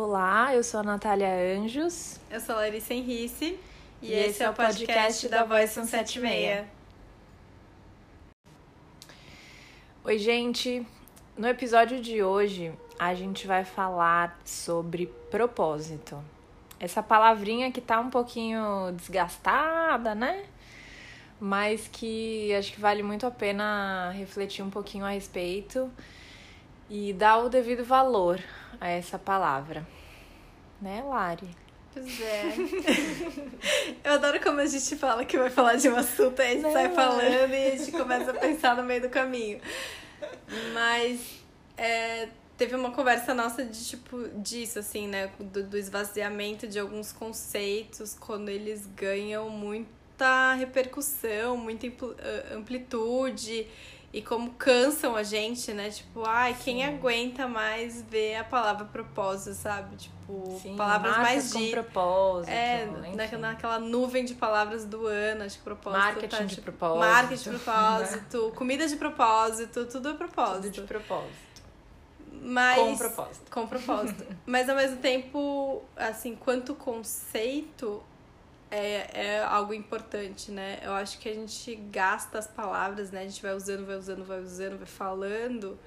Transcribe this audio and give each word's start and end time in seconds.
Olá, 0.00 0.54
eu 0.54 0.62
sou 0.62 0.78
a 0.78 0.82
Natália 0.84 1.28
Anjos. 1.58 2.20
Eu 2.30 2.38
sou 2.38 2.54
a 2.54 2.58
Larissa 2.58 2.94
Henrice. 2.94 3.58
E, 4.00 4.06
e 4.06 4.14
esse 4.14 4.44
é 4.44 4.48
o 4.48 4.54
podcast 4.54 5.28
da 5.28 5.42
Voz 5.42 5.70
176. 5.70 6.64
Oi, 10.04 10.18
gente. 10.18 10.86
No 11.36 11.48
episódio 11.48 12.00
de 12.00 12.22
hoje, 12.22 12.72
a 12.96 13.12
gente 13.12 13.44
vai 13.44 13.64
falar 13.64 14.38
sobre 14.44 15.08
propósito. 15.32 16.22
Essa 16.78 17.02
palavrinha 17.02 17.72
que 17.72 17.80
tá 17.80 17.98
um 17.98 18.08
pouquinho 18.08 18.92
desgastada, 18.92 20.14
né? 20.14 20.44
Mas 21.40 21.88
que 21.88 22.54
acho 22.54 22.72
que 22.72 22.80
vale 22.80 23.02
muito 23.02 23.26
a 23.26 23.32
pena 23.32 24.12
refletir 24.12 24.62
um 24.62 24.70
pouquinho 24.70 25.04
a 25.04 25.10
respeito 25.10 25.90
e 26.88 27.12
dar 27.12 27.38
o 27.38 27.48
devido 27.48 27.84
valor 27.84 28.40
a 28.80 28.88
essa 28.88 29.18
palavra. 29.18 29.86
Né, 30.80 31.02
Lari? 31.02 31.48
Pois 31.92 32.20
é. 32.20 32.54
Eu 34.04 34.12
adoro 34.12 34.40
como 34.40 34.60
a 34.60 34.66
gente 34.66 34.96
fala 34.96 35.24
que 35.24 35.36
vai 35.36 35.50
falar 35.50 35.76
de 35.76 35.88
um 35.88 35.96
assunto, 35.96 36.40
aí 36.40 36.48
a 36.48 36.54
gente 36.54 36.62
Não, 36.62 36.72
sai 36.72 36.88
falando 36.90 37.52
e 37.52 37.66
a 37.72 37.76
gente 37.76 37.92
começa 37.92 38.30
a 38.30 38.34
pensar 38.34 38.76
no 38.76 38.84
meio 38.84 39.02
do 39.02 39.08
caminho. 39.08 39.60
Mas 40.72 41.42
é, 41.76 42.28
teve 42.56 42.74
uma 42.74 42.90
conversa 42.90 43.34
nossa 43.34 43.64
de 43.64 43.84
tipo 43.84 44.28
disso, 44.36 44.78
assim, 44.78 45.08
né? 45.08 45.30
Do, 45.38 45.62
do 45.62 45.76
esvaziamento 45.76 46.66
de 46.66 46.78
alguns 46.78 47.12
conceitos 47.12 48.14
quando 48.14 48.48
eles 48.48 48.86
ganham 48.96 49.48
muita 49.48 50.54
repercussão, 50.54 51.56
muita 51.56 51.86
amplitude 52.54 53.66
e 54.12 54.22
como 54.22 54.52
cansam 54.52 55.14
a 55.14 55.22
gente, 55.22 55.72
né? 55.72 55.90
Tipo, 55.90 56.24
ai, 56.26 56.54
Sim. 56.54 56.60
quem 56.64 56.84
aguenta 56.84 57.46
mais 57.46 58.02
ver 58.02 58.36
a 58.36 58.44
palavra 58.44 58.86
propósito, 58.86 59.54
sabe? 59.54 59.96
Tipo, 59.96 60.58
Sim, 60.62 60.76
palavras 60.76 61.16
mais 61.18 61.52
de 61.52 61.70
propósito. 61.70 62.50
É, 62.50 62.86
na, 63.14 63.38
naquela 63.38 63.78
nuvem 63.78 64.24
de 64.24 64.34
palavras 64.34 64.86
do 64.86 65.06
ano, 65.06 65.44
acho 65.44 65.58
que 65.58 65.64
propósito. 65.64 66.00
Marketing 66.00 66.36
tá, 66.36 66.42
de 66.42 66.54
tipo, 66.54 66.62
propósito. 66.62 66.98
Marketing 66.98 67.50
de 67.50 67.58
propósito, 67.58 68.52
comida 68.56 68.88
de 68.88 68.96
propósito, 68.96 69.86
tudo 69.86 70.08
é 70.08 70.14
propósito. 70.14 70.62
Tudo 70.62 70.70
de 70.72 70.80
propósito. 70.82 71.48
Mas, 72.40 72.78
com 72.78 72.96
propósito. 72.96 73.50
Com 73.50 73.66
propósito. 73.66 74.26
Mas 74.46 74.68
ao 74.68 74.76
mesmo 74.76 74.96
tempo, 74.98 75.82
assim, 75.96 76.34
quanto 76.34 76.74
conceito, 76.74 78.02
é, 78.70 79.10
é 79.12 79.42
algo 79.42 79.72
importante, 79.72 80.50
né? 80.50 80.78
Eu 80.82 80.92
acho 80.92 81.18
que 81.18 81.28
a 81.28 81.34
gente 81.34 81.74
gasta 81.90 82.38
as 82.38 82.46
palavras, 82.46 83.10
né? 83.10 83.22
A 83.22 83.24
gente 83.24 83.42
vai 83.42 83.54
usando, 83.54 83.86
vai 83.86 83.96
usando, 83.96 84.24
vai 84.24 84.40
usando, 84.40 84.76
vai 84.78 84.86
falando. 84.86 85.78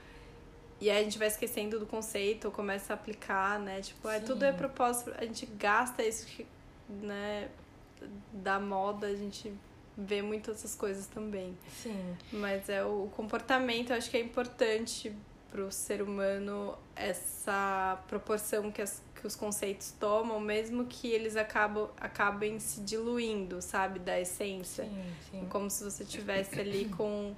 E 0.80 0.90
aí 0.90 1.00
a 1.00 1.04
gente 1.04 1.20
vai 1.20 1.28
esquecendo 1.28 1.80
do 1.80 1.86
conceito, 1.86 2.46
ou 2.46 2.52
começa 2.52 2.94
a 2.94 2.96
aplicar, 2.96 3.60
né? 3.60 3.82
Tipo, 3.82 4.08
ah, 4.08 4.20
tudo 4.20 4.44
é 4.44 4.52
propósito. 4.52 5.14
A 5.18 5.26
gente 5.26 5.46
gasta 5.46 6.04
isso, 6.04 6.28
né? 6.90 7.50
Da 8.34 8.60
moda, 8.60 9.06
a 9.06 9.16
gente 9.16 9.54
vê 9.96 10.22
muitas 10.24 10.58
essas 10.58 10.76
coisas 10.76 11.06
também. 11.06 11.56
Sim. 11.70 12.18
Mas 12.32 12.68
é 12.68 12.84
o 12.84 13.10
comportamento, 13.16 13.92
eu 13.92 13.98
acho 13.98 14.10
que 14.10 14.18
é 14.18 14.22
importante 14.22 15.16
pro 15.52 15.72
ser 15.72 16.02
humano 16.02 16.76
essa 16.96 18.02
proporção 18.08 18.72
que 18.72 18.82
as 18.82 19.04
que 19.22 19.28
os 19.28 19.36
conceitos 19.36 19.92
tomam, 20.00 20.40
mesmo 20.40 20.86
que 20.86 21.08
eles 21.08 21.36
acabam, 21.36 21.90
acabem 21.98 22.60
se 22.60 22.82
diluindo, 22.82 23.62
sabe, 23.62 24.00
da 24.00 24.20
essência. 24.20 24.86
Sim, 24.86 25.04
sim. 25.30 25.48
Como 25.48 25.70
se 25.70 25.84
você 25.84 26.04
tivesse 26.04 26.60
ali 26.60 26.86
com 26.98 27.36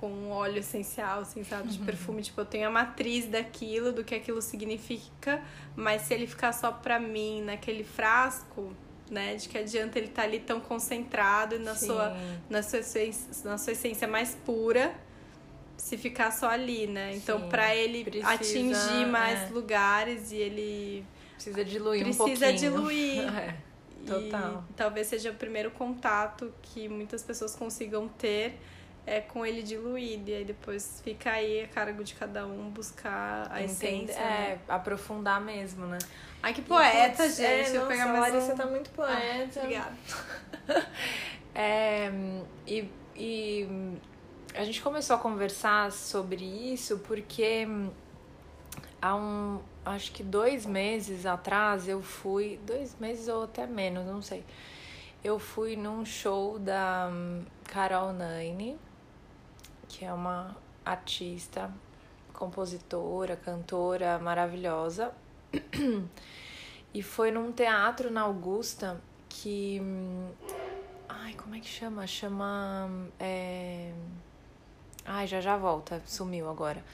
com 0.00 0.08
um 0.08 0.30
óleo 0.30 0.58
essencial, 0.58 1.22
assim, 1.22 1.42
sabe, 1.42 1.70
de 1.70 1.78
uhum. 1.80 1.84
perfume. 1.84 2.22
Tipo, 2.22 2.42
eu 2.42 2.46
tenho 2.46 2.68
a 2.68 2.70
matriz 2.70 3.26
daquilo, 3.26 3.92
do 3.92 4.04
que 4.04 4.14
aquilo 4.14 4.40
significa, 4.40 5.42
mas 5.74 6.02
se 6.02 6.14
ele 6.14 6.24
ficar 6.28 6.52
só 6.52 6.70
pra 6.70 7.00
mim 7.00 7.42
naquele 7.42 7.82
frasco, 7.82 8.72
né, 9.10 9.34
de 9.34 9.48
que 9.48 9.58
adianta 9.58 9.98
ele 9.98 10.06
estar 10.06 10.22
tá 10.22 10.28
ali 10.28 10.38
tão 10.38 10.60
concentrado 10.60 11.58
na 11.58 11.74
sua, 11.74 12.16
na 12.48 12.62
sua, 12.62 12.80
na 13.44 13.58
sua 13.58 13.72
essência 13.72 14.06
mais 14.06 14.36
pura, 14.46 14.94
se 15.78 15.96
ficar 15.96 16.32
só 16.32 16.50
ali, 16.50 16.86
né? 16.86 17.14
Então, 17.14 17.48
para 17.48 17.74
ele 17.74 18.04
precisa, 18.04 18.28
atingir 18.28 19.06
mais 19.06 19.48
é. 19.48 19.52
lugares 19.52 20.32
e 20.32 20.36
ele 20.36 21.06
precisa 21.34 21.64
diluir 21.64 22.02
precisa 22.02 22.24
um 22.24 22.26
pouquinho. 22.26 22.58
diluir. 22.58 23.58
É, 24.08 24.10
total. 24.10 24.64
E 24.70 24.72
talvez 24.72 25.06
seja 25.06 25.30
o 25.30 25.34
primeiro 25.34 25.70
contato 25.70 26.50
que 26.62 26.88
muitas 26.88 27.22
pessoas 27.22 27.54
consigam 27.54 28.08
ter 28.08 28.58
é 29.04 29.20
com 29.20 29.44
ele 29.44 29.62
diluído. 29.62 30.30
E 30.30 30.34
aí 30.34 30.44
depois 30.44 31.02
fica 31.04 31.32
aí 31.32 31.62
a 31.62 31.68
cargo 31.68 32.02
de 32.02 32.14
cada 32.14 32.46
um 32.46 32.70
buscar 32.70 33.48
a 33.50 33.62
Entende, 33.62 34.10
essência. 34.12 34.20
É, 34.20 34.48
né? 34.50 34.58
aprofundar 34.66 35.40
mesmo, 35.40 35.86
né? 35.86 35.98
Ai, 36.42 36.54
que 36.54 36.62
poeta, 36.62 37.26
e, 37.26 37.30
gente. 37.30 37.76
É, 37.76 37.76
eu 37.76 37.86
pegar 37.86 38.06
mais 38.06 38.32
Larissa 38.32 38.54
um... 38.54 38.56
tá 38.56 38.66
muito 38.66 38.90
ah, 38.92 38.96
poeta. 38.96 39.60
Obrigada. 39.60 39.96
é, 41.54 42.10
e, 42.66 42.90
e 43.16 43.68
a 44.58 44.64
gente 44.64 44.82
começou 44.82 45.14
a 45.14 45.18
conversar 45.20 45.92
sobre 45.92 46.44
isso 46.44 46.98
porque 47.06 47.64
há 49.00 49.14
um, 49.14 49.60
acho 49.84 50.10
que 50.10 50.24
dois 50.24 50.66
meses 50.66 51.24
atrás 51.26 51.86
eu 51.86 52.02
fui, 52.02 52.58
dois 52.66 52.96
meses 52.98 53.28
ou 53.28 53.44
até 53.44 53.68
menos, 53.68 54.04
não 54.04 54.20
sei. 54.20 54.44
Eu 55.22 55.38
fui 55.38 55.76
num 55.76 56.04
show 56.04 56.58
da 56.58 57.08
Carol 57.66 58.12
Naine, 58.12 58.76
que 59.88 60.04
é 60.04 60.12
uma 60.12 60.56
artista, 60.84 61.72
compositora, 62.32 63.36
cantora 63.36 64.18
maravilhosa. 64.18 65.14
E 66.94 67.02
foi 67.02 67.30
num 67.30 67.52
teatro 67.52 68.10
na 68.10 68.22
Augusta 68.22 68.98
que. 69.28 69.78
Ai, 71.06 71.34
como 71.34 71.54
é 71.54 71.60
que 71.60 71.68
chama? 71.68 72.06
Chama. 72.06 72.90
É... 73.20 73.92
Ai, 75.08 75.26
já 75.26 75.40
já 75.40 75.56
volta, 75.56 76.02
sumiu 76.04 76.48
agora 76.48 76.84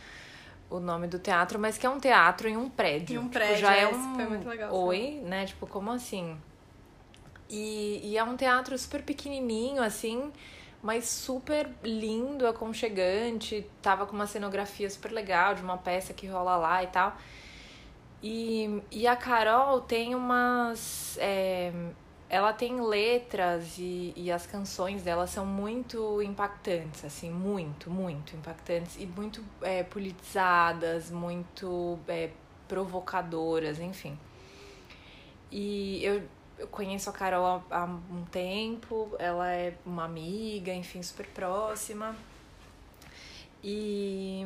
o 0.70 0.80
nome 0.80 1.06
do 1.06 1.19
teatro, 1.19 1.58
mas 1.58 1.78
que 1.78 1.86
é 1.86 1.91
um 1.91 2.00
teatro 2.00 2.48
em 2.48 2.56
um 2.56 2.69
prédio. 2.69 3.20
Em 3.20 3.25
um 3.25 3.28
prédio, 3.28 3.56
tipo, 3.56 3.66
já 3.66 3.76
é, 3.76 3.82
é 3.82 3.88
um 3.88 4.14
foi 4.14 4.26
muito 4.26 4.48
legal. 4.48 4.75
Oi, 4.75 5.20
né? 5.25 5.47
Tipo, 5.47 5.66
como 5.66 5.91
assim? 5.91 6.36
E, 7.48 8.00
e 8.02 8.19
é 8.19 8.25
um 8.25 8.36
teatro 8.36 8.76
super 8.78 9.02
pequenininho, 9.02 9.82
assim, 9.82 10.32
mas 10.82 11.06
super 11.08 11.69
lindo, 11.82 12.47
aconchegante. 12.47 13.66
Tava 13.82 14.06
com 14.06 14.14
uma 14.14 14.26
cenografia 14.26 14.88
super 14.88 15.12
legal 15.12 15.54
de 15.54 15.62
uma 15.62 15.76
peça 15.76 16.12
que 16.12 16.26
rola 16.26 16.56
lá 16.56 16.82
e 16.82 16.86
tal. 16.88 17.16
E, 18.22 18.82
e 18.91 19.06
a 19.06 19.14
Carol 19.14 19.81
tem 19.82 20.14
umas. 20.14 21.16
É, 21.20 21.70
ela 22.29 22.53
tem 22.53 22.81
letras 22.81 23.77
e, 23.79 24.12
e 24.17 24.33
as 24.33 24.47
canções 24.47 25.03
dela 25.03 25.27
são 25.27 25.45
muito 25.45 26.23
impactantes, 26.23 27.05
assim, 27.05 27.31
muito, 27.31 27.91
muito 27.91 28.35
impactantes 28.35 28.97
e 28.99 29.07
muito 29.07 29.45
é, 29.61 29.83
politizadas, 29.83 31.11
muito 31.11 31.99
é, 32.09 32.31
provocadoras, 32.67 33.79
enfim. 33.79 34.19
E 35.51 36.05
eu, 36.05 36.23
eu 36.59 36.67
conheço 36.69 37.09
a 37.11 37.12
Carol 37.12 37.62
há, 37.71 37.83
há 37.83 37.85
um 37.85 38.25
tempo, 38.31 39.15
ela 39.19 39.51
é 39.53 39.77
uma 39.85 40.05
amiga, 40.05 40.73
enfim, 40.73 41.03
super 41.03 41.27
próxima. 41.29 42.17
E, 43.62 44.43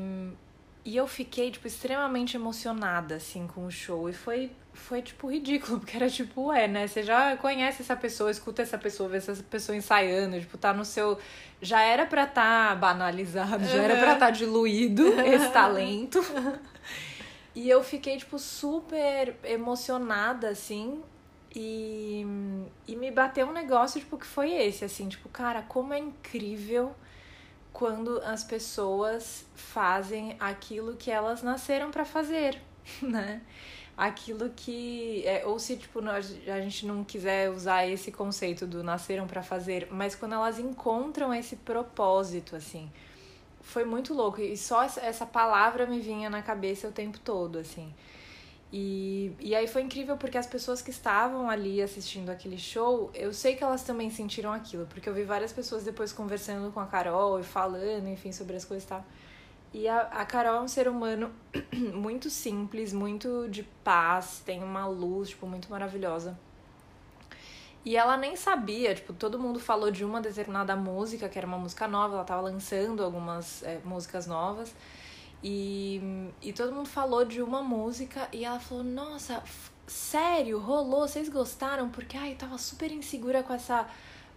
e 0.89 0.97
eu 0.97 1.07
fiquei, 1.07 1.51
tipo, 1.51 1.67
extremamente 1.67 2.35
emocionada, 2.35 3.17
assim, 3.17 3.47
com 3.47 3.67
o 3.67 3.71
show. 3.71 4.09
E 4.09 4.15
foi 4.15 4.51
foi, 4.73 5.03
tipo, 5.03 5.31
ridículo, 5.31 5.81
porque 5.81 5.95
era 5.95 6.09
tipo, 6.09 6.51
é, 6.51 6.67
né? 6.67 6.87
Você 6.87 7.03
já 7.03 7.37
conhece 7.37 7.83
essa 7.83 7.95
pessoa, 7.95 8.31
escuta 8.31 8.63
essa 8.63 8.79
pessoa, 8.79 9.07
vê 9.07 9.19
essa 9.19 9.35
pessoa 9.35 9.77
ensaiando, 9.77 10.41
tipo, 10.41 10.57
tá 10.57 10.73
no 10.73 10.87
seu. 10.87 11.19
Já 11.61 11.83
era 11.83 12.07
pra 12.07 12.27
tá 12.27 12.75
banalizado, 12.75 13.67
já 13.67 13.83
era 13.83 13.99
pra 13.99 14.15
tá 14.17 14.31
diluído 14.31 15.05
esse 15.21 15.51
talento. 15.51 16.25
E 17.55 17.69
eu 17.69 17.85
fiquei, 17.85 18.17
tipo, 18.17 18.39
super 18.39 19.37
emocionada, 19.45 20.49
assim. 20.49 21.03
E, 21.55 22.25
e 22.87 22.97
me 22.97 23.11
bateu 23.11 23.47
um 23.47 23.53
negócio, 23.53 24.01
tipo, 24.01 24.17
que 24.17 24.27
foi 24.27 24.53
esse, 24.55 24.87
assim, 24.87 25.07
tipo, 25.07 25.29
cara, 25.29 25.61
como 25.61 25.93
é 25.93 25.99
incrível 25.99 26.95
quando 27.79 28.21
as 28.25 28.43
pessoas 28.43 29.47
fazem 29.55 30.37
aquilo 30.41 30.97
que 30.97 31.13
elas 31.13 31.45
nasceram 31.45 31.93
para 31.93 32.05
fazer, 32.05 32.61
né? 33.01 33.41
aquilo 33.97 34.51
que. 34.51 35.23
É, 35.25 35.47
ou 35.47 35.61
se 35.61 35.77
tipo, 35.77 36.01
a 36.01 36.61
gente 36.61 36.87
não 36.87 37.05
quiser 37.05 37.51
usar 37.51 37.87
esse 37.87 38.11
conceito 38.11 38.67
do 38.67 38.83
nasceram 38.83 39.29
para 39.29 39.45
fazer, 39.45 39.87
mas 39.93 40.17
quando 40.17 40.35
elas 40.35 40.59
encontram 40.59 41.33
esse 41.33 41.55
propósito, 41.55 42.57
assim. 42.57 42.91
Foi 43.61 43.85
muito 43.85 44.13
louco. 44.13 44.41
E 44.41 44.57
só 44.57 44.83
essa 44.83 45.25
palavra 45.27 45.87
me 45.87 46.01
vinha 46.01 46.29
na 46.29 46.43
cabeça 46.43 46.89
o 46.89 46.93
tempo 46.93 47.19
todo, 47.21 47.59
assim. 47.59 47.95
E, 48.71 49.33
e 49.41 49.55
aí 49.55 49.67
foi 49.67 49.83
incrível 49.83 50.17
porque 50.19 50.37
as 50.37 50.47
pessoas 50.47 50.83
que 50.83 50.91
estavam 50.91 51.49
ali 51.49 51.81
assistindo 51.81 52.29
aquele 52.29 52.59
show, 52.59 53.11
eu 53.15 53.33
sei 53.33 53.57
que 53.57 53.65
elas 53.65 53.83
também 53.83 54.11
sentiram 54.11 54.53
aquilo, 54.53 54.87
porque 54.87 55.09
eu 55.09 55.15
vi 55.15 55.25
várias 55.25 55.53
pessoas 55.53 55.85
depois 55.85 56.13
conversando 56.13 56.71
com 56.71 56.81
a 56.81 56.87
Carol 56.87 57.41
e 57.41 57.43
falando, 57.43 58.09
enfim, 58.09 58.31
sobre 58.31 58.57
as 58.57 58.65
coisas 58.65 58.85
e 58.85 58.89
tal. 58.89 59.05
E 59.73 59.89
a, 59.89 60.01
a 60.01 60.27
Carol 60.27 60.57
é 60.57 60.61
um 60.61 60.69
ser 60.69 60.87
humano 60.87 61.33
muito 61.95 62.29
simples, 62.29 62.93
muito 62.93 63.49
de 63.49 63.63
paz, 63.63 64.43
tem 64.45 64.63
uma 64.63 64.87
luz, 64.87 65.31
tipo, 65.31 65.47
muito 65.47 65.71
maravilhosa. 65.71 66.39
E 67.85 67.97
ela 67.97 68.19
nem 68.19 68.37
sabia, 68.37 68.95
tipo, 68.95 69.15
todo 69.15 69.39
mundo 69.39 69.59
falou 69.59 69.91
de 69.91 70.05
uma 70.05 70.21
determinada 70.21 70.77
música, 70.77 71.27
que 71.27 71.39
era 71.39 71.47
uma 71.47 71.57
música 71.57 71.89
nova, 71.89 72.17
ela 72.17 72.25
tava 72.25 72.43
lançando 72.43 73.03
algumas 73.03 73.63
é, 73.63 73.81
músicas 73.83 74.27
novas. 74.27 74.75
E, 75.43 76.01
e 76.43 76.53
todo 76.53 76.73
mundo 76.73 76.89
falou 76.89 77.25
de 77.25 77.41
uma 77.41 77.63
música 77.63 78.29
e 78.33 78.45
ela 78.45 78.59
falou: 78.59 78.83
Nossa, 78.83 79.43
sério, 79.87 80.59
rolou, 80.59 81.07
vocês 81.07 81.29
gostaram? 81.29 81.89
Porque 81.91 82.17
ai, 82.17 82.33
eu 82.33 82.37
tava 82.37 82.59
super 82.59 82.91
insegura 82.91 83.43
com 83.43 83.53
essa 83.53 83.87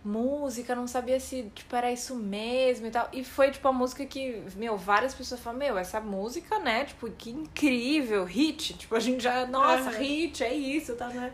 música, 0.03 0.75
não 0.75 0.87
sabia 0.87 1.19
se 1.19 1.51
tipo, 1.55 1.75
era 1.75 1.91
isso 1.91 2.15
mesmo 2.15 2.87
e 2.87 2.91
tal. 2.91 3.09
E 3.13 3.23
foi 3.23 3.51
tipo 3.51 3.67
a 3.67 3.73
música 3.73 4.05
que, 4.05 4.43
meu, 4.55 4.77
várias 4.77 5.13
pessoas 5.15 5.41
falaram: 5.41 5.59
Meu, 5.59 5.77
essa 5.77 5.99
música, 5.99 6.59
né? 6.59 6.85
Tipo, 6.85 7.09
que 7.09 7.31
incrível, 7.31 8.23
hit. 8.23 8.75
Tipo, 8.75 8.95
a 8.95 8.99
gente 8.99 9.23
já, 9.23 9.45
nossa, 9.47 9.89
hit, 9.91 10.43
é 10.43 10.53
isso, 10.53 10.95
tá, 10.95 11.07
né? 11.07 11.33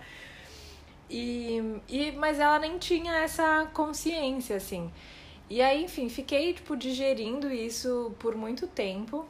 E, 1.09 1.81
e, 1.87 2.11
mas 2.13 2.39
ela 2.39 2.59
nem 2.59 2.77
tinha 2.77 3.13
essa 3.17 3.69
consciência, 3.73 4.57
assim. 4.57 4.91
E 5.49 5.61
aí, 5.61 5.85
enfim, 5.85 6.09
fiquei, 6.09 6.53
tipo, 6.53 6.75
digerindo 6.75 7.49
isso 7.51 8.13
por 8.19 8.35
muito 8.35 8.67
tempo, 8.67 9.25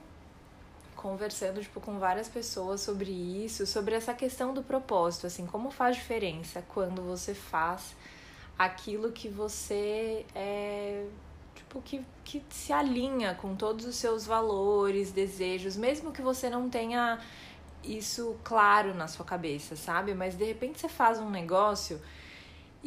conversando, 0.97 1.61
tipo, 1.61 1.79
com 1.79 1.99
várias 1.99 2.27
pessoas 2.27 2.81
sobre 2.81 3.11
isso, 3.11 3.65
sobre 3.65 3.95
essa 3.95 4.13
questão 4.13 4.53
do 4.53 4.61
propósito, 4.61 5.27
assim, 5.27 5.45
como 5.45 5.71
faz 5.71 5.95
diferença 5.95 6.63
quando 6.73 7.01
você 7.03 7.33
faz 7.33 7.95
aquilo 8.57 9.11
que 9.11 9.29
você 9.29 10.25
é, 10.35 11.05
tipo, 11.55 11.81
que, 11.81 12.03
que 12.25 12.44
se 12.49 12.73
alinha 12.73 13.35
com 13.35 13.55
todos 13.55 13.85
os 13.85 13.95
seus 13.95 14.25
valores, 14.25 15.11
desejos, 15.11 15.77
mesmo 15.77 16.11
que 16.11 16.21
você 16.21 16.49
não 16.49 16.69
tenha 16.69 17.19
isso 17.83 18.35
claro 18.44 18.94
na 18.94 19.07
sua 19.07 19.23
cabeça, 19.23 19.75
sabe? 19.75 20.13
Mas 20.13 20.35
de 20.35 20.44
repente 20.44 20.79
você 20.79 20.89
faz 20.89 21.19
um 21.19 21.29
negócio 21.29 22.01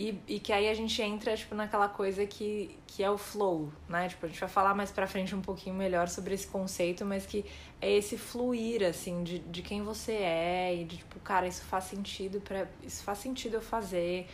e, 0.00 0.19
e 0.26 0.41
que 0.41 0.50
aí 0.50 0.67
a 0.67 0.73
gente 0.73 1.02
entra, 1.02 1.37
tipo, 1.37 1.55
naquela 1.55 1.87
coisa 1.87 2.25
que, 2.25 2.75
que 2.87 3.02
é 3.05 3.11
o 3.11 3.19
flow, 3.19 3.70
né? 3.87 4.08
Tipo, 4.08 4.25
a 4.25 4.29
gente 4.31 4.41
vai 4.41 4.49
falar 4.49 4.75
mais 4.75 4.91
pra 4.91 5.06
frente 5.06 5.35
um 5.35 5.43
pouquinho 5.43 5.75
melhor 5.75 6.08
sobre 6.08 6.32
esse 6.32 6.47
conceito, 6.47 7.05
mas 7.05 7.26
que 7.26 7.44
é 7.82 7.99
esse 7.99 8.17
fluir, 8.17 8.82
assim, 8.82 9.23
de, 9.23 9.41
de 9.41 9.61
quem 9.61 9.82
você 9.82 10.12
é 10.12 10.75
e 10.75 10.85
de, 10.85 10.97
tipo, 10.97 11.20
cara, 11.20 11.47
isso 11.47 11.62
faz 11.64 11.85
sentido 11.85 12.41
para 12.41 12.67
Isso 12.82 13.05
faz 13.05 13.19
sentido 13.19 13.56
eu 13.56 13.61
fazer. 13.61 14.26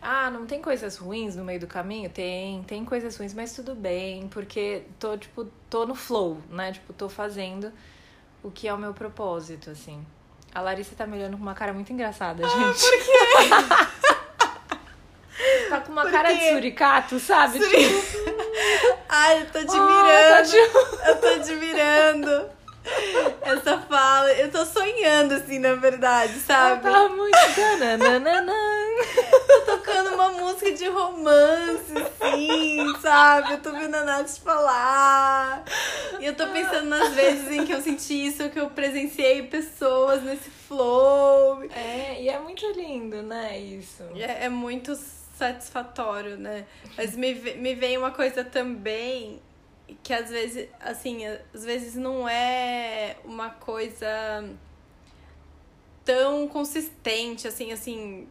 Ah, 0.00 0.30
não 0.30 0.46
tem 0.46 0.62
coisas 0.62 0.96
ruins 0.96 1.34
no 1.34 1.44
meio 1.44 1.58
do 1.58 1.66
caminho? 1.66 2.08
Tem, 2.08 2.62
tem 2.62 2.84
coisas 2.84 3.16
ruins, 3.16 3.34
mas 3.34 3.52
tudo 3.52 3.74
bem, 3.74 4.28
porque 4.28 4.84
tô, 5.00 5.16
tipo, 5.16 5.46
tô 5.68 5.84
no 5.84 5.96
flow, 5.96 6.38
né? 6.48 6.70
Tipo, 6.70 6.92
tô 6.92 7.08
fazendo 7.08 7.72
o 8.44 8.50
que 8.50 8.68
é 8.68 8.72
o 8.72 8.78
meu 8.78 8.94
propósito, 8.94 9.70
assim. 9.70 10.06
A 10.54 10.60
Larissa 10.60 10.94
tá 10.94 11.04
me 11.04 11.16
olhando 11.16 11.36
com 11.36 11.42
uma 11.42 11.54
cara 11.54 11.72
muito 11.72 11.92
engraçada, 11.92 12.46
ah, 12.46 12.48
gente. 12.48 12.80
Por 12.80 12.98
quê? 13.04 13.90
tá 15.68 15.80
com 15.80 15.92
uma 15.92 16.02
por 16.02 16.10
cara 16.10 16.32
de 16.32 16.48
suricato, 16.50 17.18
sabe? 17.18 17.58
Suri... 17.58 17.84
Tipo... 17.84 18.34
Ai, 19.08 19.42
eu 19.42 19.46
tô 19.46 19.58
admirando. 19.58 20.56
Oh, 20.74 20.96
tá... 20.96 21.08
Eu 21.08 21.16
tô 21.20 21.26
admirando. 21.28 22.54
Essa 23.42 23.78
fala, 23.78 24.30
eu 24.32 24.50
tô 24.50 24.64
sonhando 24.66 25.34
assim, 25.34 25.58
na 25.58 25.74
verdade, 25.74 26.34
sabe? 26.40 26.86
Ela 26.86 27.08
tá 27.08 27.14
muito. 27.14 27.32
tô 29.48 29.60
tocando 29.76 30.14
uma 30.14 30.28
música 30.30 30.70
de 30.72 30.86
romance, 30.88 31.94
sim, 32.20 32.94
sabe? 33.00 33.52
Eu 33.52 33.60
tô 33.60 33.72
vendo 33.72 33.94
a 33.94 34.04
Nath 34.04 34.38
falar. 34.38 35.64
E 36.20 36.26
eu 36.26 36.34
tô 36.34 36.46
pensando 36.48 36.88
nas 36.88 37.14
vezes 37.14 37.50
em 37.50 37.64
que 37.64 37.72
eu 37.72 37.80
senti 37.80 38.26
isso, 38.26 38.50
que 38.50 38.60
eu 38.60 38.68
presenciei 38.68 39.42
pessoas 39.44 40.22
nesse 40.22 40.50
flow. 40.50 41.64
É, 41.64 42.20
e 42.20 42.28
é 42.28 42.38
muito 42.38 42.66
lindo, 42.72 43.22
né? 43.22 43.58
Isso. 43.58 44.02
É, 44.14 44.44
é 44.44 44.48
muito 44.50 44.94
satisfatório, 45.36 46.36
né? 46.36 46.66
Mas 46.96 47.16
me, 47.16 47.34
me 47.34 47.74
vem 47.74 47.98
uma 47.98 48.10
coisa 48.10 48.44
também 48.44 49.40
que 50.02 50.12
às 50.12 50.30
vezes, 50.30 50.68
assim, 50.80 51.26
às 51.26 51.64
vezes 51.64 51.94
não 51.94 52.28
é 52.28 53.16
uma 53.24 53.50
coisa 53.50 54.06
tão 56.04 56.48
consistente, 56.48 57.48
assim, 57.48 57.72
assim, 57.72 58.28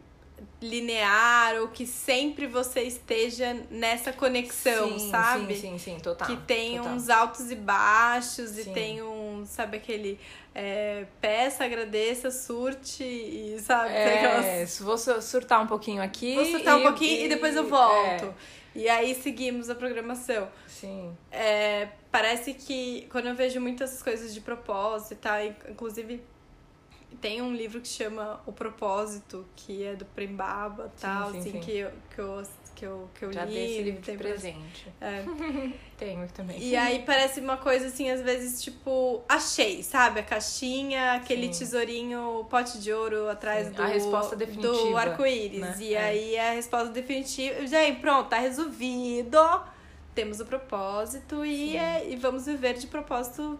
linear 0.60 1.60
ou 1.60 1.68
que 1.68 1.86
sempre 1.86 2.46
você 2.46 2.82
esteja 2.82 3.54
nessa 3.70 4.12
conexão, 4.12 4.98
sim, 4.98 5.10
sabe? 5.10 5.54
Sim, 5.54 5.78
sim, 5.78 5.78
sim, 5.78 5.98
total. 6.00 6.28
Que 6.28 6.36
tem 6.36 6.76
total. 6.78 6.92
uns 6.92 7.08
altos 7.08 7.50
e 7.50 7.56
baixos 7.56 8.50
sim. 8.50 8.62
e 8.62 8.74
tem 8.74 9.02
um, 9.02 9.33
sabe 9.46 9.76
aquele 9.76 10.18
é, 10.54 11.06
peça, 11.20 11.64
agradeça, 11.64 12.30
surte 12.30 13.04
e 13.04 13.58
sabe? 13.60 13.92
É, 13.92 14.14
aquelas... 14.14 14.80
vou 14.80 14.98
surtar 14.98 15.62
um 15.62 15.66
pouquinho 15.66 16.02
aqui. 16.02 16.34
Vou 16.34 16.44
surtar 16.44 16.78
e, 16.78 16.80
um 16.80 16.82
pouquinho 16.82 17.22
e, 17.22 17.24
e 17.24 17.28
depois 17.28 17.56
eu 17.56 17.68
volto. 17.68 18.26
É. 18.26 18.34
E 18.74 18.88
aí 18.88 19.14
seguimos 19.14 19.70
a 19.70 19.74
programação. 19.74 20.48
Sim. 20.66 21.16
É, 21.30 21.88
parece 22.10 22.54
que 22.54 23.06
quando 23.10 23.28
eu 23.28 23.34
vejo 23.34 23.60
muitas 23.60 24.02
coisas 24.02 24.34
de 24.34 24.40
propósito 24.40 25.12
e 25.12 25.16
tal, 25.16 25.44
inclusive 25.70 26.22
tem 27.20 27.40
um 27.40 27.54
livro 27.54 27.80
que 27.80 27.88
chama 27.88 28.40
O 28.44 28.52
Propósito, 28.52 29.46
que 29.54 29.84
é 29.84 29.94
do 29.94 30.04
Prembaba 30.04 30.92
e 30.96 31.00
tal, 31.00 31.30
sim, 31.30 31.38
assim, 31.38 31.52
sim. 31.52 31.60
Que, 31.60 31.78
eu, 31.78 31.90
que 32.14 32.18
eu 32.20 32.42
que 32.74 32.84
eu, 32.84 33.08
que 33.14 33.24
eu 33.24 33.32
Já 33.32 33.44
li. 33.44 33.54
dei 33.54 33.72
esse 33.72 33.82
livro 33.82 34.02
de 34.02 34.12
presente. 34.16 34.92
É. 35.00 35.24
Tenho 35.96 36.26
também. 36.28 36.58
E 36.60 36.76
aí 36.76 37.02
parece 37.04 37.40
uma 37.40 37.56
coisa 37.56 37.86
assim, 37.86 38.10
às 38.10 38.20
vezes, 38.20 38.62
tipo, 38.62 39.22
achei, 39.28 39.82
sabe? 39.82 40.20
A 40.20 40.22
caixinha, 40.22 41.14
aquele 41.14 41.52
Sim. 41.52 41.60
tesourinho, 41.60 42.46
pote 42.50 42.78
de 42.78 42.92
ouro 42.92 43.28
atrás 43.28 43.68
Sim. 43.68 43.74
do, 43.74 43.82
a 43.82 43.86
resposta 43.86 44.36
definitiva, 44.36 44.72
do 44.72 44.96
arco-íris. 44.96 45.60
Né? 45.60 45.76
E 45.80 45.94
é. 45.94 46.04
aí 46.04 46.38
a 46.38 46.52
resposta 46.52 46.88
definitiva. 46.88 47.66
Gente, 47.66 48.00
pronto, 48.00 48.28
tá 48.28 48.38
resolvido. 48.38 49.38
Temos 50.14 50.38
o 50.40 50.46
propósito 50.46 51.44
e, 51.44 51.76
é, 51.76 52.08
e 52.08 52.16
vamos 52.16 52.46
viver 52.46 52.74
de 52.74 52.86
propósito 52.86 53.58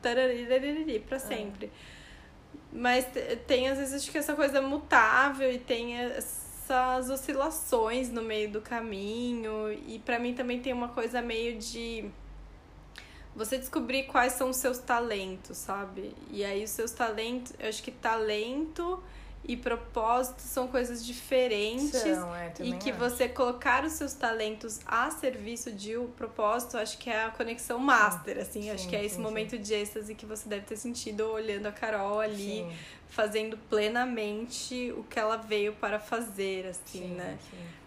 para 0.00 1.18
sempre. 1.18 1.66
É. 1.66 1.98
Mas 2.72 3.06
tem, 3.46 3.68
às 3.68 3.78
vezes, 3.78 4.02
acho 4.02 4.10
que 4.10 4.18
essa 4.18 4.34
coisa 4.34 4.60
mutável 4.60 5.50
e 5.50 5.58
tem 5.58 5.96
essas 6.68 7.08
oscilações 7.08 8.10
no 8.10 8.22
meio 8.22 8.50
do 8.50 8.60
caminho. 8.60 9.72
E 9.86 9.98
para 9.98 10.18
mim 10.18 10.34
também 10.34 10.60
tem 10.60 10.72
uma 10.72 10.88
coisa 10.88 11.22
meio 11.22 11.58
de 11.58 12.04
você 13.34 13.56
descobrir 13.56 14.04
quais 14.04 14.34
são 14.34 14.50
os 14.50 14.56
seus 14.56 14.78
talentos, 14.78 15.56
sabe? 15.56 16.14
E 16.30 16.44
aí 16.44 16.62
os 16.62 16.70
seus 16.70 16.90
talentos, 16.90 17.54
eu 17.58 17.68
acho 17.68 17.82
que 17.82 17.90
talento 17.90 19.02
e 19.44 19.56
propósito 19.56 20.40
são 20.40 20.68
coisas 20.68 21.04
diferentes 21.04 21.90
são, 21.90 22.34
é, 22.34 22.52
e 22.60 22.74
que 22.74 22.90
acho. 22.90 22.98
você 22.98 23.28
colocar 23.28 23.84
os 23.84 23.92
seus 23.92 24.12
talentos 24.12 24.80
a 24.84 25.10
serviço 25.10 25.72
de 25.72 25.96
um 25.96 26.06
propósito, 26.06 26.76
acho 26.76 26.98
que 26.98 27.08
é 27.08 27.24
a 27.24 27.30
conexão 27.30 27.78
master, 27.78 28.38
assim, 28.38 28.62
sim, 28.62 28.70
acho 28.70 28.88
que 28.88 28.94
é 28.94 29.04
esse 29.04 29.16
sim, 29.16 29.22
momento 29.22 29.56
sim. 29.56 29.62
de 29.62 29.74
êxtase 29.74 30.14
que 30.14 30.26
você 30.26 30.48
deve 30.48 30.66
ter 30.66 30.76
sentido 30.76 31.22
olhando 31.30 31.66
a 31.66 31.72
Carol 31.72 32.20
ali, 32.20 32.66
fazendo 33.08 33.56
plenamente 33.70 34.92
o 34.96 35.02
que 35.04 35.18
ela 35.18 35.36
veio 35.36 35.72
para 35.72 35.98
fazer, 35.98 36.66
assim, 36.66 37.08
né? 37.08 37.38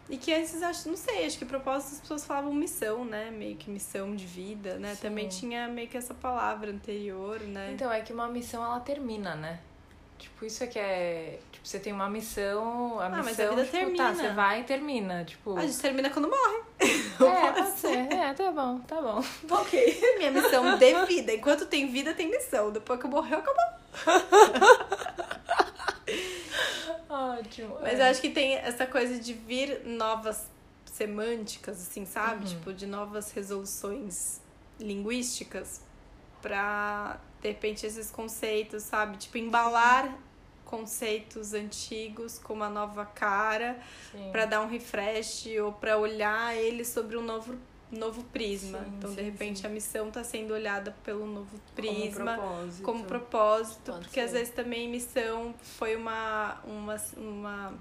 E 0.10 0.18
que 0.18 0.34
antes, 0.34 0.62
acho, 0.62 0.90
não 0.90 0.98
sei, 0.98 1.26
acho 1.26 1.38
que 1.38 1.46
propósito 1.46 1.94
as 1.94 2.02
pessoas 2.02 2.26
falavam 2.26 2.54
missão, 2.54 3.06
né? 3.06 3.32
Meio 3.32 3.56
que 3.56 3.70
missão 3.70 4.14
de 4.14 4.26
vida, 4.26 4.78
né? 4.78 4.98
Também 5.00 5.30
tinha 5.30 5.70
meio 5.70 5.88
que 5.88 5.96
essa 5.96 6.14
palavra 6.14 6.70
anterior, 6.70 7.40
né? 7.42 7.72
Então, 7.74 7.90
é 7.90 8.02
que 8.02 8.12
uma 8.12 8.28
missão 8.28 8.62
ela 8.62 8.80
termina, 8.82 9.36
né? 9.36 9.60
Tipo, 10.22 10.46
isso 10.46 10.64
é 10.64 10.68
que 10.68 10.78
é. 10.78 11.40
Tipo, 11.52 11.68
você 11.68 11.80
tem 11.80 11.92
uma 11.92 12.08
missão. 12.08 13.00
A 13.00 13.08
ah, 13.08 13.10
missão, 13.10 13.24
mas 13.26 13.40
a 13.40 13.50
vida 13.50 13.64
tipo, 13.64 13.78
termina. 13.78 14.04
Tá, 14.04 14.14
você 14.14 14.30
vai 14.30 14.62
e 14.62 14.64
termina. 14.64 15.26
Tipo. 15.26 15.58
A 15.58 15.62
gente 15.62 15.80
termina 15.80 16.12
quando 16.12 16.30
morre. 16.30 16.62
É, 16.80 17.52
pode 17.52 17.72
ser. 17.80 18.14
É, 18.14 18.32
tá 18.34 18.52
bom, 18.52 18.80
tá 18.82 19.02
bom. 19.02 19.24
Ok. 19.50 20.16
Minha 20.20 20.32
missão 20.32 20.78
de 20.78 21.06
vida. 21.08 21.34
Enquanto 21.34 21.66
tem 21.66 21.88
vida, 21.88 22.14
tem 22.14 22.30
missão. 22.30 22.72
Depois 22.72 23.00
que 23.00 23.08
eu 23.08 23.10
morrer, 23.10 23.36
acabou. 23.36 23.66
Ótimo. 27.10 27.80
Mas 27.82 28.00
é. 28.00 28.04
eu 28.04 28.12
acho 28.12 28.22
que 28.22 28.30
tem 28.30 28.56
essa 28.58 28.86
coisa 28.86 29.20
de 29.20 29.34
vir 29.34 29.82
novas 29.86 30.46
semânticas, 30.86 31.82
assim, 31.82 32.06
sabe? 32.06 32.46
Uhum. 32.46 32.52
Tipo, 32.52 32.74
de 32.74 32.86
novas 32.86 33.32
resoluções 33.32 34.40
linguísticas 34.80 35.82
pra, 36.42 37.20
de 37.42 37.48
repente, 37.48 37.86
esses 37.86 38.12
conceitos, 38.12 38.84
sabe? 38.84 39.18
Tipo, 39.18 39.38
embalar 39.38 40.18
conceitos 40.66 41.54
antigos 41.54 42.40
com 42.40 42.54
uma 42.54 42.70
nova 42.70 43.06
cara 43.06 43.78
para 44.32 44.46
dar 44.46 44.62
um 44.62 44.68
refresh 44.68 45.48
ou 45.62 45.74
para 45.74 45.98
olhar 45.98 46.56
eles 46.56 46.88
sobre 46.88 47.18
um 47.18 47.22
novo 47.22 47.58
novo 47.92 48.24
prisma. 48.26 48.80
Sim, 48.80 48.94
então, 48.98 49.10
sim, 49.10 49.16
de 49.18 49.22
repente, 49.24 49.60
sim. 49.60 49.68
a 49.68 49.70
missão 49.70 50.08
está 50.08 50.24
sendo 50.24 50.54
olhada 50.54 50.96
pelo 51.04 51.26
novo 51.26 51.60
prisma, 51.76 52.38
como 52.38 52.48
propósito, 52.48 52.84
como 52.84 53.04
propósito 53.04 53.92
porque 53.96 54.22
ser. 54.22 54.22
às 54.22 54.32
vezes 54.32 54.54
também 54.54 54.88
missão 54.88 55.54
foi 55.62 55.98
uma, 55.98 56.62
uma, 56.64 56.96
uma 57.18 57.74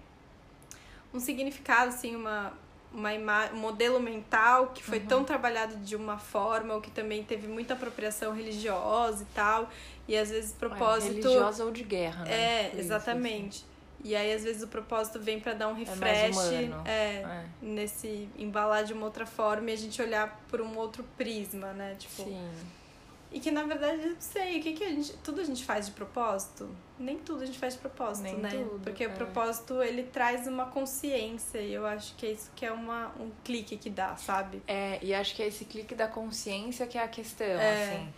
um 1.15 1.21
significado, 1.21 1.91
assim, 1.91 2.17
uma 2.17 2.53
uma 2.93 3.51
um 3.53 3.57
modelo 3.57 4.01
mental 4.01 4.69
que 4.69 4.83
foi 4.83 4.99
uhum. 4.99 5.07
tão 5.07 5.25
trabalhado 5.25 5.77
de 5.77 5.95
uma 5.95 6.19
forma, 6.19 6.75
ou 6.75 6.81
que 6.81 6.91
também 6.91 7.23
teve 7.23 7.47
muita 7.47 7.75
apropriação 7.75 8.35
religiosa 8.35 9.23
e 9.23 9.35
tal. 9.35 9.71
E 10.09 10.17
às 10.17 10.31
vezes 10.31 10.53
o 10.53 10.57
propósito. 10.57 11.13
É, 11.13 11.15
religiosa 11.15 11.65
ou 11.65 11.71
de 11.71 11.85
guerra, 11.85 12.25
né? 12.25 12.33
É, 12.33 12.65
tipo 12.65 12.79
exatamente. 12.81 13.57
Isso, 13.59 13.67
E 14.03 14.17
aí, 14.17 14.33
às 14.33 14.43
vezes, 14.43 14.63
o 14.63 14.67
propósito 14.67 15.21
vem 15.21 15.39
para 15.39 15.53
dar 15.53 15.69
um 15.69 15.77
é 15.77 15.79
refresh 15.81 16.39
é, 16.53 16.71
é, 16.87 16.93
é, 16.93 17.45
nesse 17.61 18.29
embalar 18.39 18.83
de 18.85 18.93
uma 18.93 19.05
outra 19.05 19.27
forma 19.27 19.71
e 19.71 19.75
a 19.75 19.77
gente 19.77 20.01
olhar 20.01 20.41
por 20.49 20.61
um 20.61 20.77
outro 20.77 21.05
prisma, 21.17 21.73
né? 21.73 21.95
Tipo, 21.99 22.25
Sim. 22.25 22.51
E 23.33 23.39
que 23.39 23.51
na 23.51 23.63
verdade, 23.63 24.03
eu 24.03 24.11
não 24.11 24.21
sei, 24.21 24.59
o 24.59 24.63
que, 24.63 24.73
que 24.73 24.85
a 24.85 24.89
gente. 24.89 25.13
Tudo 25.19 25.41
a 25.41 25.45
gente 25.45 25.65
faz 25.65 25.87
de 25.87 25.93
propósito? 25.93 26.69
Nem 26.99 27.19
tudo 27.19 27.43
a 27.43 27.47
gente 27.47 27.59
faz 27.59 27.75
de 27.75 27.81
propósito, 27.81 28.25
Nem 28.25 28.37
né? 28.39 28.51
Tudo, 28.51 28.81
Porque 28.83 29.05
é. 29.05 29.09
o 29.09 29.13
propósito 29.13 29.81
ele 29.83 30.03
traz 30.03 30.47
uma 30.47 30.67
consciência 30.67 31.59
e 31.59 31.73
eu 31.73 31.87
acho 31.87 32.15
que 32.17 32.27
é 32.27 32.33
isso 32.33 32.51
que 32.55 32.67
é 32.67 32.73
uma, 32.73 33.09
um 33.19 33.31
clique 33.45 33.77
que 33.77 33.89
dá, 33.89 34.17
sabe? 34.17 34.63
É, 34.67 34.99
e 35.01 35.15
acho 35.15 35.35
que 35.35 35.43
é 35.43 35.47
esse 35.47 35.65
clique 35.65 35.95
da 35.95 36.09
consciência 36.09 36.87
que 36.87 36.99
é 36.99 37.03
a 37.03 37.09
questão, 37.09 37.47
é. 37.47 37.95
assim 37.95 38.13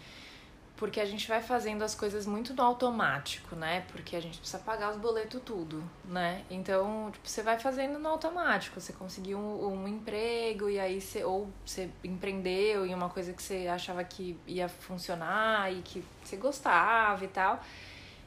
porque 0.82 0.98
a 0.98 1.04
gente 1.04 1.28
vai 1.28 1.40
fazendo 1.40 1.84
as 1.84 1.94
coisas 1.94 2.26
muito 2.26 2.52
no 2.54 2.60
automático, 2.64 3.54
né? 3.54 3.84
Porque 3.92 4.16
a 4.16 4.20
gente 4.20 4.38
precisa 4.38 4.58
pagar 4.58 4.90
os 4.90 4.96
boletos 4.96 5.40
tudo, 5.44 5.80
né? 6.04 6.42
Então, 6.50 7.08
tipo, 7.12 7.28
você 7.28 7.40
vai 7.40 7.56
fazendo 7.56 8.00
no 8.00 8.08
automático. 8.08 8.80
Você 8.80 8.92
conseguiu 8.92 9.38
um, 9.38 9.74
um, 9.74 9.86
emprego 9.86 10.68
e 10.68 10.80
aí 10.80 11.00
você 11.00 11.22
ou 11.22 11.48
você 11.64 11.88
empreendeu 12.02 12.84
em 12.84 12.92
uma 12.92 13.08
coisa 13.08 13.32
que 13.32 13.40
você 13.40 13.68
achava 13.68 14.02
que 14.02 14.36
ia 14.44 14.68
funcionar 14.68 15.72
e 15.72 15.82
que 15.82 16.02
você 16.24 16.36
gostava 16.36 17.24
e 17.24 17.28
tal. 17.28 17.62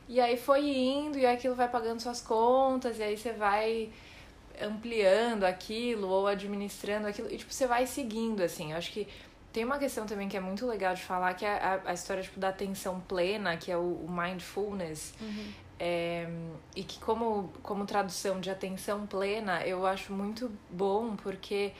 E 0.08 0.22
aí 0.22 0.38
foi 0.38 0.66
indo 0.66 1.18
e 1.18 1.26
aquilo 1.26 1.56
vai 1.56 1.68
pagando 1.68 2.00
suas 2.00 2.22
contas 2.22 3.00
e 3.00 3.04
aí 3.04 3.18
você 3.18 3.34
vai 3.34 3.92
ampliando 4.62 5.44
aquilo 5.44 6.08
ou 6.08 6.26
administrando 6.26 7.06
aquilo 7.08 7.30
e 7.30 7.38
tipo 7.38 7.52
você 7.52 7.68
vai 7.68 7.86
seguindo 7.86 8.42
assim. 8.42 8.72
Eu 8.72 8.78
acho 8.78 8.94
que 8.94 9.10
tem 9.56 9.64
uma 9.64 9.80
questão 9.80 10.06
também 10.06 10.28
que 10.28 10.36
é 10.36 10.40
muito 10.42 10.68
legal 10.68 10.94
de 10.94 11.02
falar, 11.02 11.34
que 11.34 11.46
é 11.46 11.50
a, 11.50 11.82
a 11.86 11.94
história 11.94 12.22
tipo, 12.22 12.38
da 12.38 12.50
atenção 12.50 13.00
plena, 13.00 13.56
que 13.56 13.72
é 13.72 13.78
o, 13.78 14.04
o 14.06 14.12
mindfulness. 14.12 15.14
Uhum. 15.22 15.54
É, 15.80 16.28
e 16.76 16.84
que 16.84 17.00
como, 17.00 17.54
como 17.64 17.86
tradução 17.86 18.42
de 18.42 18.50
atenção 18.50 19.08
plena, 19.08 19.66
eu 19.66 19.86
acho 19.86 20.12
muito 20.12 20.52
bom, 20.70 21.16
porque 21.16 21.72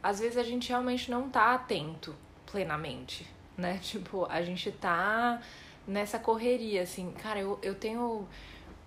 às 0.00 0.20
vezes 0.20 0.38
a 0.38 0.44
gente 0.44 0.68
realmente 0.68 1.10
não 1.10 1.28
tá 1.28 1.52
atento 1.52 2.14
plenamente, 2.48 3.28
né? 3.58 3.78
Tipo, 3.82 4.24
a 4.26 4.40
gente 4.40 4.70
tá 4.70 5.42
nessa 5.84 6.20
correria, 6.20 6.82
assim. 6.82 7.10
Cara, 7.10 7.40
eu, 7.40 7.58
eu 7.60 7.74
tenho 7.74 8.24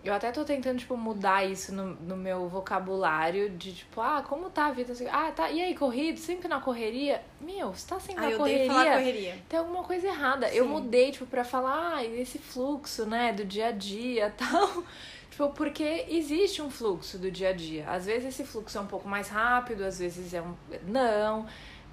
eu 0.03 0.13
até 0.13 0.31
tô 0.31 0.45
tentando, 0.45 0.79
tipo, 0.79 0.95
mudar 0.95 1.43
isso 1.45 1.73
no, 1.73 1.87
no 1.95 2.15
meu 2.15 2.47
vocabulário 2.47 3.49
de, 3.49 3.73
tipo, 3.73 3.99
ah, 3.99 4.23
como 4.25 4.49
tá 4.49 4.67
a 4.67 4.71
vida? 4.71 4.93
Ah, 5.11 5.31
tá, 5.31 5.51
e 5.51 5.61
aí, 5.61 5.75
corrido? 5.75 6.17
Sempre 6.17 6.47
na 6.47 6.61
correria? 6.61 7.21
Meu, 7.41 7.73
você 7.73 7.87
tá 7.87 7.99
sempre 7.99 8.25
ah, 8.25 8.29
na 8.29 8.37
correria, 8.37 8.67
falar 8.67 8.93
correria. 8.93 9.37
Tem 9.49 9.59
alguma 9.59 9.83
coisa 9.83 10.07
errada. 10.07 10.47
Sim. 10.47 10.55
Eu 10.55 10.67
mudei, 10.67 11.11
tipo, 11.11 11.25
pra 11.25 11.43
falar, 11.43 11.97
ah, 11.97 12.05
esse 12.05 12.39
fluxo, 12.39 13.05
né, 13.05 13.33
do 13.33 13.43
dia 13.43 13.67
a 13.67 13.71
dia 13.71 14.33
tal. 14.37 14.83
Tipo, 15.31 15.49
porque 15.49 16.05
existe 16.07 16.61
um 16.61 16.69
fluxo 16.69 17.17
do 17.17 17.29
dia 17.29 17.49
a 17.49 17.53
dia. 17.53 17.89
Às 17.89 18.05
vezes 18.05 18.29
esse 18.29 18.45
fluxo 18.45 18.77
é 18.77 18.81
um 18.81 18.87
pouco 18.87 19.07
mais 19.07 19.27
rápido, 19.27 19.83
às 19.83 19.99
vezes 19.99 20.33
é 20.33 20.41
um. 20.41 20.55
Não. 20.87 21.45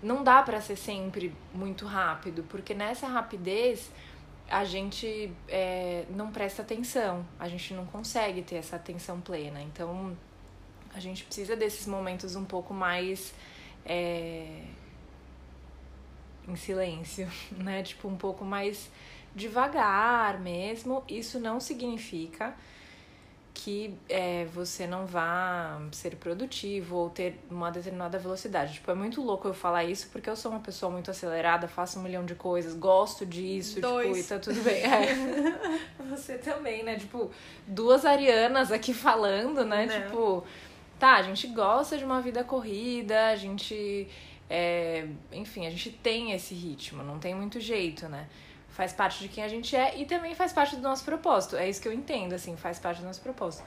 Não 0.02 0.22
dá 0.22 0.42
para 0.42 0.60
ser 0.60 0.76
sempre 0.76 1.34
muito 1.54 1.86
rápido, 1.86 2.44
porque 2.48 2.74
nessa 2.74 3.06
rapidez 3.06 3.90
a 4.48 4.64
gente 4.64 5.32
é, 5.48 6.04
não 6.10 6.30
presta 6.30 6.62
atenção, 6.62 7.26
a 7.38 7.48
gente 7.48 7.74
não 7.74 7.84
consegue 7.86 8.42
ter 8.42 8.56
essa 8.56 8.76
atenção 8.76 9.20
plena. 9.20 9.60
Então, 9.60 10.16
a 10.94 11.00
gente 11.00 11.24
precisa 11.24 11.56
desses 11.56 11.86
momentos 11.86 12.36
um 12.36 12.44
pouco 12.44 12.72
mais 12.72 13.34
é, 13.84 14.62
em 16.46 16.56
silêncio, 16.56 17.28
né? 17.52 17.82
Tipo, 17.82 18.08
um 18.08 18.16
pouco 18.16 18.44
mais 18.44 18.90
devagar 19.34 20.40
mesmo. 20.40 21.02
Isso 21.08 21.38
não 21.40 21.60
significa 21.60 22.54
que 23.56 23.94
é, 24.06 24.44
você 24.52 24.86
não 24.86 25.06
vá 25.06 25.80
ser 25.90 26.16
produtivo 26.16 26.96
ou 26.96 27.08
ter 27.08 27.40
uma 27.50 27.70
determinada 27.70 28.18
velocidade. 28.18 28.74
Tipo, 28.74 28.90
é 28.90 28.94
muito 28.94 29.22
louco 29.22 29.48
eu 29.48 29.54
falar 29.54 29.84
isso 29.84 30.10
porque 30.12 30.28
eu 30.28 30.36
sou 30.36 30.50
uma 30.50 30.60
pessoa 30.60 30.92
muito 30.92 31.10
acelerada, 31.10 31.66
faço 31.66 31.98
um 31.98 32.02
milhão 32.02 32.22
de 32.26 32.34
coisas, 32.34 32.74
gosto 32.74 33.24
disso, 33.24 33.80
Dois. 33.80 34.08
tipo, 34.08 34.18
e 34.18 34.22
tá 34.24 34.38
tudo 34.38 34.62
bem. 34.62 34.82
É. 34.82 36.04
você 36.04 36.36
também, 36.36 36.84
né? 36.84 36.96
Tipo, 36.96 37.30
duas 37.66 38.04
arianas 38.04 38.70
aqui 38.70 38.92
falando, 38.92 39.64
né? 39.64 39.86
Não. 39.86 40.02
Tipo, 40.02 40.44
tá, 40.98 41.14
a 41.14 41.22
gente 41.22 41.46
gosta 41.46 41.96
de 41.96 42.04
uma 42.04 42.20
vida 42.20 42.44
corrida, 42.44 43.28
a 43.28 43.36
gente. 43.36 44.06
É, 44.50 45.08
enfim, 45.32 45.66
a 45.66 45.70
gente 45.70 45.90
tem 45.90 46.32
esse 46.32 46.54
ritmo, 46.54 47.02
não 47.02 47.18
tem 47.18 47.34
muito 47.34 47.58
jeito, 47.58 48.06
né? 48.06 48.28
Faz 48.76 48.92
parte 48.92 49.20
de 49.20 49.28
quem 49.28 49.42
a 49.42 49.48
gente 49.48 49.74
é 49.74 49.98
e 49.98 50.04
também 50.04 50.34
faz 50.34 50.52
parte 50.52 50.76
do 50.76 50.82
nosso 50.82 51.02
propósito. 51.02 51.56
É 51.56 51.66
isso 51.66 51.80
que 51.80 51.88
eu 51.88 51.92
entendo, 51.92 52.34
assim, 52.34 52.56
faz 52.56 52.78
parte 52.78 53.00
do 53.00 53.06
nosso 53.06 53.22
propósito. 53.22 53.64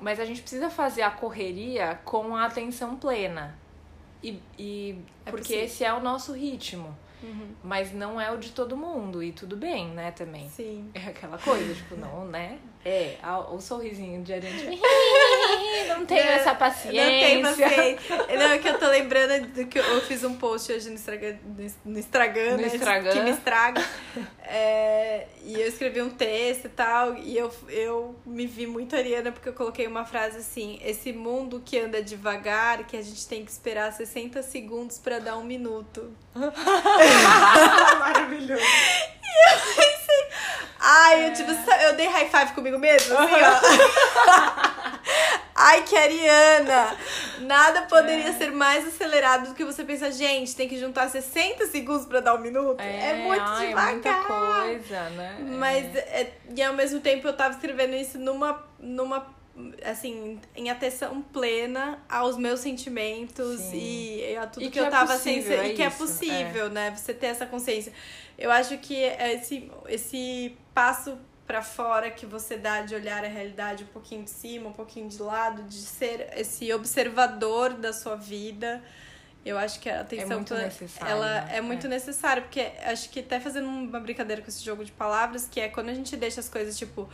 Mas 0.00 0.18
a 0.18 0.24
gente 0.24 0.40
precisa 0.40 0.70
fazer 0.70 1.02
a 1.02 1.10
correria 1.10 2.00
com 2.02 2.34
a 2.34 2.46
atenção 2.46 2.96
plena. 2.96 3.54
E, 4.22 4.40
e 4.58 4.98
é 5.26 5.30
porque 5.30 5.42
possível. 5.48 5.64
esse 5.64 5.84
é 5.84 5.92
o 5.92 6.00
nosso 6.00 6.32
ritmo. 6.32 6.96
Uhum. 7.22 7.48
Mas 7.62 7.92
não 7.92 8.20
é 8.20 8.30
o 8.30 8.36
de 8.36 8.50
todo 8.52 8.76
mundo, 8.76 9.22
e 9.22 9.32
tudo 9.32 9.56
bem, 9.56 9.88
né, 9.88 10.10
também. 10.10 10.48
Sim. 10.50 10.90
É 10.94 11.08
aquela 11.08 11.38
coisa, 11.38 11.74
tipo, 11.74 11.96
não, 11.96 12.24
né? 12.24 12.58
É, 12.84 13.18
o 13.50 13.60
sorrisinho 13.60 14.22
de 14.22 14.32
adiante. 14.32 14.64
não 15.88 16.06
tenho 16.06 16.24
não, 16.24 16.32
essa 16.32 16.54
paciência. 16.54 17.02
Não 17.02 17.10
tenho 17.10 17.42
paciência. 17.42 18.16
Não, 18.38 18.52
é 18.52 18.58
que 18.58 18.68
eu 18.68 18.78
tô 18.78 18.88
lembrando 18.88 19.48
do 19.48 19.66
que 19.66 19.78
eu 19.78 20.00
fiz 20.02 20.22
um 20.22 20.34
post 20.36 20.72
hoje 20.72 20.88
no 20.88 20.94
Instagram, 20.94 21.36
no 21.84 21.98
Instagram, 21.98 22.52
no 22.52 22.56
né? 22.58 22.66
Instagram. 22.68 23.12
Que 23.12 23.20
me 23.20 23.30
estraga. 23.30 23.84
É, 24.42 25.26
e 25.42 25.60
eu 25.60 25.68
escrevi 25.68 26.00
um 26.00 26.08
texto 26.08 26.66
e 26.66 26.68
tal, 26.70 27.16
e 27.16 27.36
eu, 27.36 27.52
eu 27.68 28.16
me 28.24 28.46
vi 28.46 28.66
muito 28.66 28.96
ariana 28.96 29.30
porque 29.30 29.48
eu 29.48 29.52
coloquei 29.52 29.86
uma 29.86 30.06
frase 30.06 30.38
assim: 30.38 30.78
esse 30.82 31.12
mundo 31.12 31.60
que 31.62 31.78
anda 31.78 32.02
devagar, 32.02 32.86
que 32.86 32.96
a 32.96 33.02
gente 33.02 33.26
tem 33.26 33.44
que 33.44 33.50
esperar 33.50 33.92
60 33.92 34.42
segundos 34.42 34.98
para 34.98 35.18
dar 35.18 35.36
um 35.36 35.44
minuto. 35.44 36.10
Maravilhoso. 37.98 38.62
E 39.30 39.52
eu 39.52 39.58
pensei, 39.60 40.28
ai, 40.80 41.28
eu, 41.28 41.32
tipo, 41.34 41.50
eu 41.50 41.94
dei 41.94 42.08
high 42.08 42.28
five 42.28 42.52
comigo 42.54 42.78
mesmo, 42.78 43.16
assim, 43.16 43.34
ó. 43.34 44.68
Ai, 45.60 45.82
que 45.82 45.96
Ariana! 45.96 46.96
Nada 47.40 47.82
poderia 47.82 48.28
é. 48.28 48.32
ser 48.32 48.52
mais 48.52 48.86
acelerado 48.86 49.48
do 49.48 49.54
que 49.54 49.64
você 49.64 49.82
pensa, 49.84 50.10
gente, 50.12 50.54
tem 50.54 50.68
que 50.68 50.78
juntar 50.78 51.08
60 51.08 51.66
segundos 51.66 52.06
para 52.06 52.20
dar 52.20 52.34
um 52.34 52.38
minuto. 52.38 52.80
É, 52.80 53.10
é 53.10 53.14
muito 53.26 53.42
ai, 53.42 53.66
devagar. 53.66 53.88
É 53.88 53.92
muita 53.92 54.14
coisa, 54.22 55.10
né? 55.10 55.36
Mas, 55.40 55.96
é, 55.96 56.32
e 56.56 56.62
ao 56.62 56.74
mesmo 56.74 57.00
tempo, 57.00 57.26
eu 57.26 57.32
tava 57.32 57.54
escrevendo 57.54 57.96
isso 57.96 58.18
numa, 58.18 58.64
numa 58.78 59.26
assim, 59.84 60.40
em 60.56 60.70
atenção 60.70 61.22
plena 61.22 62.02
aos 62.08 62.36
meus 62.36 62.60
sentimentos 62.60 63.60
e, 63.72 64.20
e 64.20 64.36
a 64.36 64.46
tudo 64.46 64.62
e 64.62 64.66
que, 64.66 64.72
que, 64.72 64.80
eu 64.80 64.86
é 64.86 64.90
tava 64.90 65.14
possível, 65.14 65.58
sem 65.58 65.70
é 65.70 65.72
e 65.72 65.74
que 65.74 65.82
é 65.82 65.88
isso, 65.88 65.98
possível, 65.98 66.66
é. 66.66 66.70
né? 66.70 66.90
Você 66.96 67.14
ter 67.14 67.26
essa 67.26 67.46
consciência. 67.46 67.92
Eu 68.36 68.50
acho 68.50 68.78
que 68.78 68.94
esse, 68.94 69.70
esse 69.88 70.56
passo 70.72 71.18
para 71.46 71.62
fora 71.62 72.10
que 72.10 72.26
você 72.26 72.58
dá 72.58 72.82
de 72.82 72.94
olhar 72.94 73.24
a 73.24 73.28
realidade 73.28 73.82
um 73.82 73.86
pouquinho 73.86 74.22
de 74.22 74.30
cima, 74.30 74.68
um 74.68 74.72
pouquinho 74.72 75.08
de 75.08 75.20
lado, 75.20 75.62
de 75.62 75.80
ser 75.80 76.28
esse 76.36 76.70
observador 76.74 77.72
da 77.72 77.92
sua 77.92 78.16
vida. 78.16 78.82
Eu 79.44 79.56
acho 79.56 79.80
que 79.80 79.88
a 79.88 80.02
atenção 80.02 80.32
é 80.32 80.34
muito 80.34 80.54
necessário, 80.54 81.10
ela 81.10 81.40
né? 81.40 81.56
é 81.56 81.60
muito 81.62 81.86
é. 81.86 81.90
necessária, 81.90 82.42
porque 82.42 82.60
acho 82.84 83.08
que 83.08 83.20
até 83.20 83.40
fazendo 83.40 83.66
uma 83.66 83.98
brincadeira 83.98 84.42
com 84.42 84.48
esse 84.48 84.62
jogo 84.62 84.84
de 84.84 84.92
palavras, 84.92 85.48
que 85.50 85.58
é 85.58 85.68
quando 85.68 85.88
a 85.88 85.94
gente 85.94 86.14
deixa 86.18 86.38
as 86.38 86.50
coisas 86.50 86.76
tipo 86.76 87.08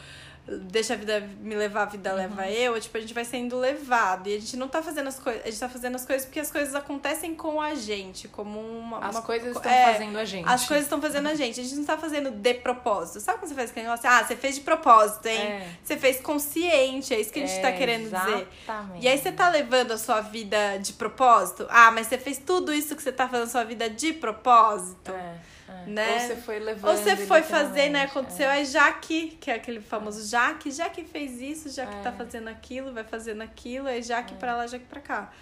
deixa 0.46 0.92
a 0.92 0.96
vida 0.96 1.20
me 1.40 1.54
levar, 1.54 1.82
a 1.82 1.86
vida 1.86 2.10
uhum. 2.10 2.16
leva 2.16 2.50
eu, 2.50 2.78
tipo, 2.78 2.96
a 2.96 3.00
gente 3.00 3.14
vai 3.14 3.24
sendo 3.24 3.58
levado. 3.58 4.28
E 4.28 4.36
a 4.36 4.38
gente 4.38 4.56
não 4.56 4.68
tá 4.68 4.82
fazendo 4.82 5.08
as 5.08 5.18
coisas. 5.18 5.42
A 5.42 5.46
gente 5.46 5.58
tá 5.58 5.68
fazendo 5.68 5.94
as 5.94 6.04
coisas 6.04 6.26
porque 6.26 6.40
as 6.40 6.50
coisas 6.50 6.74
acontecem 6.74 7.34
com 7.34 7.60
a 7.60 7.74
gente, 7.74 8.28
como 8.28 8.60
uma. 8.60 8.98
As 8.98 9.16
uma, 9.16 9.22
coisas 9.22 9.56
estão 9.56 9.72
é, 9.72 9.92
fazendo 9.92 10.18
a 10.18 10.24
gente. 10.24 10.48
As 10.48 10.66
coisas 10.66 10.84
estão 10.84 11.00
fazendo 11.00 11.28
a 11.28 11.34
gente. 11.34 11.60
A 11.60 11.62
gente 11.62 11.76
não 11.76 11.84
tá 11.84 11.96
fazendo 11.96 12.30
de 12.30 12.54
propósito. 12.54 13.20
Sabe 13.20 13.38
quando 13.38 13.48
você 13.48 13.54
faz 13.54 13.70
aquele 13.70 13.86
negócio? 13.86 14.08
Ah, 14.08 14.22
você 14.22 14.36
fez 14.36 14.56
de 14.56 14.60
propósito, 14.60 15.26
hein? 15.26 15.40
É. 15.40 15.68
Você 15.82 15.96
fez 15.96 16.20
consciente, 16.20 17.14
é 17.14 17.20
isso 17.20 17.32
que 17.32 17.40
a 17.40 17.46
gente 17.46 17.58
é, 17.58 17.62
tá 17.62 17.72
querendo 17.72 18.06
exatamente. 18.06 18.46
dizer. 18.46 19.00
E 19.00 19.08
aí 19.08 19.18
você 19.18 19.32
tá 19.32 19.48
levando 19.48 19.92
a 19.92 19.98
sua 19.98 20.20
vida 20.20 20.76
de 20.76 20.92
propósito? 20.92 21.66
Ah, 21.70 21.90
mas 21.90 22.06
você 22.06 22.18
fez 22.18 22.38
tudo 22.38 22.72
isso 22.72 22.94
que 22.94 23.02
você 23.02 23.12
tá 23.12 23.26
fazendo 23.26 23.46
a 23.46 23.50
sua 23.50 23.64
vida 23.64 23.88
de 23.88 24.12
propósito? 24.12 25.10
É. 25.10 25.53
Né? 25.86 26.14
Ou 26.14 26.20
você 26.20 26.36
foi 26.36 26.58
levando. 26.58 26.90
Ou 26.90 26.96
você 26.96 27.16
foi 27.16 27.42
fazer, 27.42 27.90
né? 27.90 28.02
Aconteceu, 28.04 28.48
é. 28.48 28.62
é 28.62 28.64
Jaque, 28.64 29.36
que 29.40 29.50
é 29.50 29.54
aquele 29.54 29.80
famoso 29.80 30.28
Jaque. 30.28 30.70
Jaque 30.70 31.04
fez 31.04 31.40
isso, 31.40 31.68
Jaque 31.70 31.96
é. 31.96 32.00
tá 32.00 32.12
fazendo 32.12 32.48
aquilo, 32.48 32.92
vai 32.92 33.04
fazendo 33.04 33.42
aquilo, 33.42 33.88
é 33.88 34.00
Jaque 34.00 34.34
é. 34.34 34.36
pra 34.36 34.56
lá, 34.56 34.66
Jaque 34.66 34.86
pra 34.86 35.00
cá. 35.00 35.32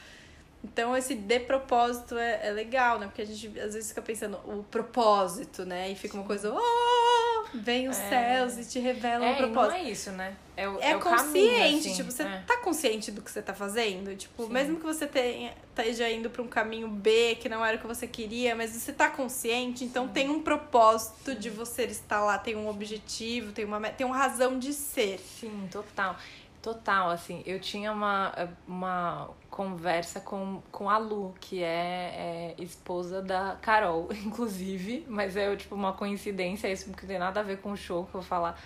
Então, 0.65 0.97
esse 0.97 1.15
de 1.15 1.41
propósito 1.41 2.17
é, 2.17 2.47
é 2.47 2.51
legal, 2.53 2.99
né? 2.99 3.07
Porque 3.07 3.23
a 3.23 3.27
gente 3.27 3.47
às 3.59 3.75
vezes 3.75 3.89
fica 3.89 4.03
pensando 4.03 4.39
o 4.47 4.63
propósito, 4.63 5.65
né? 5.65 5.91
E 5.91 5.97
fica 5.97 6.17
uma 6.17 6.25
coisa, 6.25 6.53
oh! 6.53 7.42
Vem 7.62 7.88
os 7.88 7.99
é... 7.99 8.09
céus 8.09 8.59
e 8.59 8.69
te 8.69 8.78
revelam 8.78 9.26
é, 9.26 9.33
um 9.33 9.37
propósito. 9.37 9.78
não 9.78 9.87
é 9.87 9.90
isso, 9.90 10.11
né? 10.12 10.37
É, 10.57 10.69
o, 10.69 10.78
é, 10.81 10.90
é 10.90 10.97
o 10.97 11.00
consciente, 11.00 11.23
caminho, 11.31 11.78
assim. 11.78 11.95
tipo, 11.95 12.11
você 12.11 12.23
é. 12.25 12.42
tá 12.47 12.59
consciente 12.59 13.11
do 13.11 13.23
que 13.23 13.31
você 13.31 13.40
tá 13.40 13.54
fazendo? 13.54 14.14
Tipo, 14.14 14.45
Sim. 14.45 14.52
mesmo 14.52 14.76
que 14.76 14.85
você 14.85 15.07
tenha, 15.07 15.54
esteja 15.71 16.11
indo 16.11 16.28
pra 16.28 16.42
um 16.42 16.49
caminho 16.49 16.88
B, 16.88 17.37
que 17.37 17.49
não 17.49 17.64
era 17.64 17.76
o 17.76 17.81
que 17.81 17.87
você 17.87 18.07
queria, 18.07 18.54
mas 18.54 18.71
você 18.71 18.92
tá 18.92 19.09
consciente, 19.09 19.85
então 19.85 20.07
Sim. 20.09 20.12
tem 20.12 20.31
um 20.31 20.42
propósito 20.42 21.33
Sim. 21.33 21.38
de 21.38 21.49
você 21.49 21.85
estar 21.85 22.21
lá, 22.23 22.37
tem 22.37 22.54
um 22.54 22.69
objetivo, 22.69 23.52
tem 23.52 23.64
uma, 23.64 23.81
tem 23.90 24.07
uma 24.07 24.16
razão 24.16 24.59
de 24.59 24.75
ser. 24.75 25.19
Sim, 25.21 25.69
total. 25.71 26.16
Total, 26.62 27.11
assim, 27.11 27.42
eu 27.45 27.59
tinha 27.59 27.90
uma, 27.90 28.33
uma 28.69 29.31
conversa 29.50 30.21
com, 30.21 30.62
com 30.71 30.88
a 30.88 30.97
Lu, 30.97 31.35
que 31.40 31.61
é, 31.61 32.54
é 32.57 32.62
esposa 32.62 33.21
da 33.21 33.59
Carol, 33.61 34.09
inclusive, 34.25 35.04
mas 35.09 35.37
é 35.37 35.57
tipo 35.57 35.75
uma 35.75 35.92
coincidência, 35.92 36.69
isso 36.73 36.88
não 36.88 36.95
tem 36.95 37.19
nada 37.19 37.40
a 37.40 37.42
ver 37.42 37.59
com 37.59 37.73
o 37.73 37.76
show 37.76 38.04
que 38.04 38.11
eu 38.11 38.21
vou 38.21 38.23
falar. 38.23 38.57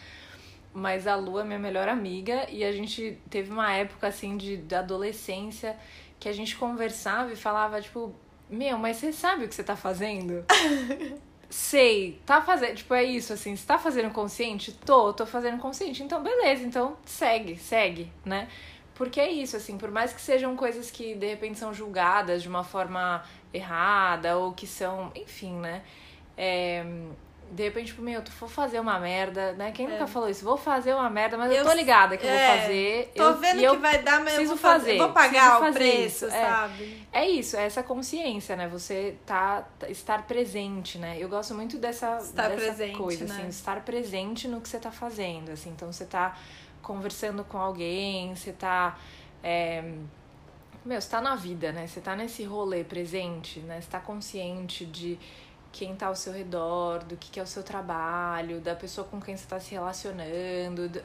Mas 0.75 1.07
a 1.07 1.17
Lu 1.17 1.39
é 1.41 1.45
minha 1.45 1.59
melhor 1.59 1.89
amiga 1.89 2.47
e 2.51 2.63
a 2.63 2.71
gente 2.71 3.19
teve 3.31 3.51
uma 3.51 3.73
época 3.73 4.09
assim 4.09 4.37
de, 4.37 4.59
de 4.59 4.75
adolescência 4.75 5.75
que 6.21 6.29
a 6.29 6.33
gente 6.33 6.55
conversava 6.55 7.33
e 7.33 7.37
falava, 7.37 7.81
tipo, 7.81 8.15
meu, 8.51 8.77
mas 8.77 8.99
você 8.99 9.11
sabe 9.11 9.47
o 9.47 9.49
que 9.49 9.55
você 9.55 9.65
tá 9.65 9.75
fazendo? 9.75 10.45
sei, 11.49 12.21
tá 12.27 12.41
fazendo, 12.43 12.75
tipo, 12.77 12.93
é 12.95 13.05
isso, 13.05 13.33
assim, 13.33 13.55
você 13.57 13.67
tá 13.67 13.79
fazendo 13.79 14.11
consciente? 14.11 14.73
Tô, 14.73 15.13
tô 15.13 15.27
fazendo 15.27 15.59
consciente, 15.59 16.03
então 16.03 16.23
beleza, 16.23 16.65
então 16.65 16.97
segue, 17.05 17.57
segue, 17.57 18.11
né? 18.25 18.49
Porque 18.95 19.21
é 19.21 19.31
isso, 19.31 19.57
assim, 19.57 19.77
por 19.77 19.91
mais 19.91 20.13
que 20.13 20.21
sejam 20.21 20.57
coisas 20.57 20.91
que 20.91 21.15
de 21.15 21.27
repente 21.27 21.59
são 21.59 21.73
julgadas 21.73 22.43
de 22.43 22.49
uma 22.49 22.65
forma 22.65 23.23
errada 23.53 24.39
ou 24.39 24.53
que 24.53 24.67
são, 24.67 25.13
enfim, 25.15 25.53
né? 25.55 25.83
É, 26.37 26.85
de 27.51 27.63
repente, 27.63 27.89
tipo, 27.89 28.03
meu, 28.03 28.23
tu 28.23 28.33
for 28.33 28.49
fazer 28.49 28.81
uma 28.81 28.99
merda, 28.99 29.53
né? 29.53 29.71
Quem 29.71 29.87
é. 29.87 29.91
nunca 29.91 30.07
falou 30.07 30.29
isso? 30.29 30.45
Vou 30.45 30.57
fazer 30.57 30.93
uma 30.95 31.09
merda, 31.09 31.39
mas 31.39 31.51
eu, 31.53 31.59
eu 31.59 31.65
tô 31.65 31.73
ligada 31.73 32.17
que 32.17 32.27
eu 32.27 32.31
é, 32.31 32.49
vou 32.49 32.61
fazer. 32.61 33.13
Tô 33.15 33.23
eu, 33.23 33.39
vendo 33.39 33.71
que 33.71 33.77
vai 33.77 34.03
dar, 34.03 34.21
mas 34.21 34.35
eu 34.35 34.47
vou 34.47 34.57
fazer. 34.57 34.85
fazer. 34.85 34.99
Vou 34.99 35.13
pagar 35.13 35.63
o 35.63 35.73
preço, 35.73 36.27
isso. 36.27 36.31
sabe? 36.31 37.07
É, 37.13 37.21
é 37.21 37.31
isso, 37.31 37.57
é 37.57 37.65
essa 37.65 37.83
consciência, 37.83 38.57
né? 38.57 38.67
Você 38.69 39.17
tá, 39.25 39.65
tá, 39.79 39.89
estar 39.89 40.27
presente, 40.27 40.99
né? 40.99 41.17
Eu 41.21 41.29
gosto 41.29 41.55
muito 41.55 41.79
dessa, 41.79 42.19
estar 42.19 42.49
dessa 42.49 42.57
presente, 42.57 42.99
coisa, 42.99 43.25
né? 43.25 43.35
assim, 43.35 43.49
estar 43.49 43.85
presente 43.85 44.49
no 44.49 44.61
que 44.61 44.69
você 44.69 44.79
tá 44.79 44.91
fazendo, 44.91 45.51
assim. 45.51 45.71
Então, 45.71 45.93
você 45.93 46.05
tá 46.05 46.37
conversando 46.83 47.45
com 47.45 47.59
alguém, 47.59 48.35
você 48.35 48.53
tá... 48.53 48.99
É, 49.43 49.85
meu, 50.85 51.01
você 51.01 51.11
tá 51.11 51.21
na 51.21 51.35
vida, 51.35 51.73
né? 51.73 51.87
Você 51.87 52.01
tá 52.01 52.15
nesse 52.15 52.45
rolê 52.45 52.85
presente, 52.85 53.61
né? 53.61 53.81
Você 53.81 53.91
tá 53.91 53.99
consciente 53.99 54.85
de 54.85 55.19
quem 55.77 55.93
está 55.93 56.07
ao 56.07 56.17
seu 56.17 56.33
redor, 56.33 57.05
do 57.05 57.17
que, 57.19 57.31
que 57.31 57.39
é 57.39 57.43
o 57.43 57.47
seu 57.47 57.63
trabalho, 57.63 58.61
da 58.61 58.75
pessoa 58.75 59.07
com 59.07 59.21
quem 59.21 59.37
você 59.37 59.45
está 59.45 59.61
se 59.61 59.73
relacionando. 59.73 60.89
Do... 60.89 61.03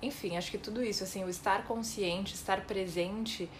Enfim, 0.00 0.36
acho 0.36 0.48
que 0.48 0.58
tudo 0.58 0.82
isso, 0.82 1.02
assim, 1.02 1.24
o 1.24 1.28
estar 1.28 1.64
consciente, 1.64 2.32
estar 2.34 2.60
presente 2.64 3.50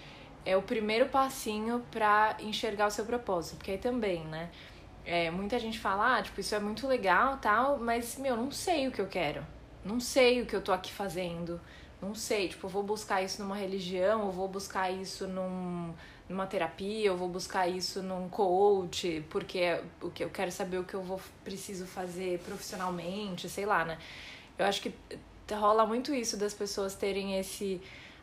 é 0.47 0.57
o 0.57 0.63
primeiro 0.63 1.07
passinho 1.09 1.85
para 1.91 2.37
enxergar 2.41 2.87
o 2.87 2.91
seu 2.93 3.05
propósito. 3.05 3.57
Porque 3.57 3.73
aí 3.73 3.79
também, 3.79 4.25
né? 4.27 4.51
É, 5.05 5.33
muita 5.33 5.59
gente 5.59 5.81
fala, 5.81 6.19
ah, 6.19 6.23
tipo, 6.23 6.41
isso 6.41 6.55
é 6.55 6.61
muito 6.61 6.87
legal 6.87 7.39
tal, 7.39 7.79
mas, 7.79 8.17
meu, 8.17 8.37
não 8.37 8.53
sei 8.53 8.87
o 8.87 8.93
que 8.93 9.01
eu 9.01 9.09
quero. 9.09 9.45
Não 9.85 9.99
sei 9.99 10.43
o 10.43 10.47
que 10.47 10.55
eu 10.55 10.63
tô 10.63 10.73
aqui 10.73 10.93
fazendo. 10.93 11.61
Não 12.01 12.15
sei, 12.15 12.49
tipo, 12.49 12.69
vou 12.69 12.85
buscar 12.85 13.21
isso 13.21 13.43
numa 13.43 13.57
religião, 13.57 14.27
eu 14.27 14.31
vou 14.31 14.47
buscar 14.47 14.91
isso 14.93 15.27
num 15.27 15.93
numa 16.33 16.47
terapia, 16.47 17.07
eu 17.07 17.17
vou 17.17 17.29
buscar 17.29 17.69
isso 17.69 18.03
num 18.03 18.29
coach, 18.29 19.25
porque 19.31 19.59
é 19.59 19.85
o 20.01 20.11
que 20.11 20.25
eu 20.25 20.31
quero 20.31 20.51
saber 20.51 20.79
o 20.79 20.85
que 20.85 20.95
eu 20.95 21.03
vou 21.03 21.21
preciso 21.45 21.87
fazer 21.87 22.39
profissionalmente, 22.41 23.49
sei 23.49 23.67
lá, 23.67 23.85
né? 23.85 23.99
Eu 24.59 24.67
acho 24.67 24.81
que 24.81 24.93
rola 25.53 25.85
muito 25.85 26.15
isso 26.15 26.37
das 26.37 26.55
pessoas 26.55 26.95
terem 26.95 27.39
esse 27.39 27.81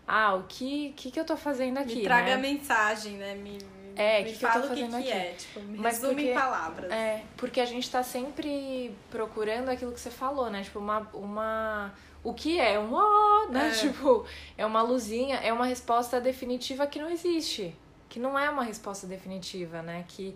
ah, 0.07 0.33
o 0.33 0.43
que 0.43 0.91
que, 0.97 1.11
que 1.11 1.19
eu 1.19 1.25
tô 1.25 1.37
fazendo 1.37 1.77
aqui, 1.77 1.97
Me 1.97 2.03
traga 2.03 2.29
né? 2.29 2.33
a 2.33 2.37
mensagem, 2.37 3.13
né? 3.13 3.35
Me, 3.35 3.59
é, 3.95 4.23
me 4.23 4.31
que 4.31 4.39
fala 4.39 4.53
que 4.53 4.57
eu 4.57 4.63
tô 4.63 4.67
o 4.67 4.75
que, 4.75 4.81
fazendo 4.81 5.03
que 5.03 5.11
é, 5.11 5.33
tipo, 5.33 5.59
me 5.59 5.77
Mas 5.77 5.95
resume 5.95 6.15
porque, 6.15 6.31
em 6.31 6.33
palavras. 6.33 6.91
É, 6.91 7.23
porque 7.37 7.61
a 7.61 7.65
gente 7.65 7.89
tá 7.89 8.01
sempre 8.01 8.95
procurando 9.11 9.69
aquilo 9.69 9.91
que 9.91 9.99
você 9.99 10.09
falou, 10.09 10.49
né? 10.49 10.63
Tipo, 10.63 10.79
uma, 10.79 11.07
uma 11.13 11.93
o 12.23 12.33
que 12.33 12.59
é 12.59 12.79
um 12.79 12.91
ó, 12.93 13.47
né? 13.49 13.67
É. 13.67 13.71
Tipo, 13.79 14.25
é 14.57 14.65
uma 14.65 14.81
luzinha, 14.81 15.35
é 15.37 15.53
uma 15.53 15.65
resposta 15.65 16.19
definitiva 16.19 16.87
que 16.87 16.97
não 16.97 17.09
existe 17.09 17.75
que 18.09 18.19
não 18.19 18.37
é 18.37 18.49
uma 18.49 18.63
resposta 18.63 19.07
definitiva, 19.07 19.81
né? 19.81 20.03
Que 20.07 20.35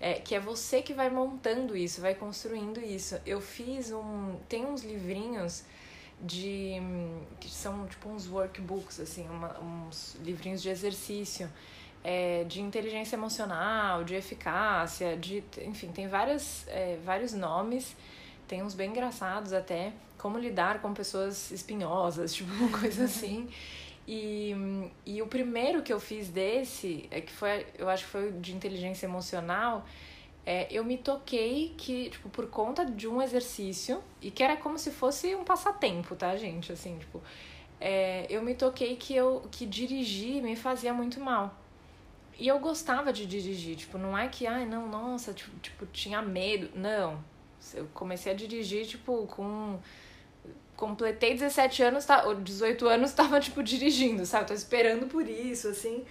é, 0.00 0.14
que 0.14 0.34
é 0.34 0.40
você 0.40 0.82
que 0.82 0.92
vai 0.92 1.08
montando 1.08 1.74
isso, 1.74 2.00
vai 2.00 2.14
construindo 2.14 2.78
isso. 2.78 3.18
Eu 3.24 3.40
fiz 3.40 3.90
um. 3.90 4.36
Tem 4.48 4.64
uns 4.66 4.82
livrinhos 4.82 5.64
de. 6.20 6.74
que 7.40 7.48
são 7.48 7.86
tipo 7.86 8.08
uns 8.10 8.28
workbooks, 8.28 9.00
assim, 9.00 9.26
uma, 9.28 9.58
uns 9.60 10.16
livrinhos 10.22 10.62
de 10.62 10.68
exercício. 10.68 11.50
É, 12.06 12.44
de 12.44 12.60
inteligência 12.60 13.16
emocional, 13.16 14.04
de 14.04 14.14
eficácia, 14.14 15.16
de. 15.16 15.42
Enfim, 15.62 15.90
tem 15.90 16.06
várias, 16.06 16.68
é, 16.68 16.98
vários 17.02 17.32
nomes, 17.32 17.96
tem 18.46 18.62
uns 18.62 18.74
bem 18.74 18.90
engraçados 18.90 19.54
até. 19.54 19.90
Como 20.18 20.38
lidar 20.38 20.82
com 20.82 20.92
pessoas 20.92 21.50
espinhosas, 21.50 22.32
tipo, 22.36 22.52
uma 22.52 22.78
coisa 22.78 23.04
assim. 23.04 23.48
E, 24.06 24.54
e 25.06 25.22
o 25.22 25.26
primeiro 25.26 25.82
que 25.82 25.92
eu 25.92 25.98
fiz 25.98 26.28
desse, 26.28 27.08
é 27.10 27.20
que 27.20 27.32
foi, 27.32 27.66
eu 27.78 27.88
acho 27.88 28.04
que 28.04 28.10
foi 28.10 28.32
de 28.32 28.54
inteligência 28.54 29.06
emocional, 29.06 29.86
é, 30.44 30.66
eu 30.70 30.84
me 30.84 30.98
toquei 30.98 31.74
que, 31.76 32.10
tipo, 32.10 32.28
por 32.28 32.48
conta 32.48 32.84
de 32.84 33.08
um 33.08 33.22
exercício, 33.22 34.02
e 34.20 34.30
que 34.30 34.42
era 34.42 34.56
como 34.56 34.78
se 34.78 34.90
fosse 34.90 35.34
um 35.34 35.42
passatempo, 35.42 36.14
tá, 36.14 36.36
gente? 36.36 36.70
Assim, 36.70 36.98
tipo, 36.98 37.22
é, 37.80 38.26
eu 38.28 38.42
me 38.42 38.54
toquei 38.54 38.96
que 38.96 39.14
eu 39.14 39.42
que 39.50 39.64
dirigir 39.64 40.42
me 40.42 40.54
fazia 40.54 40.92
muito 40.92 41.18
mal. 41.20 41.54
E 42.38 42.48
eu 42.48 42.58
gostava 42.58 43.12
de 43.12 43.26
dirigir, 43.26 43.76
tipo, 43.76 43.96
não 43.96 44.16
é 44.18 44.28
que, 44.28 44.46
ai, 44.46 44.66
não, 44.66 44.88
nossa, 44.88 45.32
tipo, 45.32 45.56
tipo 45.60 45.86
tinha 45.86 46.20
medo. 46.20 46.70
Não. 46.74 47.22
Eu 47.72 47.86
comecei 47.94 48.32
a 48.32 48.34
dirigir, 48.34 48.86
tipo, 48.86 49.26
com 49.28 49.78
completei 50.76 51.34
17 51.34 51.82
anos, 51.82 52.04
tá, 52.04 52.24
ou 52.24 52.34
18 52.34 52.86
anos, 52.86 53.12
tava, 53.14 53.40
tipo, 53.40 53.62
dirigindo, 53.62 54.24
sabe? 54.26 54.46
Tô 54.48 54.54
esperando 54.54 55.06
por 55.06 55.28
isso, 55.28 55.68
assim. 55.68 56.04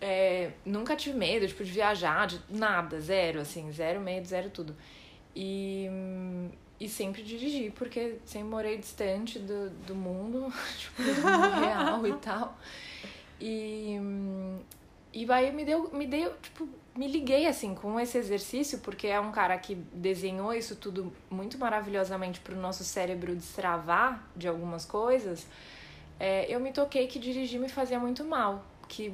É, 0.00 0.50
nunca 0.64 0.94
tive 0.94 1.16
medo, 1.16 1.46
tipo, 1.46 1.64
de 1.64 1.70
viajar, 1.70 2.26
de 2.26 2.40
nada, 2.50 3.00
zero, 3.00 3.40
assim, 3.40 3.70
zero 3.72 4.00
medo, 4.00 4.26
zero 4.26 4.50
tudo. 4.50 4.76
E, 5.34 5.88
e 6.78 6.88
sempre 6.88 7.22
dirigi, 7.22 7.70
porque 7.74 8.16
sempre 8.24 8.48
morei 8.48 8.78
distante 8.78 9.38
do, 9.38 9.70
do 9.70 9.94
mundo, 9.94 10.52
tipo, 10.78 11.02
do 11.02 11.14
mundo 11.14 11.60
real 11.60 12.06
e 12.06 12.12
tal. 12.20 12.58
E, 13.40 13.98
e 15.16 15.32
aí 15.32 15.50
me 15.50 15.64
deu, 15.64 15.90
me 15.94 16.06
deu, 16.06 16.34
tipo, 16.42 16.68
me 16.94 17.08
liguei 17.08 17.46
assim 17.46 17.74
com 17.74 17.98
esse 17.98 18.18
exercício, 18.18 18.80
porque 18.80 19.06
é 19.06 19.18
um 19.18 19.32
cara 19.32 19.56
que 19.56 19.74
desenhou 19.74 20.52
isso 20.52 20.76
tudo 20.76 21.10
muito 21.30 21.56
maravilhosamente 21.56 22.38
para 22.40 22.54
o 22.54 22.60
nosso 22.60 22.84
cérebro 22.84 23.34
destravar 23.34 24.22
de 24.36 24.46
algumas 24.46 24.84
coisas. 24.84 25.46
É, 26.20 26.44
eu 26.54 26.60
me 26.60 26.70
toquei 26.70 27.06
que 27.06 27.18
dirigir 27.18 27.58
me 27.58 27.68
fazia 27.70 27.98
muito 27.98 28.24
mal, 28.24 28.62
que 28.88 29.10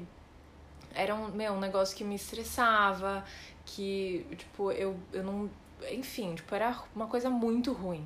era 0.93 1.15
um, 1.15 1.29
meu, 1.29 1.53
um 1.53 1.61
negócio 1.61 1.97
que 1.97 2.03
me 2.03 2.17
estressava, 2.17 3.25
que, 3.65 4.27
tipo, 4.37 4.73
eu, 4.73 4.97
eu 5.12 5.23
não. 5.23 5.49
Enfim, 5.88 6.35
tipo, 6.35 6.53
era 6.53 6.77
uma 6.97 7.07
coisa 7.07 7.31
muito 7.31 7.73
ruim. 7.73 8.05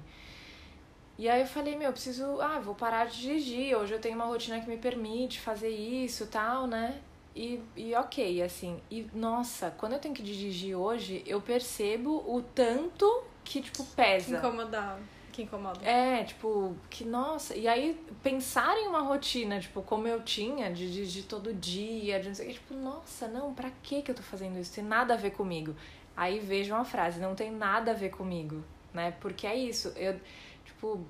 E 1.18 1.30
aí 1.30 1.40
eu 1.40 1.46
falei, 1.46 1.74
meu, 1.76 1.88
eu 1.88 1.92
preciso. 1.92 2.42
Ah, 2.42 2.58
vou 2.60 2.74
parar 2.74 3.06
de 3.06 3.22
dirigir. 3.22 3.74
Hoje 3.74 3.94
eu 3.94 3.98
tenho 3.98 4.16
uma 4.16 4.26
rotina 4.26 4.60
que 4.60 4.68
me 4.68 4.76
permite 4.76 5.40
fazer 5.40 5.70
isso 5.70 6.26
tal, 6.26 6.66
né? 6.66 7.00
E, 7.36 7.62
e 7.76 7.94
ok, 7.94 8.42
assim. 8.42 8.80
E 8.90 9.06
nossa, 9.12 9.70
quando 9.76 9.92
eu 9.92 9.98
tenho 9.98 10.14
que 10.14 10.22
dirigir 10.22 10.74
hoje, 10.74 11.22
eu 11.26 11.38
percebo 11.38 12.24
o 12.26 12.40
tanto 12.40 13.22
que, 13.44 13.60
tipo, 13.60 13.84
pesa. 13.84 14.40
Que 14.40 14.46
incomoda. 14.46 14.98
Que 15.30 15.42
incomoda. 15.42 15.86
É, 15.86 16.24
tipo, 16.24 16.74
que 16.88 17.04
nossa. 17.04 17.54
E 17.54 17.68
aí, 17.68 18.00
pensar 18.22 18.74
em 18.78 18.88
uma 18.88 19.02
rotina, 19.02 19.60
tipo, 19.60 19.82
como 19.82 20.08
eu 20.08 20.22
tinha, 20.22 20.72
de 20.72 20.90
dirigir 20.90 21.24
todo 21.24 21.52
dia, 21.52 22.18
de 22.18 22.28
não 22.28 22.34
sei 22.34 22.46
o 22.46 22.48
que, 22.48 22.54
tipo, 22.54 22.72
nossa, 22.72 23.28
não, 23.28 23.52
pra 23.52 23.70
que 23.82 24.00
que 24.00 24.10
eu 24.10 24.14
tô 24.14 24.22
fazendo 24.22 24.58
isso? 24.58 24.74
Tem 24.74 24.82
nada 24.82 25.12
a 25.12 25.16
ver 25.18 25.32
comigo. 25.32 25.76
Aí 26.16 26.38
vejo 26.38 26.72
uma 26.72 26.86
frase, 26.86 27.20
não 27.20 27.34
tem 27.34 27.50
nada 27.50 27.90
a 27.90 27.94
ver 27.94 28.08
comigo, 28.08 28.64
né? 28.94 29.14
Porque 29.20 29.46
é 29.46 29.54
isso. 29.54 29.92
Eu, 29.94 30.18
tipo 30.64 31.06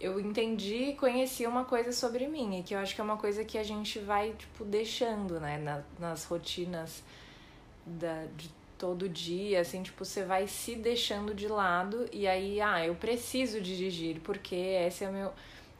eu 0.00 0.20
entendi 0.20 0.90
e 0.90 0.94
conheci 0.94 1.46
uma 1.46 1.64
coisa 1.64 1.92
sobre 1.92 2.26
mim, 2.26 2.58
e 2.58 2.62
que 2.62 2.74
eu 2.74 2.78
acho 2.78 2.94
que 2.94 3.00
é 3.00 3.04
uma 3.04 3.16
coisa 3.16 3.44
que 3.44 3.58
a 3.58 3.62
gente 3.62 3.98
vai, 3.98 4.32
tipo, 4.32 4.64
deixando, 4.64 5.40
né, 5.40 5.58
Na, 5.58 5.82
nas 5.98 6.24
rotinas 6.24 7.02
da, 7.84 8.26
de 8.36 8.50
todo 8.78 9.08
dia, 9.08 9.60
assim, 9.60 9.82
tipo, 9.82 10.04
você 10.04 10.24
vai 10.24 10.46
se 10.46 10.76
deixando 10.76 11.34
de 11.34 11.48
lado, 11.48 12.08
e 12.12 12.28
aí, 12.28 12.60
ah, 12.60 12.86
eu 12.86 12.94
preciso 12.94 13.60
dirigir, 13.60 14.20
porque 14.20 14.54
esse 14.54 15.04
é 15.04 15.08
o 15.08 15.12
meu. 15.12 15.32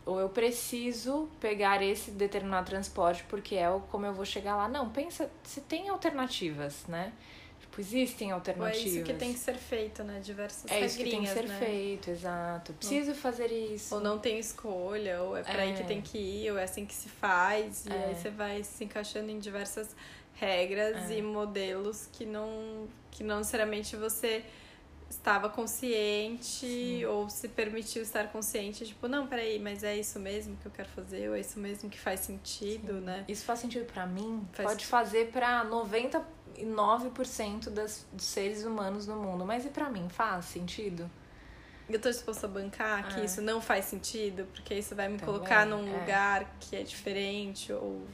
Ou 0.05 0.19
eu 0.19 0.29
preciso 0.31 1.29
pegar 1.39 1.83
esse 1.83 2.11
determinado 2.11 2.67
transporte, 2.67 3.23
porque 3.29 3.57
é 3.57 3.69
como 3.91 4.07
eu 4.07 4.15
vou 4.15 4.25
chegar 4.25 4.57
lá. 4.57 4.67
Não, 4.67 4.89
pensa, 4.89 5.31
se 5.43 5.61
tem 5.61 5.91
alternativas, 5.91 6.87
né? 6.89 7.13
Tipo, 7.79 7.81
existem 7.81 8.31
alternativas. 8.33 8.83
Ou 8.83 8.89
é 8.89 8.95
isso 8.97 9.05
que 9.05 9.15
tem 9.15 9.33
que 9.33 9.39
ser 9.39 9.55
feito, 9.55 10.03
né? 10.03 10.21
Diversas 10.21 10.71
É 10.71 10.85
isso 10.85 10.97
que 10.97 11.05
tem 11.05 11.23
que 11.23 11.29
ser 11.29 11.45
né? 11.47 11.59
feito, 11.59 12.11
exato. 12.11 12.73
Preciso 12.75 13.15
fazer 13.15 13.51
isso. 13.53 13.95
Ou 13.95 14.01
não 14.01 14.19
tem 14.19 14.39
escolha, 14.39 15.23
ou 15.23 15.37
é 15.37 15.43
pra 15.43 15.63
aí 15.63 15.75
que 15.75 15.83
É. 15.83 15.87
tem 15.87 16.01
que 16.03 16.19
ir, 16.19 16.51
ou 16.51 16.59
é 16.59 16.65
assim 16.65 16.85
que 16.85 16.95
se 16.95 17.09
faz. 17.09 17.87
E 17.87 17.91
É. 17.91 18.07
aí 18.07 18.15
você 18.15 18.31
vai 18.31 18.63
se 18.65 18.85
encaixando 18.85 19.31
em 19.31 19.39
diversas 19.39 19.95
regras 20.35 21.11
É. 21.11 21.19
e 21.19 21.23
modelos 21.23 22.09
que 22.13 22.25
não, 22.27 22.89
que 23.11 23.23
não 23.25 23.39
necessariamente 23.39 23.97
você 23.97 24.45
estava 25.11 25.49
consciente 25.49 26.45
Sim. 26.45 27.05
ou 27.07 27.31
se 27.31 27.49
permitiu 27.49 28.03
estar 28.03 28.31
consciente. 28.31 28.85
Tipo, 28.87 29.09
não, 29.09 29.27
peraí, 29.27 29.59
mas 29.59 29.83
é 29.83 29.97
isso 29.97 30.19
mesmo 30.19 30.55
que 30.59 30.67
eu 30.67 30.71
quero 30.71 30.89
fazer? 30.91 31.29
Ou 31.31 31.35
é 31.35 31.41
isso 31.41 31.59
mesmo 31.59 31.89
que 31.89 31.99
faz 31.99 32.21
sentido, 32.21 32.95
né? 33.01 33.25
Isso 33.27 33.45
faz 33.45 33.61
sentido 33.61 33.87
pra 33.87 34.07
mim? 34.07 34.47
Faz 34.53 34.69
Pode 34.69 34.85
fazer 34.87 35.31
pra 35.31 35.65
99% 36.65 37.71
das, 37.71 38.07
dos 38.13 38.25
seres 38.25 38.65
humanos 38.65 39.07
no 39.07 39.17
mundo. 39.17 39.45
Mas 39.45 39.65
e 39.65 39.69
pra 39.69 39.89
mim? 39.91 40.09
Faz 40.09 40.47
sentido? 40.47 41.11
Eu 41.89 41.99
tô 41.99 42.11
disposta 42.11 42.47
a 42.47 42.51
bancar 42.51 43.09
que 43.15 43.21
É. 43.21 43.25
isso 43.25 43.41
não 43.41 43.61
faz 43.63 43.87
sentido, 43.87 44.47
porque 44.53 44.75
isso 44.75 44.95
vai 44.95 45.09
me 45.09 45.17
Também, 45.19 45.35
colocar 45.35 45.65
num 45.65 45.89
é. 45.89 45.99
lugar 46.01 46.57
que 46.61 46.77
é 46.77 46.83
diferente 46.83 47.73
ou 47.73 48.07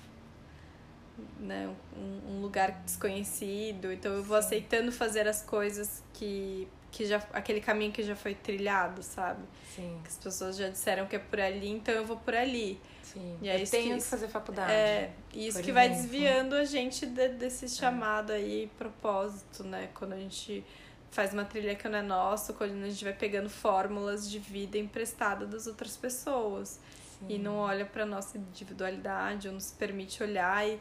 né, 1.39 1.73
um, 1.97 2.37
um 2.37 2.41
lugar 2.41 2.71
desconhecido. 2.85 3.93
Então 3.93 4.13
eu 4.13 4.23
vou 4.23 4.41
Sim. 4.41 4.47
aceitando 4.47 4.93
fazer 4.93 5.27
as 5.27 5.43
coisas 5.43 6.03
que, 6.13 6.69
que 6.93 7.05
já 7.07 7.17
aquele 7.33 7.61
caminho 7.61 7.93
que 7.93 8.03
já 8.03 8.15
foi 8.15 8.35
trilhado, 8.35 9.03
sabe? 9.03 9.43
Sim, 9.75 9.99
Que 10.03 10.09
as 10.09 10.19
pessoas 10.19 10.57
já 10.57 10.69
disseram 10.69 11.07
que 11.07 11.17
é 11.17 11.19
por 11.19 11.41
ali, 11.41 11.69
então 11.69 11.95
eu 11.95 12.05
vou 12.05 12.17
por 12.17 12.35
ali. 12.35 12.81
Sim. 13.15 13.39
E 13.41 13.49
é 13.49 13.57
eu 13.59 13.63
isso 13.63 13.73
que 13.73 13.79
tenho 13.79 13.93
que, 13.95 13.99
isso- 14.01 14.09
fazer 14.11 14.29
faculdade. 14.29 14.71
É, 14.73 15.11
e 15.33 15.47
isso 15.49 15.63
que 15.63 15.73
vai 15.73 15.87
exemplo. 15.87 16.01
É. 16.05 16.11
desviando 16.11 16.55
a 16.57 16.65
gente 16.65 17.07
de- 17.07 17.29
desse 17.31 17.69
chamado 17.71 18.31
aí, 18.33 18.71
propósito, 18.77 19.65
né? 19.65 19.89
Quando 19.95 20.13
a 20.13 20.19
gente 20.19 20.63
faz 21.11 21.33
uma 21.33 21.45
trilha 21.45 21.75
que 21.77 21.89
não 21.89 21.99
é 21.99 22.03
nossa, 22.03 22.53
quando 22.53 22.73
a 22.83 22.89
gente 22.91 23.03
vai 23.05 23.13
pegando 23.15 23.49
fórmulas 23.49 24.29
de 24.31 24.39
vida 24.39 24.77
emprestada 24.77 25.47
das 25.47 25.67
outras 25.67 25.97
pessoas. 25.97 26.81
Sim. 27.21 27.27
E 27.29 27.39
não 27.39 27.57
olha 27.59 27.87
pra 27.87 28.05
nossa 28.05 28.37
individualidade, 28.37 29.47
ou 29.47 29.55
não 29.55 29.61
se 29.61 29.73
permite 29.75 30.21
olhar. 30.23 30.67
E, 30.69 30.79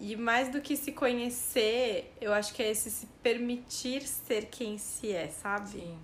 e 0.00 0.16
mais 0.16 0.48
do 0.50 0.60
que 0.62 0.76
se 0.76 0.92
conhecer, 0.92 2.12
eu 2.20 2.32
acho 2.32 2.54
que 2.54 2.62
é 2.62 2.70
esse 2.70 2.90
se 2.90 3.06
permitir 3.22 4.02
ser 4.06 4.46
quem 4.46 4.78
se 4.78 5.12
é, 5.12 5.28
sabe? 5.28 5.68
Sim. 5.70 5.98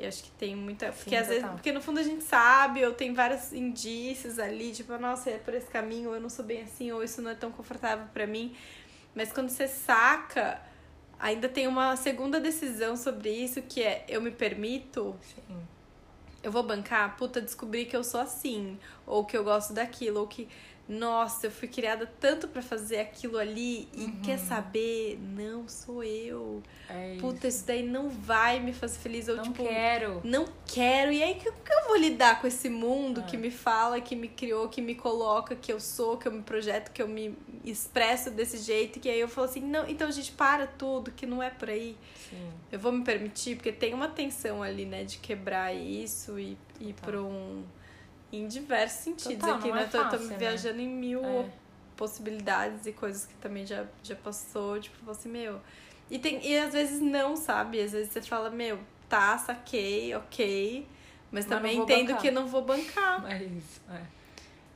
E 0.00 0.06
acho 0.06 0.22
que 0.22 0.30
tem 0.30 0.56
muita. 0.56 0.86
Porque 0.92 1.10
Sim, 1.10 1.16
às 1.16 1.28
vezes, 1.28 1.46
porque 1.50 1.70
no 1.72 1.82
fundo 1.82 2.00
a 2.00 2.02
gente 2.02 2.24
sabe, 2.24 2.82
ou 2.86 2.94
tem 2.94 3.12
vários 3.12 3.52
indícios 3.52 4.38
ali, 4.38 4.72
tipo, 4.72 4.96
nossa, 4.96 5.28
é 5.28 5.36
por 5.36 5.52
esse 5.52 5.66
caminho, 5.66 6.08
ou 6.08 6.14
eu 6.14 6.20
não 6.22 6.30
sou 6.30 6.42
bem 6.42 6.62
assim, 6.62 6.90
ou 6.90 7.04
isso 7.04 7.20
não 7.20 7.30
é 7.30 7.34
tão 7.34 7.52
confortável 7.52 8.06
pra 8.14 8.26
mim. 8.26 8.56
Mas 9.14 9.30
quando 9.30 9.50
você 9.50 9.68
saca, 9.68 10.58
ainda 11.18 11.50
tem 11.50 11.66
uma 11.66 11.96
segunda 11.96 12.40
decisão 12.40 12.96
sobre 12.96 13.28
isso, 13.28 13.60
que 13.60 13.82
é 13.82 14.06
eu 14.08 14.22
me 14.22 14.30
permito, 14.30 15.14
Sim. 15.20 15.60
eu 16.42 16.50
vou 16.50 16.62
bancar, 16.62 17.14
puta, 17.18 17.38
descobri 17.38 17.84
que 17.84 17.94
eu 17.94 18.02
sou 18.02 18.20
assim, 18.20 18.78
ou 19.06 19.26
que 19.26 19.36
eu 19.36 19.44
gosto 19.44 19.74
daquilo, 19.74 20.20
ou 20.20 20.26
que, 20.26 20.48
nossa, 20.90 21.46
eu 21.46 21.50
fui 21.52 21.68
criada 21.68 22.04
tanto 22.18 22.48
pra 22.48 22.60
fazer 22.60 22.98
aquilo 22.98 23.38
ali 23.38 23.88
e 23.94 24.04
Uhum. 24.06 24.20
quer 24.22 24.38
saber, 24.38 25.18
não 25.22 25.68
sou 25.68 26.02
eu. 26.02 26.60
É 26.88 27.16
Puta, 27.20 27.46
isso. 27.46 27.64
daí 27.64 27.84
não 27.86 28.08
vai 28.10 28.58
me 28.58 28.72
fazer 28.72 28.98
feliz, 28.98 29.28
ou 29.28 29.36
Não 29.36 29.44
tipo, 29.44 29.62
quero. 29.64 30.20
não 30.24 30.44
quero. 30.66 31.12
E 31.12 31.22
aí, 31.22 31.34
que, 31.36 31.44
que 31.50 31.72
eu 31.72 31.86
vou 31.86 31.96
lidar 31.96 32.40
com 32.40 32.46
esse 32.48 32.68
mundo 32.68 33.20
Ah. 33.20 33.26
que 33.28 33.36
me 33.36 33.50
fala, 33.52 34.00
que 34.00 34.16
me 34.16 34.26
criou, 34.26 34.68
que 34.68 34.82
me 34.82 34.96
coloca, 34.96 35.54
que 35.54 35.72
eu 35.72 35.78
sou, 35.78 36.16
que 36.16 36.26
eu 36.26 36.32
me 36.32 36.42
projeto, 36.42 36.90
que 36.90 37.00
eu 37.00 37.06
me 37.06 37.38
expresso 37.64 38.30
desse 38.30 38.58
jeito? 38.58 38.98
Que 38.98 39.08
aí 39.08 39.20
eu 39.20 39.28
falo 39.28 39.46
assim, 39.46 39.60
não, 39.60 39.88
então, 39.88 40.10
gente, 40.10 40.32
para 40.32 40.66
tudo, 40.66 41.12
que 41.12 41.24
não 41.24 41.40
é 41.40 41.50
por 41.50 41.70
aí. 41.70 41.96
Sim. 42.28 42.50
Eu 42.72 42.80
vou 42.80 42.90
me 42.90 43.04
permitir, 43.04 43.54
porque 43.54 43.70
tem 43.70 43.94
uma 43.94 44.08
tensão 44.08 44.60
ali, 44.62 44.84
né, 44.86 45.04
de 45.04 45.18
quebrar 45.18 45.72
isso 45.72 46.36
e 46.38 46.58
ir 46.80 46.94
Total. 46.94 47.10
pra 47.12 47.22
um. 47.22 47.62
Em 48.32 48.46
diversos 48.46 49.00
sentidos 49.04 49.38
Total, 49.38 49.56
aqui, 49.56 49.72
né? 49.72 49.82
é 49.82 49.86
tô, 49.86 49.98
tô 49.98 50.10
fácil, 50.10 50.26
né? 50.28 50.36
viajando 50.38 50.80
em 50.80 50.88
mil 50.88 51.24
É. 51.24 51.46
possibilidades 51.96 52.86
e 52.86 52.92
coisas 52.92 53.26
que 53.26 53.34
também 53.34 53.66
já, 53.66 53.84
já 54.02 54.14
passou, 54.16 54.80
tipo, 54.80 55.10
assim, 55.10 55.28
meu. 55.28 55.60
E, 56.10 56.18
tem, 56.18 56.44
e 56.46 56.58
às 56.58 56.72
vezes 56.72 57.00
não, 57.00 57.36
sabe? 57.36 57.80
Às 57.80 57.92
vezes 57.92 58.12
você 58.12 58.22
fala, 58.22 58.50
meu, 58.50 58.78
tá, 59.08 59.36
saquei, 59.38 60.14
ok. 60.14 60.86
Mas 61.30 61.46
Mas 61.46 61.56
também 61.56 61.78
entendo 61.78 62.08
bancar. 62.08 62.20
que 62.20 62.30
não 62.30 62.46
vou 62.46 62.62
bancar. 62.62 63.24
É 63.30 63.42
isso. 63.44 63.80
É. 63.90 64.00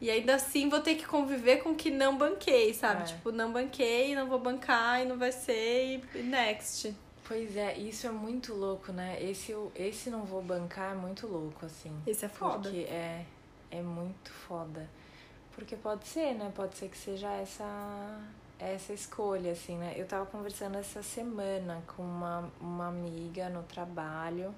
E 0.01 0.11
ainda 0.11 0.35
assim 0.35 0.69
vou 0.69 0.81
ter 0.81 0.97
que 0.97 1.07
conviver 1.07 1.59
com 1.62 1.71
o 1.71 1.75
que 1.75 1.90
não 1.90 2.17
banquei, 2.17 2.75
sabe? 2.75 3.03
É. 3.03 3.07
Tipo, 3.07 3.33
não 3.33 3.53
banquei, 3.53 4.14
não 4.14 4.27
vou 4.29 4.38
bancar 4.38 5.01
e 5.03 5.05
não 5.07 5.17
vai 5.17 5.33
ser 5.33 6.03
e 6.14 6.19
next. 6.23 6.95
Pois 7.27 7.57
é, 7.57 7.79
isso 7.79 8.07
é 8.07 8.11
muito 8.11 8.53
louco, 8.53 8.93
né? 8.93 9.17
Esse, 9.21 9.57
esse 9.75 10.11
não 10.11 10.25
vou 10.25 10.43
bancar 10.43 10.93
é 10.93 10.95
muito 10.95 11.27
louco, 11.27 11.64
assim. 11.64 11.90
Esse 12.07 12.27
é 12.27 12.29
foda. 12.29 12.69
Porque 12.69 12.83
é, 12.85 13.25
é 13.79 13.83
muito 13.83 14.31
foda. 14.31 14.89
Porque 15.55 15.77
pode 15.77 16.07
ser, 16.07 16.35
né? 16.35 16.53
Pode 16.55 16.77
ser 16.77 16.89
que 16.89 16.99
seja 16.99 17.33
essa, 17.33 18.21
essa 18.59 18.93
escolha, 18.93 19.53
assim, 19.53 19.77
né? 19.77 19.95
Eu 19.97 20.07
tava 20.07 20.27
conversando 20.27 20.77
essa 20.77 21.03
semana 21.03 21.83
com 21.97 22.03
uma, 22.03 22.51
uma 22.61 22.89
amiga 22.89 23.49
no 23.49 23.63
trabalho 23.63 24.55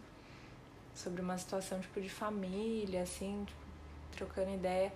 sobre 0.95 1.21
uma 1.21 1.37
situação, 1.37 1.79
tipo, 1.81 2.01
de 2.01 2.09
família, 2.09 3.03
assim, 3.03 3.45
tipo, 3.47 3.61
trocando 4.13 4.55
ideia. 4.55 4.93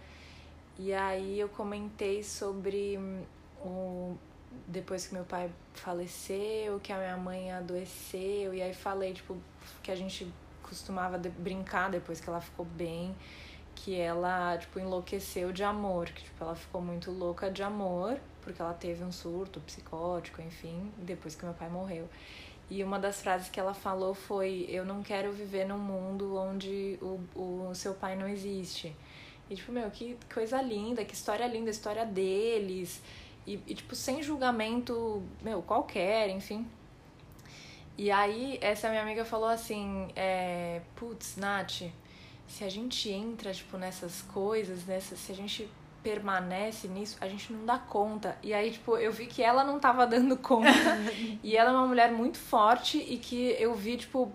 E 0.78 0.94
aí 0.94 1.38
eu 1.38 1.48
comentei 1.48 2.22
sobre 2.22 2.98
o 3.62 4.16
depois 4.66 5.06
que 5.06 5.14
meu 5.14 5.24
pai 5.24 5.50
faleceu, 5.74 6.80
que 6.80 6.92
a 6.92 6.96
minha 6.96 7.16
mãe 7.16 7.52
adoeceu, 7.52 8.52
e 8.54 8.62
aí 8.62 8.74
falei, 8.74 9.12
tipo, 9.12 9.36
que 9.82 9.90
a 9.90 9.94
gente 9.94 10.32
costumava 10.62 11.18
brincar 11.18 11.90
depois 11.90 12.20
que 12.20 12.28
ela 12.28 12.40
ficou 12.40 12.64
bem, 12.64 13.14
que 13.84 13.98
ela, 13.98 14.58
tipo, 14.58 14.78
enlouqueceu 14.78 15.52
de 15.52 15.64
amor, 15.64 16.06
que, 16.06 16.24
tipo, 16.24 16.44
ela 16.44 16.54
ficou 16.54 16.82
muito 16.82 17.10
louca 17.10 17.50
de 17.50 17.62
amor, 17.62 18.20
porque 18.42 18.60
ela 18.60 18.74
teve 18.74 19.02
um 19.02 19.10
surto 19.10 19.58
psicótico, 19.60 20.42
enfim, 20.42 20.92
depois 20.98 21.34
que 21.34 21.44
meu 21.44 21.54
pai 21.54 21.70
morreu. 21.70 22.06
E 22.68 22.84
uma 22.84 22.98
das 22.98 23.22
frases 23.22 23.48
que 23.48 23.58
ela 23.58 23.74
falou 23.74 24.14
foi: 24.14 24.66
Eu 24.68 24.84
não 24.84 25.02
quero 25.02 25.32
viver 25.32 25.66
num 25.66 25.78
mundo 25.78 26.36
onde 26.36 26.98
o, 27.00 27.20
o 27.34 27.74
seu 27.74 27.94
pai 27.94 28.16
não 28.16 28.28
existe. 28.28 28.94
E, 29.48 29.56
tipo, 29.56 29.72
meu, 29.72 29.90
que 29.90 30.16
coisa 30.32 30.60
linda, 30.60 31.04
que 31.04 31.14
história 31.14 31.46
linda, 31.46 31.70
história 31.70 32.04
deles. 32.04 33.02
E, 33.46 33.54
e, 33.66 33.74
tipo, 33.74 33.94
sem 33.96 34.22
julgamento, 34.22 35.22
meu, 35.42 35.62
qualquer, 35.62 36.28
enfim. 36.28 36.66
E 37.96 38.10
aí, 38.10 38.58
essa 38.60 38.88
minha 38.90 39.02
amiga 39.02 39.24
falou 39.24 39.48
assim: 39.48 40.08
é, 40.14 40.82
Putz, 40.94 41.36
Nath, 41.36 41.82
se 42.50 42.64
a 42.64 42.68
gente 42.68 43.08
entra, 43.08 43.52
tipo, 43.52 43.78
nessas 43.78 44.22
coisas, 44.22 44.84
nessa, 44.84 45.14
se 45.14 45.30
a 45.30 45.34
gente 45.34 45.70
permanece 46.02 46.88
nisso, 46.88 47.16
a 47.20 47.28
gente 47.28 47.52
não 47.52 47.64
dá 47.64 47.78
conta. 47.78 48.36
E 48.42 48.52
aí, 48.52 48.72
tipo, 48.72 48.96
eu 48.96 49.12
vi 49.12 49.26
que 49.26 49.40
ela 49.40 49.62
não 49.62 49.78
tava 49.78 50.04
dando 50.04 50.36
conta. 50.36 50.68
e 51.44 51.56
ela 51.56 51.70
é 51.70 51.72
uma 51.72 51.86
mulher 51.86 52.10
muito 52.10 52.38
forte 52.38 52.98
e 52.98 53.18
que 53.18 53.56
eu 53.58 53.72
vi, 53.74 53.96
tipo, 53.96 54.32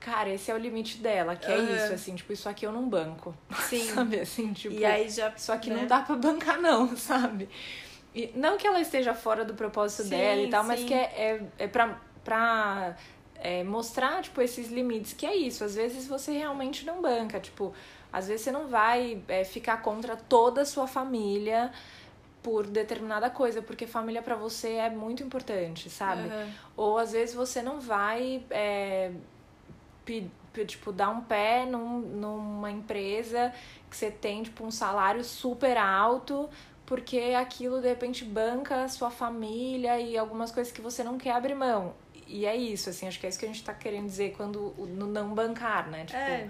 cara, 0.00 0.28
esse 0.28 0.50
é 0.50 0.54
o 0.54 0.58
limite 0.58 0.98
dela, 0.98 1.36
que 1.36 1.50
é 1.50 1.56
isso, 1.56 1.92
assim, 1.92 2.16
tipo, 2.16 2.32
isso 2.32 2.48
aqui 2.48 2.66
eu 2.66 2.72
não 2.72 2.88
banco. 2.88 3.32
Sim. 3.68 3.84
Sabe, 3.94 4.18
assim, 4.18 4.52
tipo... 4.52 4.74
e 4.74 4.84
aí 4.84 5.08
já. 5.08 5.28
Isso 5.28 5.52
aqui 5.52 5.70
né? 5.70 5.76
não 5.76 5.86
dá 5.86 6.00
pra 6.00 6.16
bancar, 6.16 6.60
não, 6.60 6.94
sabe? 6.98 7.48
E 8.12 8.32
não 8.34 8.56
que 8.56 8.66
ela 8.66 8.80
esteja 8.80 9.14
fora 9.14 9.44
do 9.44 9.54
propósito 9.54 10.02
Sim, 10.02 10.10
dela 10.10 10.42
e 10.42 10.50
tal, 10.50 10.64
mas 10.64 10.80
sim. 10.80 10.86
que 10.86 10.94
é, 10.94 11.04
é, 11.58 11.64
é 11.64 11.68
pra, 11.68 12.00
pra 12.24 12.96
é, 13.40 13.64
mostrar, 13.64 14.22
tipo, 14.22 14.40
esses 14.40 14.68
limites. 14.68 15.12
Que 15.12 15.26
é 15.26 15.36
isso, 15.36 15.64
às 15.64 15.74
vezes 15.74 16.06
você 16.06 16.32
realmente 16.32 16.84
não 16.84 17.00
banca, 17.00 17.40
tipo... 17.40 17.72
Às 18.12 18.28
vezes 18.28 18.42
você 18.42 18.52
não 18.52 18.66
vai 18.66 19.20
é, 19.28 19.44
ficar 19.44 19.82
contra 19.82 20.16
toda 20.16 20.62
a 20.62 20.64
sua 20.64 20.86
família 20.86 21.70
por 22.42 22.64
determinada 22.64 23.28
coisa, 23.28 23.60
porque 23.60 23.86
família 23.86 24.22
pra 24.22 24.36
você 24.36 24.74
é 24.74 24.88
muito 24.88 25.22
importante, 25.22 25.90
sabe? 25.90 26.28
Aham. 26.28 26.48
Ou 26.76 26.96
às 26.96 27.12
vezes 27.12 27.34
você 27.34 27.60
não 27.60 27.80
vai, 27.80 28.42
é, 28.50 29.10
tipo, 30.66 30.92
dar 30.92 31.10
um 31.10 31.20
pé 31.22 31.66
num, 31.66 31.98
numa 31.98 32.70
empresa 32.70 33.52
que 33.90 33.96
você 33.96 34.10
tem, 34.10 34.44
tipo, 34.44 34.64
um 34.64 34.70
salário 34.70 35.24
super 35.24 35.76
alto, 35.76 36.48
porque 36.86 37.34
aquilo, 37.36 37.80
de 37.80 37.88
repente, 37.88 38.24
banca 38.24 38.84
a 38.84 38.88
sua 38.88 39.10
família 39.10 39.98
e 40.00 40.16
algumas 40.16 40.52
coisas 40.52 40.72
que 40.72 40.80
você 40.80 41.02
não 41.02 41.18
quer 41.18 41.32
abrir 41.32 41.56
mão. 41.56 41.94
E 42.26 42.44
é 42.46 42.56
isso, 42.56 42.90
assim, 42.90 43.06
acho 43.06 43.18
que 43.20 43.26
é 43.26 43.28
isso 43.28 43.38
que 43.38 43.44
a 43.44 43.48
gente 43.48 43.62
tá 43.62 43.72
querendo 43.74 44.06
dizer 44.06 44.32
quando 44.36 44.74
no 44.78 45.06
não 45.06 45.34
bancar, 45.34 45.88
né? 45.88 46.04
Tipo, 46.04 46.18
É. 46.18 46.48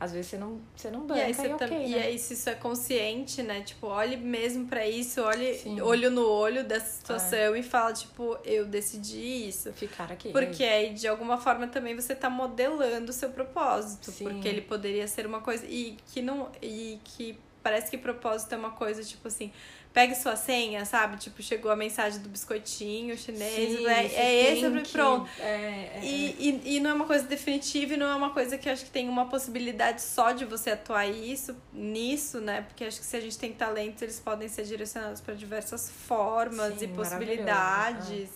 às 0.00 0.10
vezes 0.12 0.30
você 0.32 0.36
não, 0.36 0.60
você 0.74 0.90
não 0.90 1.04
E 1.04 1.06
banca 1.06 1.22
aí, 1.22 1.30
e, 1.30 1.34
você 1.34 1.46
ok, 1.52 1.68
tam- 1.68 1.82
e 1.82 1.90
né? 1.90 2.02
aí, 2.02 2.18
se 2.18 2.34
isso 2.34 2.50
é 2.50 2.54
consciente, 2.56 3.40
né? 3.42 3.60
Tipo, 3.62 3.86
olhe 3.86 4.16
mesmo 4.16 4.66
pra 4.66 4.84
isso, 4.86 5.22
olhe 5.22 5.54
Sim. 5.54 5.78
É. 5.78 5.82
olho 5.82 6.10
no 6.10 6.28
olho 6.28 6.64
dessa 6.64 6.86
situação 6.98 7.54
e 7.54 7.62
fala, 7.62 7.92
tipo, 7.92 8.36
eu 8.44 8.66
decidi 8.66 9.48
isso. 9.48 9.72
Ficar 9.74 10.10
aqui. 10.10 10.30
Porque 10.32 10.64
aí, 10.64 10.92
de 10.92 11.06
alguma 11.06 11.38
forma, 11.38 11.68
também 11.68 11.94
você 11.94 12.14
tá 12.16 12.28
modelando 12.28 13.10
o 13.10 13.14
seu 13.14 13.30
propósito. 13.30 14.10
Sim. 14.10 14.24
Porque 14.24 14.48
ele 14.48 14.60
poderia 14.62 15.06
ser 15.06 15.24
uma 15.24 15.40
coisa. 15.40 15.64
E 15.66 15.96
que 16.12 16.20
não. 16.20 16.50
E 16.60 16.98
que 17.04 17.38
parece 17.62 17.88
que 17.88 17.96
propósito 17.96 18.52
é 18.54 18.58
uma 18.58 18.72
coisa, 18.72 19.04
tipo 19.04 19.28
assim, 19.28 19.52
pegue 19.92 20.14
sua 20.14 20.36
senha, 20.36 20.84
sabe? 20.84 21.16
Tipo, 21.18 21.42
chegou 21.42 21.70
a 21.70 21.76
mensagem 21.76 22.20
do 22.20 22.28
biscoitinho 22.28 23.16
chinês, 23.16 23.54
Sim, 23.54 23.76
você 23.84 23.88
é 23.88 24.52
esse, 24.52 24.80
que- 24.82 24.92
pronto. 24.92 25.30
É, 25.38 25.98
é, 25.98 26.00
E, 26.02 26.60
e, 26.66 26.76
e 26.76 26.80
não 26.80 26.90
é 26.90 26.94
uma 26.94 27.06
coisa 27.06 27.24
definitiva 27.26 27.94
e 27.94 27.96
não 27.96 28.06
é 28.06 28.14
uma 28.14 28.30
coisa 28.30 28.56
que 28.58 28.68
acho 28.68 28.84
que 28.84 28.90
tem 28.90 29.08
uma 29.08 29.26
possibilidade 29.26 30.02
só 30.02 30.32
de 30.32 30.44
você 30.44 30.70
atuar 30.70 31.06
isso, 31.06 31.54
nisso, 31.72 32.40
né? 32.40 32.62
Porque 32.62 32.84
acho 32.84 32.98
que 33.00 33.06
se 33.06 33.16
a 33.16 33.20
gente 33.20 33.38
tem 33.38 33.52
talentos, 33.52 34.02
eles 34.02 34.18
podem 34.18 34.48
ser 34.48 34.64
direcionados 34.64 35.20
para 35.20 35.34
diversas 35.34 35.90
formas 35.90 36.78
Sim, 36.78 36.84
e 36.84 36.88
possibilidades. 36.88 38.30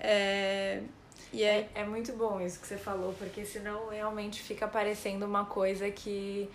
É, 0.00 0.82
e 1.32 1.42
é, 1.42 1.68
É, 1.74 1.82
é 1.82 1.84
muito 1.84 2.12
bom 2.14 2.40
isso 2.40 2.60
que 2.60 2.66
você 2.66 2.76
falou, 2.76 3.14
porque 3.14 3.44
senão 3.44 3.88
realmente 3.88 4.42
fica 4.42 4.68
parecendo 4.68 5.24
uma 5.26 5.44
coisa 5.46 5.90
que 5.90 6.48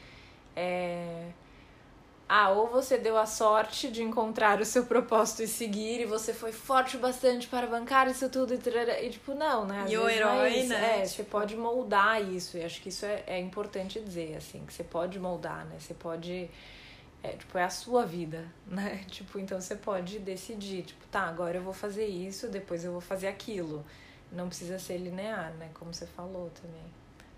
é. 0.55 1.31
Ah, 2.29 2.49
ou 2.49 2.67
você 2.67 2.97
deu 2.97 3.17
a 3.17 3.25
sorte 3.25 3.89
de 3.89 4.03
encontrar 4.03 4.59
o 4.59 4.65
seu 4.65 4.85
propósito 4.85 5.43
e 5.43 5.47
seguir, 5.47 6.01
e 6.01 6.05
você 6.05 6.33
foi 6.33 6.51
forte 6.51 6.97
o 6.97 6.99
bastante 6.99 7.47
para 7.47 7.65
bancar 7.67 8.09
isso 8.09 8.27
tudo, 8.29 8.53
e, 8.53 8.57
tarará, 8.57 9.01
e 9.01 9.09
tipo, 9.11 9.33
não, 9.33 9.65
né? 9.65 9.83
Às 9.83 9.91
E 9.91 9.97
o 9.97 10.09
é 10.09 10.15
herói, 10.15 10.53
isso. 10.57 10.69
né? 10.69 11.01
É, 11.01 11.05
você 11.05 11.23
pode 11.23 11.55
moldar 11.55 12.21
isso, 12.21 12.57
e 12.57 12.63
acho 12.65 12.81
que 12.81 12.89
isso 12.89 13.05
é, 13.05 13.23
é 13.27 13.39
importante 13.39 13.99
dizer, 14.01 14.35
assim, 14.35 14.61
que 14.65 14.73
você 14.73 14.83
pode 14.83 15.17
moldar, 15.19 15.65
né? 15.67 15.77
Você 15.79 15.93
pode. 15.93 16.49
É, 17.23 17.29
tipo, 17.29 17.57
é 17.57 17.63
a 17.63 17.69
sua 17.69 18.05
vida, 18.05 18.43
né? 18.67 19.05
Tipo, 19.07 19.39
então 19.39 19.59
você 19.61 19.75
pode 19.77 20.19
decidir, 20.19 20.83
tipo, 20.83 21.07
tá, 21.07 21.21
agora 21.21 21.57
eu 21.57 21.63
vou 21.63 21.73
fazer 21.73 22.07
isso, 22.07 22.49
depois 22.49 22.83
eu 22.83 22.91
vou 22.91 23.01
fazer 23.01 23.27
aquilo. 23.27 23.85
Não 24.33 24.49
precisa 24.49 24.77
ser 24.77 24.97
linear, 24.97 25.53
né? 25.53 25.69
Como 25.73 25.93
você 25.93 26.05
falou 26.05 26.51
também. 26.61 26.83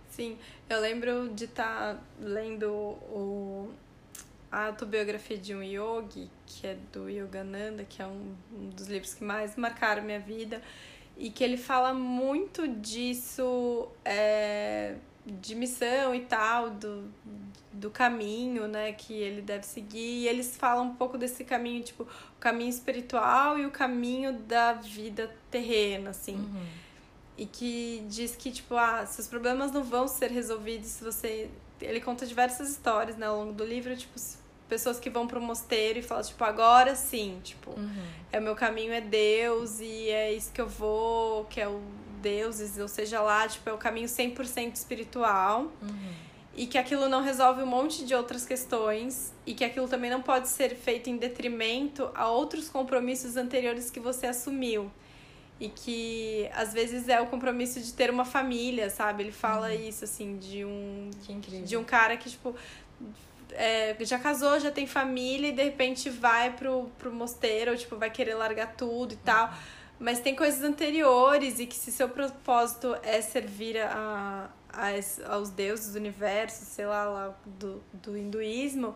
Sim, 0.09 0.39
eu 0.67 0.79
lembro 0.81 1.29
de 1.29 1.45
estar 1.45 1.95
lendo 2.19 2.67
o, 2.71 3.71
a 4.51 4.67
autobiografia 4.67 5.37
de 5.37 5.53
um 5.53 5.61
yogi, 5.61 6.29
que 6.45 6.65
é 6.65 6.75
do 6.91 7.07
Yogananda, 7.09 7.83
que 7.83 8.01
é 8.01 8.05
um, 8.07 8.33
um 8.51 8.69
dos 8.69 8.87
livros 8.87 9.13
que 9.13 9.23
mais 9.23 9.55
marcaram 9.55 10.01
minha 10.03 10.19
vida, 10.19 10.61
e 11.17 11.29
que 11.29 11.43
ele 11.43 11.57
fala 11.57 11.93
muito 11.93 12.67
disso, 12.67 13.87
é, 14.05 14.95
de 15.25 15.53
missão 15.53 16.15
e 16.15 16.21
tal, 16.21 16.69
do, 16.71 17.11
do 17.73 17.91
caminho, 17.91 18.67
né, 18.67 18.91
que 18.93 19.13
ele 19.13 19.41
deve 19.41 19.65
seguir, 19.65 20.23
e 20.23 20.27
eles 20.27 20.57
falam 20.57 20.85
um 20.87 20.95
pouco 20.95 21.17
desse 21.17 21.43
caminho, 21.43 21.83
tipo, 21.83 22.03
o 22.03 22.39
caminho 22.39 22.69
espiritual 22.69 23.59
e 23.59 23.65
o 23.65 23.71
caminho 23.71 24.33
da 24.33 24.73
vida 24.73 25.29
terrena, 25.51 26.09
assim. 26.09 26.35
Uhum. 26.35 26.65
E 27.37 27.45
que 27.45 28.03
diz 28.09 28.35
que, 28.35 28.51
tipo, 28.51 28.75
ah, 28.75 29.05
seus 29.05 29.27
problemas 29.27 29.71
não 29.71 29.83
vão 29.83 30.07
ser 30.07 30.29
resolvidos 30.31 30.87
se 30.89 31.03
você. 31.03 31.49
Ele 31.79 32.01
conta 32.01 32.25
diversas 32.25 32.69
histórias, 32.69 33.15
né, 33.15 33.27
ao 33.27 33.37
longo 33.37 33.53
do 33.53 33.63
livro, 33.63 33.95
tipo, 33.95 34.15
s- 34.17 34.38
pessoas 34.69 34.99
que 34.99 35.09
vão 35.09 35.27
pro 35.27 35.41
mosteiro 35.41 35.99
e 35.99 36.01
falam, 36.01 36.23
tipo, 36.23 36.43
agora 36.43 36.95
sim, 36.95 37.39
tipo, 37.43 37.71
Uhum. 37.71 38.03
é 38.31 38.39
o 38.39 38.41
meu 38.41 38.55
caminho 38.55 38.93
é 38.93 39.01
Deus 39.01 39.79
e 39.81 40.09
é 40.09 40.31
isso 40.31 40.51
que 40.53 40.61
eu 40.61 40.67
vou, 40.67 41.45
que 41.45 41.59
é 41.59 41.67
o 41.67 41.81
deuses, 42.21 42.77
ou 42.77 42.87
seja 42.87 43.19
lá, 43.21 43.47
tipo, 43.47 43.69
é 43.69 43.73
o 43.73 43.77
caminho 43.77 44.07
100% 44.07 44.75
espiritual 44.75 45.61
Uhum. 45.81 46.13
e 46.55 46.67
que 46.67 46.77
aquilo 46.77 47.09
não 47.09 47.21
resolve 47.23 47.63
um 47.63 47.65
monte 47.65 48.05
de 48.05 48.13
outras 48.13 48.45
questões 48.45 49.33
e 49.45 49.53
que 49.53 49.63
aquilo 49.63 49.87
também 49.87 50.09
não 50.11 50.21
pode 50.21 50.47
ser 50.49 50.75
feito 50.75 51.09
em 51.09 51.17
detrimento 51.17 52.09
a 52.13 52.27
outros 52.29 52.69
compromissos 52.69 53.35
anteriores 53.37 53.89
que 53.89 53.99
você 53.99 54.27
assumiu. 54.27 54.91
E 55.61 55.67
que 55.67 56.49
às 56.53 56.71
vezes 56.73 57.09
é 57.09 57.19
o 57.19 57.27
compromisso 57.27 57.81
de 57.81 57.91
ter 57.91 58.09
uma 58.09 58.23
família, 58.23 58.89
sabe? 58.89 59.23
Ele 59.23 59.31
fala 59.33 59.73
isso, 59.75 60.05
assim, 60.05 60.37
de 60.37 60.63
um, 60.63 61.09
Que 61.25 61.33
incrível. 61.33 61.65
de 61.65 61.75
um 61.75 61.83
cara 61.83 62.15
que, 62.15 62.29
tipo, 62.29 62.55
é, 63.53 63.95
já 64.01 64.19
casou, 64.19 64.59
já 64.59 64.71
tem 64.71 64.85
família 64.87 65.49
e 65.49 65.51
de 65.51 65.63
repente 65.63 66.09
vai 66.09 66.51
pro, 66.53 66.89
pro 66.97 67.11
mosteiro, 67.11 67.71
ou, 67.71 67.77
tipo, 67.77 67.95
vai 67.97 68.09
querer 68.09 68.35
largar 68.35 68.75
tudo 68.75 69.13
e 69.13 69.17
tal. 69.17 69.53
Mas 69.99 70.19
tem 70.19 70.35
coisas 70.35 70.63
anteriores 70.63 71.59
e 71.59 71.65
que 71.65 71.75
se 71.75 71.91
seu 71.91 72.07
propósito 72.07 72.95
é 73.03 73.21
servir 73.21 73.77
a, 73.77 74.49
a, 74.71 75.33
aos 75.33 75.49
deuses 75.49 75.93
do 75.93 75.99
universo, 75.99 76.63
sei 76.63 76.85
lá, 76.85 77.03
lá 77.03 77.35
do, 77.45 77.83
do 77.93 78.17
hinduísmo, 78.17 78.95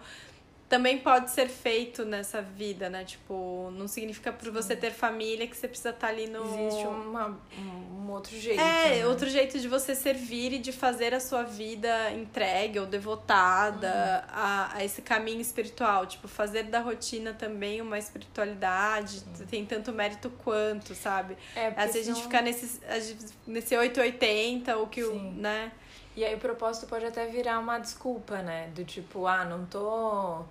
também 0.73 0.97
pode 0.97 1.29
ser 1.29 1.49
feito 1.49 2.03
nessa 2.03 2.41
vida, 2.41 2.89
né? 2.89 3.03
Tipo, 3.03 3.69
não 3.77 3.87
significa 3.87 4.33
por 4.33 4.49
você 4.49 4.75
ter 4.75 4.89
família 4.89 5.45
que 5.45 5.55
você 5.55 5.67
precisa 5.67 5.91
estar 5.91 6.07
ali 6.07 6.25
no. 6.25 6.43
Existe 6.43 6.87
uma, 6.87 7.39
um, 7.55 8.01
um 8.01 8.11
outro 8.11 8.35
jeito. 8.35 8.59
É, 8.59 8.95
né? 8.95 9.05
outro 9.05 9.29
jeito 9.29 9.59
de 9.59 9.67
você 9.67 9.93
servir 9.93 10.51
e 10.51 10.57
de 10.57 10.71
fazer 10.71 11.13
a 11.13 11.19
sua 11.19 11.43
vida 11.43 12.09
entregue 12.13 12.79
ou 12.79 12.87
devotada 12.87 14.25
a, 14.27 14.77
a 14.77 14.83
esse 14.83 15.03
caminho 15.03 15.41
espiritual. 15.41 16.07
Tipo, 16.07 16.27
fazer 16.27 16.63
da 16.63 16.79
rotina 16.79 17.33
também 17.33 17.79
uma 17.79 17.99
espiritualidade. 17.99 19.21
Tem 19.51 19.63
tanto 19.67 19.93
mérito 19.93 20.31
quanto, 20.43 20.95
sabe? 20.95 21.37
É, 21.55 21.69
porque 21.69 21.81
Às 21.81 21.93
vezes 21.93 22.01
a 22.01 22.13
gente 22.13 22.23
senão- 22.23 22.31
fica 22.31 22.41
nesse, 22.41 22.81
nesse 23.45 23.77
880, 23.77 24.75
o 24.79 24.87
que 24.87 25.03
o, 25.03 25.13
né? 25.33 25.71
E 26.15 26.25
aí 26.25 26.33
o 26.33 26.39
propósito 26.39 26.87
pode 26.87 27.05
até 27.05 27.27
virar 27.27 27.59
uma 27.59 27.77
desculpa, 27.77 28.41
né? 28.41 28.71
Do 28.73 28.83
tipo, 28.83 29.27
ah, 29.27 29.45
não 29.45 29.67
tô. 29.67 30.43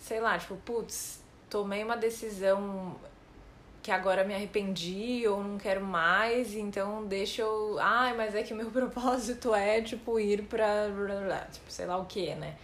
Sei 0.00 0.18
lá, 0.18 0.36
tipo, 0.38 0.56
putz, 0.56 1.20
tomei 1.48 1.84
uma 1.84 1.96
decisão 1.96 2.96
que 3.82 3.90
agora 3.90 4.24
me 4.24 4.34
arrependi 4.34 5.26
ou 5.28 5.42
não 5.44 5.56
quero 5.58 5.80
mais, 5.84 6.54
então 6.54 7.04
deixa 7.06 7.42
eu. 7.42 7.76
Ai, 7.80 8.16
mas 8.16 8.34
é 8.34 8.42
que 8.42 8.52
meu 8.54 8.68
propósito 8.72 9.54
é, 9.54 9.80
tipo, 9.82 10.18
ir 10.18 10.42
pra. 10.44 10.86
Tipo, 11.52 11.70
sei 11.70 11.86
lá 11.86 11.96
o 11.98 12.06
que, 12.06 12.34
né? 12.34 12.56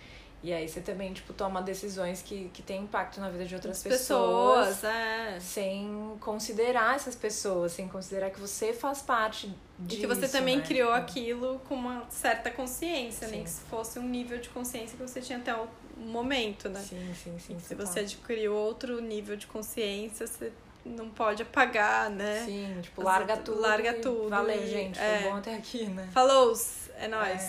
E 0.42 0.52
aí 0.52 0.68
você 0.68 0.80
também, 0.80 1.12
tipo, 1.12 1.32
toma 1.32 1.60
decisões 1.60 2.22
que, 2.22 2.50
que 2.52 2.62
têm 2.62 2.82
impacto 2.82 3.20
na 3.20 3.28
vida 3.28 3.44
de 3.46 3.54
outras 3.54 3.82
pessoas. 3.82 4.68
Pessoas, 4.68 4.84
é. 4.84 5.40
Sem 5.40 6.16
considerar 6.20 6.94
essas 6.94 7.16
pessoas, 7.16 7.72
sem 7.72 7.88
considerar 7.88 8.30
que 8.30 8.38
você 8.38 8.72
faz 8.72 9.02
parte 9.02 9.46
E 9.46 9.54
disso. 9.82 10.00
que 10.02 10.06
você 10.06 10.28
também 10.28 10.58
né? 10.58 10.62
criou 10.64 10.92
Tipo, 10.92 11.02
aquilo 11.02 11.58
com 11.68 11.74
uma 11.74 12.04
certa 12.10 12.50
consciência, 12.50 13.26
nem 13.28 13.40
Sim. 13.40 13.44
que 13.44 13.50
se 13.50 13.60
fosse 13.62 13.98
um 13.98 14.06
nível 14.06 14.38
de 14.38 14.48
consciência 14.50 14.96
que 14.96 15.02
você 15.02 15.20
tinha 15.20 15.38
até 15.38 15.52
o 15.54 15.66
momento, 15.96 16.68
né? 16.68 16.80
Sim, 16.80 17.12
sim, 17.14 17.38
sim. 17.38 17.58
Se 17.58 17.74
você 17.74 18.00
adquiriu 18.00 18.54
outro 18.54 19.00
nível 19.00 19.36
de 19.36 19.46
consciência, 19.46 20.26
você 20.26 20.52
não 20.84 21.08
pode 21.08 21.42
apagar, 21.42 22.10
né? 22.10 22.44
Sim, 22.44 22.78
tipo, 22.82 23.00
Você 23.02 23.04
larga 23.04 23.36
tudo. 23.38 23.60
larga 23.60 23.94
tudo 23.94 24.28
Valeu, 24.30 24.62
e- 24.62 24.66
gente. 24.68 24.98
é. 24.98 25.20
Foi 25.22 25.30
bom 25.30 25.36
até 25.36 25.54
aqui, 25.54 25.86
né? 25.86 26.08
Falou, 26.12 26.52
é 26.98 27.08
nóis. 27.08 27.42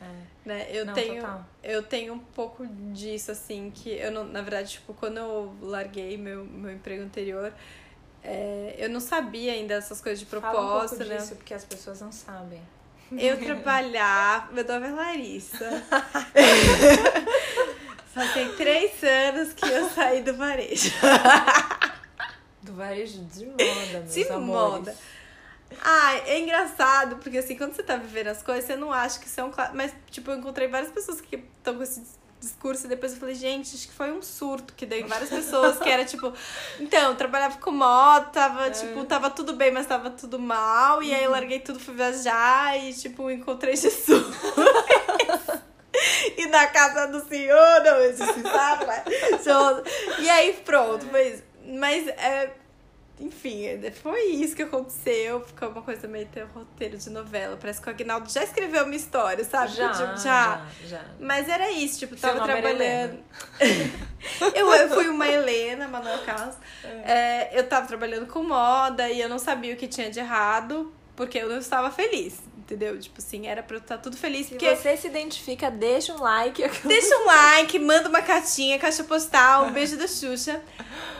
É, 0.00 0.04
é. 0.04 0.32
Né? 0.44 0.66
Eu, 0.70 0.84
Não, 0.84 0.92
tenho, 0.94 1.22
total. 1.22 1.46
eu 1.62 1.82
tenho 1.84 2.14
um 2.14 2.18
pouco 2.18 2.66
disso, 2.92 3.30
assim, 3.30 3.70
que 3.72 3.90
eu 3.90 4.10
não, 4.10 4.24
na 4.24 4.42
verdade, 4.42 4.72
tipo, 4.72 4.92
quando 4.94 5.18
eu 5.18 5.54
larguei 5.60 6.16
meu, 6.16 6.44
meu 6.44 6.72
emprego 6.72 7.04
anterior, 7.04 7.52
é, 8.24 8.74
eu 8.78 8.88
não 8.90 8.98
sabia 8.98 9.52
ainda 9.52 9.74
essas 9.74 10.00
coisas 10.00 10.18
de 10.18 10.26
Fala 10.26 10.38
um 10.48 10.52
propósito, 10.52 11.04
né? 11.04 11.16
disso, 11.18 11.36
porque 11.36 11.54
as 11.54 11.64
pessoas 11.64 12.00
não 12.00 12.10
sabem. 12.10 12.60
Eu 13.16 13.38
trabalhava. 13.44 14.50
Meu 14.52 14.64
nome 14.64 14.88
é 14.88 14.90
Larissa. 14.90 15.68
Fazem 18.14 18.52
três 18.56 19.02
anos 19.02 19.52
que 19.54 19.64
eu 19.66 19.88
saí 19.90 20.22
do 20.22 20.34
varejo. 20.34 20.90
Do 22.62 22.74
varejo 22.74 23.24
de 23.24 23.46
moda, 23.46 24.00
meus 24.00 24.14
De 24.14 24.22
amores. 24.28 24.46
moda. 24.46 24.96
Ai, 25.82 26.22
é 26.26 26.38
engraçado, 26.40 27.16
porque 27.16 27.38
assim, 27.38 27.56
quando 27.56 27.74
você 27.74 27.82
tá 27.82 27.96
vivendo 27.96 28.28
as 28.28 28.40
coisas, 28.42 28.64
você 28.64 28.76
não 28.76 28.92
acha 28.92 29.18
que 29.18 29.26
isso 29.26 29.40
é 29.40 29.44
um. 29.44 29.50
Mas, 29.74 29.92
tipo, 30.10 30.30
eu 30.30 30.36
encontrei 30.36 30.68
várias 30.68 30.92
pessoas 30.92 31.20
que 31.20 31.36
estão 31.36 31.74
com 31.74 31.82
esse 31.82 31.98
dis- 32.00 32.18
discurso 32.40 32.86
e 32.86 32.88
depois 32.88 33.12
eu 33.14 33.18
falei, 33.18 33.34
gente, 33.34 33.74
acho 33.74 33.88
que 33.88 33.94
foi 33.94 34.12
um 34.12 34.20
surto 34.22 34.74
que 34.74 34.84
deu 34.86 34.98
em 35.00 35.06
várias 35.06 35.28
pessoas, 35.30 35.78
que 35.78 35.88
era 35.88 36.04
tipo, 36.04 36.32
então, 36.78 37.10
eu 37.10 37.16
trabalhava 37.16 37.56
com 37.58 37.70
moto, 37.72 38.30
tava, 38.32 38.70
tipo, 38.70 39.04
tava 39.06 39.30
tudo 39.30 39.54
bem, 39.54 39.72
mas 39.72 39.86
tava 39.86 40.10
tudo 40.10 40.38
mal, 40.38 41.02
e 41.02 41.12
aí 41.14 41.24
eu 41.24 41.30
larguei 41.32 41.58
tudo, 41.60 41.80
fui 41.80 41.94
viajar 41.94 42.78
e, 42.78 42.92
tipo, 42.94 43.28
encontrei 43.30 43.74
Jesus. 43.76 44.36
e 46.36 46.46
na 46.46 46.66
casa 46.66 47.06
do 47.06 47.26
Senhor, 47.26 47.82
não 47.84 48.00
existe, 48.00 48.42
sabe? 48.42 48.86
E 50.18 50.30
aí, 50.30 50.52
pronto, 50.64 51.06
mas, 51.10 51.42
mas 51.64 52.08
é, 52.08 52.50
enfim, 53.22 53.66
foi 54.02 54.24
isso 54.30 54.56
que 54.56 54.62
aconteceu. 54.62 55.40
Ficou 55.44 55.68
uma 55.68 55.82
coisa 55.82 56.08
meio 56.08 56.26
ter 56.26 56.44
roteiro 56.44 56.98
de 56.98 57.08
novela. 57.08 57.56
Parece 57.56 57.80
que 57.80 57.86
o 57.86 57.90
Agnaldo 57.90 58.28
já 58.28 58.42
escreveu 58.42 58.84
uma 58.84 58.96
história, 58.96 59.44
sabe? 59.44 59.72
Já, 59.74 59.92
Tipo, 59.92 60.16
já, 60.16 60.66
já. 60.86 61.04
Mas 61.20 61.48
era 61.48 61.70
isso, 61.70 62.00
tipo, 62.00 62.16
Seu 62.16 62.32
tava 62.32 62.44
trabalhando. 62.44 63.18
eu, 64.54 64.72
eu 64.72 64.88
fui 64.88 65.08
uma 65.08 65.28
Helena, 65.28 65.86
Manuel 65.86 66.18
Carlos. 66.24 66.56
É, 67.04 67.56
eu 67.56 67.68
tava 67.68 67.86
trabalhando 67.86 68.26
com 68.26 68.42
moda 68.42 69.08
e 69.08 69.20
eu 69.20 69.28
não 69.28 69.38
sabia 69.38 69.74
o 69.74 69.76
que 69.76 69.86
tinha 69.86 70.10
de 70.10 70.18
errado, 70.18 70.92
porque 71.14 71.38
eu 71.38 71.48
não 71.48 71.58
estava 71.58 71.92
feliz. 71.92 72.40
Entendeu? 72.62 72.96
Tipo 72.96 73.18
assim, 73.18 73.48
era 73.48 73.60
pra 73.60 73.76
eu 73.76 73.80
estar 73.80 73.98
tudo 73.98 74.16
feliz. 74.16 74.46
Se 74.46 74.52
Porque 74.52 74.76
você 74.76 74.96
se 74.96 75.08
identifica, 75.08 75.68
deixa 75.68 76.14
um 76.14 76.20
like. 76.20 76.62
Deixa 76.86 77.16
um 77.18 77.26
like, 77.26 77.76
manda 77.78 78.08
uma 78.08 78.22
cartinha, 78.22 78.78
caixa 78.78 79.02
postal, 79.02 79.66
um 79.66 79.72
beijo 79.72 79.96
da 79.96 80.06
Xuxa. 80.06 80.62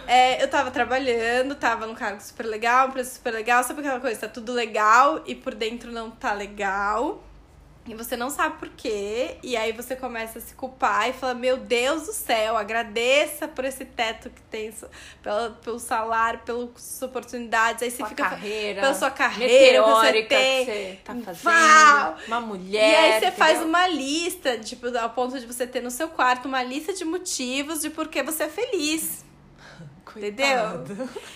É, 0.07 0.43
eu 0.43 0.49
tava 0.49 0.71
trabalhando, 0.71 1.57
tava 1.57 1.87
num 1.87 1.95
cargo 1.97 2.21
super 2.21 2.47
legal, 2.47 2.89
um 2.89 2.91
preço 2.93 3.15
super 3.15 3.33
legal, 3.33 3.65
sabe 3.65 3.81
aquela 3.81 3.99
coisa, 3.99 4.21
tá 4.21 4.29
tudo 4.29 4.53
legal 4.53 5.23
e 5.27 5.35
por 5.35 5.55
dentro 5.55 5.91
não 5.91 6.13
tá 6.13 6.33
legal. 6.33 7.23
E 7.85 7.95
você 7.95 8.17
não 8.17 8.31
sabe 8.31 8.59
por 8.59 8.69
quê. 8.69 9.39
E 9.43 9.57
aí 9.57 9.73
você 9.73 9.97
começa 9.97 10.39
a 10.39 10.43
se 10.43 10.55
culpar 10.55 11.09
e 11.09 11.13
fala: 11.13 11.35
Meu 11.35 11.57
Deus 11.57 12.07
do 12.07 12.13
céu, 12.13 12.57
agradeça 12.57 13.49
por 13.49 13.65
esse 13.65 13.85
teto 13.85 14.31
que 14.31 14.41
tem, 14.43 14.73
pelo, 15.21 15.51
pelo 15.57 15.79
salário, 15.81 16.41
pelas 16.45 17.03
oportunidades. 17.03 17.83
Aí 17.83 17.91
você 17.91 17.97
Sua 17.97 18.09
fica. 18.09 18.23
carreira. 18.23 18.81
Pela 18.81 18.95
sua 18.95 19.11
carreira, 19.11 19.83
que 19.83 19.91
você 19.91 20.23
tem. 20.23 20.65
que 20.65 20.73
você 20.73 20.99
tá 21.05 21.15
fazendo. 21.17 21.47
Uau! 21.47 22.17
Uma 22.29 22.41
mulher. 22.41 22.93
E 22.93 22.95
aí 22.95 23.21
você 23.21 23.33
faz 23.33 23.61
uma 23.61 23.89
lista, 23.89 24.59
tipo, 24.59 24.97
ao 24.97 25.11
ponto 25.11 25.39
de 25.39 25.47
você 25.47 25.67
ter 25.67 25.81
no 25.81 25.91
seu 25.91 26.09
quarto 26.09 26.47
uma 26.47 26.63
lista 26.63 26.93
de 26.93 27.05
motivos 27.05 27.81
de 27.81 27.91
por 27.91 28.07
que 28.07 28.23
você 28.23 28.45
é 28.45 28.49
feliz. 28.49 29.25
Coitado. 30.13 31.09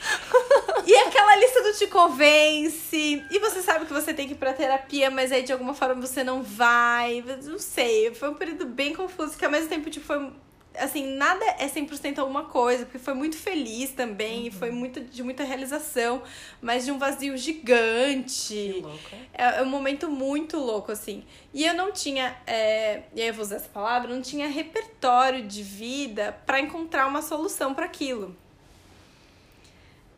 E 0.86 0.94
aquela 0.94 1.34
lista 1.34 1.60
não 1.62 1.72
te 1.72 1.86
convence. 1.88 3.24
E 3.28 3.38
você 3.40 3.60
sabe 3.60 3.86
que 3.86 3.92
você 3.92 4.14
tem 4.14 4.28
que 4.28 4.34
ir 4.34 4.36
pra 4.36 4.52
terapia, 4.52 5.10
mas 5.10 5.32
aí 5.32 5.42
de 5.42 5.52
alguma 5.52 5.74
forma 5.74 6.00
você 6.00 6.22
não 6.22 6.44
vai. 6.44 7.24
Não 7.42 7.58
sei. 7.58 8.14
Foi 8.14 8.28
um 8.28 8.34
período 8.34 8.66
bem 8.66 8.94
confuso, 8.94 9.36
que 9.36 9.44
ao 9.44 9.50
mesmo 9.50 9.68
tempo, 9.68 9.90
tipo, 9.90 10.06
foi. 10.06 10.30
Assim, 10.78 11.16
nada 11.16 11.44
é 11.58 11.66
100% 11.66 12.18
alguma 12.18 12.44
coisa, 12.44 12.84
porque 12.84 12.98
foi 12.98 13.14
muito 13.14 13.36
feliz 13.36 13.92
também, 13.92 14.46
e 14.46 14.50
foi 14.50 14.70
muito, 14.70 15.00
de 15.00 15.22
muita 15.22 15.42
realização, 15.42 16.22
mas 16.60 16.84
de 16.84 16.92
um 16.92 16.98
vazio 16.98 17.32
Que 17.32 17.38
gigante. 17.38 18.80
louco, 18.82 18.98
hein? 19.10 19.28
É, 19.32 19.58
é 19.58 19.62
um 19.62 19.70
momento 19.70 20.08
muito 20.10 20.58
louco, 20.58 20.92
assim. 20.92 21.24
E 21.52 21.64
eu 21.64 21.74
não 21.74 21.90
tinha, 21.92 22.36
é, 22.46 23.04
e 23.14 23.22
aí 23.22 23.28
eu 23.28 23.34
vou 23.34 23.42
usar 23.42 23.56
essa 23.56 23.70
palavra, 23.70 24.14
não 24.14 24.20
tinha 24.22 24.46
repertório 24.48 25.42
de 25.46 25.62
vida 25.62 26.38
pra 26.44 26.60
encontrar 26.60 27.06
uma 27.06 27.22
solução 27.22 27.72
para 27.74 27.86
aquilo. 27.86 28.36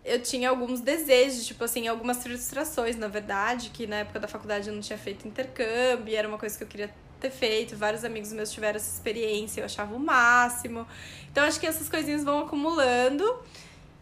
Eu 0.09 0.23
tinha 0.23 0.49
alguns 0.51 0.81
desejos, 0.81 1.47
tipo 1.47 1.63
assim, 1.65 1.87
algumas 1.87 2.23
frustrações, 2.23 2.97
na 2.97 3.09
verdade, 3.09 3.71
que 3.71 3.87
na 3.87 3.97
época 3.97 4.19
da 4.19 4.27
faculdade 4.27 4.69
eu 4.69 4.75
não 4.75 4.81
tinha 4.81 4.99
feito 4.99 5.29
intercâmbio, 5.29 6.09
e 6.09 6.15
era 6.17 6.27
uma 6.27 6.39
coisa 6.39 6.57
que 6.57 6.65
eu 6.65 6.69
queria 6.69 6.91
ter 7.21 7.31
feito. 7.31 7.77
Vários 7.77 8.05
amigos 8.05 8.33
meus 8.33 8.51
tiveram 8.51 8.77
essa 8.77 8.91
experiência, 8.91 9.61
eu 9.61 9.65
achava 9.65 9.95
o 9.95 9.99
máximo. 9.99 10.87
Então 11.31 11.45
acho 11.45 11.61
que 11.61 11.67
essas 11.67 11.89
coisinhas 11.89 12.25
vão 12.25 12.41
acumulando. 12.41 13.25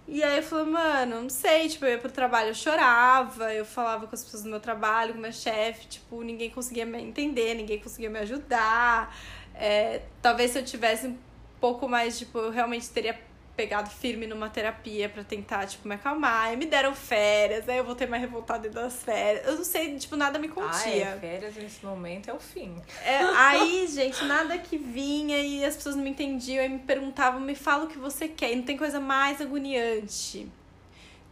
E 0.09 0.23
aí 0.23 0.37
eu 0.37 0.43
falei, 0.43 0.67
mano, 0.67 1.23
não 1.23 1.29
sei, 1.29 1.69
tipo, 1.69 1.85
eu 1.85 1.93
ia 1.93 1.99
pro 1.99 2.11
trabalho, 2.11 2.51
eu 2.51 2.55
chorava, 2.55 3.53
eu 3.53 3.65
falava 3.65 4.07
com 4.07 4.15
as 4.15 4.23
pessoas 4.23 4.45
do 4.45 4.49
meu 4.49 4.61
trabalho, 4.61 5.13
com 5.13 5.19
o 5.19 5.23
meu 5.23 5.33
chefe, 5.33 5.89
tipo, 5.89 6.23
ninguém 6.23 6.49
conseguia 6.49 6.87
me 6.87 7.03
entender, 7.03 7.55
ninguém 7.55 7.81
conseguia 7.81 8.09
me 8.09 8.21
ajudar. 8.21 9.13
É, 9.53 10.03
talvez 10.23 10.53
se 10.53 10.59
eu 10.61 10.65
tivesse 10.65 11.09
um 11.09 11.19
pouco 11.61 11.89
mais, 11.89 12.17
tipo, 12.17 12.39
eu 12.39 12.51
realmente 12.51 12.89
teria 12.91 13.19
pegado 13.57 13.89
firme 13.89 14.27
numa 14.27 14.51
terapia 14.51 15.09
pra 15.09 15.25
tentar, 15.25 15.67
tipo, 15.67 15.89
me 15.89 15.95
acalmar. 15.95 16.53
E 16.53 16.57
me 16.57 16.67
deram 16.67 16.95
férias, 16.95 17.69
aí 17.69 17.79
eu 17.79 17.85
voltei 17.85 18.07
mais 18.07 18.21
revoltada 18.23 18.69
das 18.69 19.03
férias. 19.03 19.47
Eu 19.47 19.57
não 19.57 19.65
sei, 19.65 19.97
tipo, 19.99 20.15
nada 20.15 20.39
me 20.39 20.47
Ah, 20.49 20.51
contia. 20.51 21.07
é, 21.07 21.19
férias 21.19 21.57
nesse 21.57 21.85
momento 21.85 22.29
é 22.31 22.35
o 22.35 22.39
fim. 22.39 22.77
É, 23.03 23.19
aí, 23.35 23.87
gente, 23.91 24.23
nada 24.27 24.59
que 24.59 24.77
vinha 24.77 25.39
e 25.39 25.65
as 25.65 25.75
pessoas 25.77 25.97
não 25.97 26.05
me 26.05 26.11
entendiam 26.11 26.65
e 26.65 26.69
me 26.69 26.79
perguntavam, 26.81 27.41
me 27.41 27.55
fala 27.55 27.85
o 27.85 27.89
que 27.89 27.99
você 27.99 28.29
quer. 28.29 28.53
E 28.53 28.57
não 28.57 28.63
tem 28.65 28.77
coisa 28.77 29.01
mais 29.01 29.41
agoniante. 29.41 30.47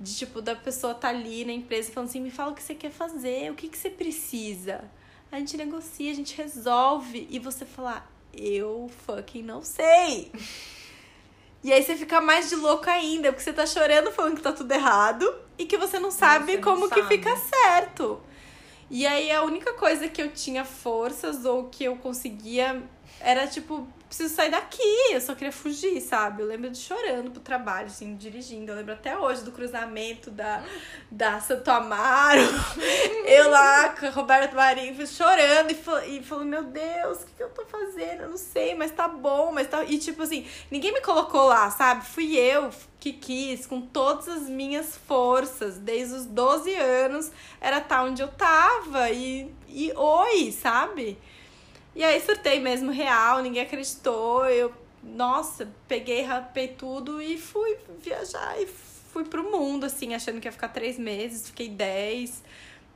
De 0.01 0.15
tipo, 0.17 0.43
da 0.43 0.57
pessoa 0.57 0.95
tá 0.95 1.09
ali 1.09 1.45
na 1.45 1.53
empresa 1.53 1.93
falando 1.93 2.09
assim, 2.09 2.21
me 2.21 2.31
fala 2.31 2.51
o 2.51 2.55
que 2.55 2.63
você 2.63 2.75
quer 2.75 2.91
fazer, 2.91 3.51
o 3.51 3.55
que, 3.55 3.69
que 3.69 3.79
você 3.79 3.91
precisa. 3.91 4.83
A 5.31 5.39
gente 5.39 5.57
negocia, 5.57 6.11
a 6.11 6.15
gente 6.15 6.37
resolve. 6.37 7.27
E 7.31 7.39
você 7.39 7.65
falar, 7.65 8.11
eu 8.33 8.91
fucking 9.07 9.43
não 9.43 9.63
sei. 9.63 10.33
E 11.65 11.73
aí 11.73 11.83
você 11.83 11.97
fica 11.97 12.21
mais 12.21 12.51
de 12.51 12.57
louco 12.57 12.89
ainda, 12.91 13.33
porque 13.33 13.43
você 13.43 13.53
tá 13.53 13.65
chorando 13.65 14.13
falando 14.13 14.37
que 14.37 14.43
tá 14.43 14.53
tudo 14.53 14.71
errado 14.71 15.35
e 15.59 15.65
que 15.65 15.79
você 15.79 15.99
não 15.99 16.11
sabe 16.11 16.53
Você 16.53 16.57
não 16.59 16.63
como 16.63 16.89
que 16.91 17.01
sabe. 17.03 17.17
fica 17.17 17.35
certo. 17.37 18.21
E 18.91 19.07
aí 19.07 19.33
a 19.33 19.43
única 19.43 19.73
coisa 19.73 20.07
que 20.07 20.21
eu 20.21 20.31
tinha 20.31 20.63
forças 20.65 21.47
ou 21.47 21.65
que 21.71 21.83
eu 21.85 21.97
conseguia 21.97 22.83
era 23.19 23.47
tipo, 23.47 23.89
preciso 24.15 24.33
sair 24.37 24.51
daqui, 24.51 24.81
eu 25.11 25.21
só 25.21 25.35
queria 25.35 25.51
fugir, 25.51 26.01
sabe? 26.01 26.41
Eu 26.41 26.47
lembro 26.47 26.71
de 26.71 26.79
chorando 26.79 27.33
pro 27.33 27.41
trabalho, 27.41 27.89
assim, 27.89 28.15
dirigindo. 28.15 28.71
Eu 28.71 28.77
lembro 28.77 28.93
até 28.93 29.19
hoje 29.19 29.43
do 29.43 29.51
cruzamento 29.51 30.31
da, 30.31 30.63
da 31.11 31.41
Santo 31.41 31.69
Amaro. 31.69 32.41
eu 33.27 33.51
lá 33.51 33.89
com 33.89 34.09
Roberto 34.11 34.55
Marinho 34.55 35.05
chorando 35.09 35.73
e, 35.73 35.75
fal- 35.75 36.05
e 36.07 36.23
falando, 36.23 36.49
meu 36.49 36.63
Deus, 36.63 37.23
o 37.23 37.27
que, 37.27 37.33
que 37.33 37.43
eu 37.43 37.49
tô 37.51 37.65
fazendo? 37.65 38.23
Eu 38.23 38.29
não 38.31 38.37
sei, 38.37 38.77
mas 38.77 38.93
tá 38.93 39.09
bom, 39.09 39.51
mas 39.51 39.67
tá. 39.67 39.83
E 39.85 39.99
tipo 39.99 40.23
assim, 40.23 40.47
ninguém 40.71 40.93
me 40.93 41.01
colocou 41.01 41.47
lá, 41.47 41.69
sabe? 41.73 42.07
Fui 42.07 42.37
eu 42.37 42.71
que 43.01 43.13
quis, 43.13 43.67
com 43.67 43.81
todas 43.81 44.29
as 44.29 44.49
minhas 44.49 44.97
forças, 44.97 45.77
desde 45.77 46.15
os 46.15 46.25
12 46.25 46.73
anos, 46.75 47.33
era 47.61 47.81
tá 47.81 48.05
onde 48.05 48.23
eu 48.23 48.29
tava. 48.29 49.11
E, 49.11 49.53
e 49.69 49.93
oi, 49.97 50.53
sabe? 50.53 51.19
E 51.95 52.03
aí 52.03 52.21
surtei 52.21 52.61
mesmo 52.61 52.91
real, 52.91 53.41
ninguém 53.43 53.63
acreditou. 53.63 54.47
Eu, 54.47 54.73
nossa, 55.03 55.69
peguei, 55.87 56.23
rapei 56.23 56.69
tudo 56.69 57.21
e 57.23 57.39
fui 57.39 57.77
viajar 58.01 58.61
e 58.61 58.67
fui 58.67 59.25
pro 59.25 59.51
mundo, 59.51 59.85
assim, 59.87 60.15
achando 60.15 60.41
que 60.41 60.49
ia 60.49 60.53
ficar 60.53 60.69
três 60.69 60.99
meses, 60.99 61.47
fiquei 61.49 61.69
dez. 61.69 62.43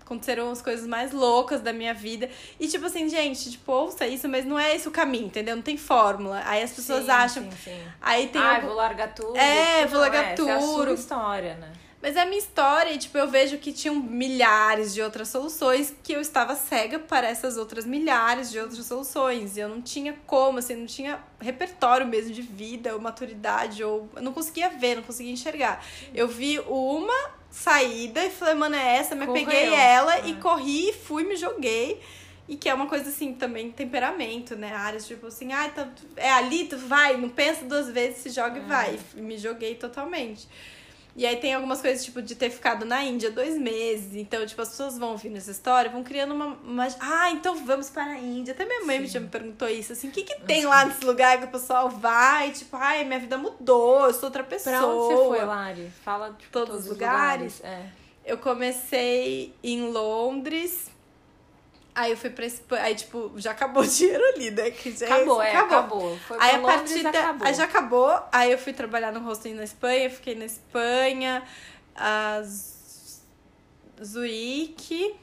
Aconteceram 0.00 0.50
as 0.50 0.62
coisas 0.62 0.86
mais 0.86 1.12
loucas 1.12 1.60
da 1.60 1.70
minha 1.70 1.92
vida. 1.92 2.30
E 2.58 2.66
tipo 2.66 2.86
assim, 2.86 3.08
gente, 3.10 3.50
tipo, 3.50 3.70
ouça 3.70 4.06
isso, 4.06 4.26
mas 4.26 4.44
não 4.46 4.58
é 4.58 4.74
esse 4.74 4.88
o 4.88 4.90
caminho, 4.90 5.26
entendeu? 5.26 5.54
Não 5.54 5.62
tem 5.62 5.76
fórmula. 5.76 6.40
Aí 6.46 6.62
as 6.62 6.72
pessoas 6.72 7.04
Sim, 7.04 7.10
acham. 7.10 7.42
Sim, 7.44 7.56
sim. 7.64 7.82
Aí 8.00 8.28
tem 8.28 8.40
ah, 8.40 8.54
algum- 8.56 8.68
vou 8.68 8.76
largar 8.76 9.14
tudo. 9.14 9.36
É, 9.36 9.84
vou 9.86 10.00
largar 10.00 10.32
essa 10.32 10.42
É 10.48 10.54
a 10.54 10.60
sua 10.62 10.86
tudo. 10.86 10.94
história, 10.94 11.54
né? 11.56 11.70
Mas 12.00 12.14
é 12.14 12.20
a 12.20 12.26
minha 12.26 12.38
história, 12.38 12.92
e 12.92 12.98
tipo, 12.98 13.18
eu 13.18 13.26
vejo 13.28 13.58
que 13.58 13.72
tinham 13.72 13.96
milhares 13.96 14.94
de 14.94 15.02
outras 15.02 15.28
soluções 15.28 15.92
que 16.02 16.12
eu 16.12 16.20
estava 16.20 16.54
cega 16.54 16.98
para 16.98 17.26
essas 17.28 17.56
outras 17.56 17.84
milhares 17.84 18.52
de 18.52 18.60
outras 18.60 18.86
soluções. 18.86 19.56
E 19.56 19.60
eu 19.60 19.68
não 19.68 19.82
tinha 19.82 20.16
como, 20.24 20.58
assim, 20.60 20.76
não 20.76 20.86
tinha 20.86 21.18
repertório 21.40 22.06
mesmo 22.06 22.32
de 22.32 22.40
vida 22.42 22.94
ou 22.94 23.00
maturidade, 23.00 23.82
ou 23.82 24.08
eu 24.14 24.22
não 24.22 24.32
conseguia 24.32 24.68
ver, 24.68 24.94
não 24.94 25.02
conseguia 25.02 25.32
enxergar. 25.32 25.84
Eu 26.14 26.28
vi 26.28 26.60
uma 26.60 27.30
saída 27.50 28.24
e 28.24 28.30
falei, 28.30 28.54
mano, 28.54 28.76
é 28.76 28.96
essa, 28.96 29.16
me 29.16 29.26
Correu. 29.26 29.44
peguei 29.44 29.74
ela 29.74 30.20
e 30.20 30.32
É. 30.32 30.34
corri, 30.36 30.92
fui, 30.92 31.24
me 31.24 31.34
joguei. 31.34 32.00
E 32.46 32.56
que 32.56 32.68
é 32.68 32.72
uma 32.72 32.86
coisa 32.86 33.10
assim, 33.10 33.34
também 33.34 33.70
temperamento, 33.72 34.54
né? 34.56 34.72
Áreas 34.72 35.06
tipo 35.06 35.26
assim, 35.26 35.52
ah, 35.52 35.68
tá, 35.68 35.86
é 36.16 36.30
ali, 36.30 36.64
tu 36.64 36.78
vai, 36.78 37.14
não 37.16 37.28
pensa 37.28 37.64
duas 37.64 37.90
vezes, 37.90 38.18
se 38.22 38.30
joga 38.30 38.58
e 38.58 38.62
vai. 38.62 38.98
E 39.16 39.20
me 39.20 39.36
joguei 39.36 39.74
totalmente. 39.74 40.48
E 41.18 41.26
aí 41.26 41.34
tem 41.36 41.52
algumas 41.52 41.80
coisas, 41.80 42.04
tipo, 42.04 42.22
de 42.22 42.36
ter 42.36 42.48
ficado 42.48 42.86
na 42.86 43.02
Índia 43.02 43.28
dois 43.28 43.58
meses. 43.58 44.14
Então, 44.14 44.46
tipo, 44.46 44.62
as 44.62 44.68
pessoas 44.68 44.96
vão 44.96 45.10
ouvindo 45.10 45.36
essa 45.36 45.50
história, 45.50 45.90
vão 45.90 46.04
criando 46.04 46.32
uma. 46.32 46.56
uma 46.62 46.86
ah, 47.00 47.32
então 47.32 47.56
vamos 47.66 47.90
para 47.90 48.04
a 48.04 48.18
Índia. 48.20 48.54
Até 48.54 48.64
minha 48.64 48.84
mãe 48.84 49.00
Sim. 49.00 49.06
já 49.08 49.18
me 49.18 49.26
perguntou 49.26 49.68
isso, 49.68 49.92
assim, 49.92 50.06
o 50.06 50.12
que, 50.12 50.22
que 50.22 50.40
tem 50.42 50.64
lá 50.64 50.84
nesse 50.84 51.04
lugar 51.04 51.38
que 51.38 51.46
o 51.46 51.50
pessoal 51.50 51.90
vai? 51.90 52.52
Tipo, 52.52 52.76
ai, 52.76 53.02
minha 53.02 53.18
vida 53.18 53.36
mudou, 53.36 54.06
eu 54.06 54.14
sou 54.14 54.26
outra 54.26 54.44
pessoa. 54.44 54.78
Pra 54.78 54.86
onde 54.86 55.14
você 55.14 55.28
foi, 55.28 55.44
Lari? 55.44 55.92
Fala 56.04 56.28
tipo, 56.38 56.52
Todos 56.52 56.68
todos 56.68 56.84
os 56.84 56.84
os 56.84 56.92
lugares? 56.92 57.56
lugares. 57.56 57.64
É. 57.64 57.90
Eu 58.24 58.38
comecei 58.38 59.52
em 59.60 59.90
Londres. 59.90 60.88
Aí 61.98 62.12
eu 62.12 62.16
fui 62.16 62.30
pra 62.30 62.46
Espanha. 62.46 62.84
Aí, 62.84 62.94
tipo, 62.94 63.32
já 63.38 63.50
acabou 63.50 63.82
o 63.82 63.86
dinheiro 63.86 64.22
ali, 64.32 64.52
né? 64.52 64.70
Que 64.70 64.92
já 64.92 65.06
Acabou, 65.06 65.42
é, 65.42 65.56
acabou. 65.56 66.16
Foi 66.18 66.36
Aí 66.38 66.54
a 66.54 66.58
partir 66.60 67.02
da. 67.02 67.10
acabou. 67.10 67.46
Aí 67.48 67.54
já 67.54 67.64
acabou. 67.64 68.22
Aí 68.30 68.52
eu 68.52 68.58
fui 68.58 68.72
trabalhar 68.72 69.10
no 69.10 69.28
hosting 69.28 69.54
na 69.54 69.64
Espanha, 69.64 70.08
fiquei 70.08 70.36
na 70.36 70.44
Espanha, 70.44 71.42
a 71.96 72.40
Zurique, 74.00 75.16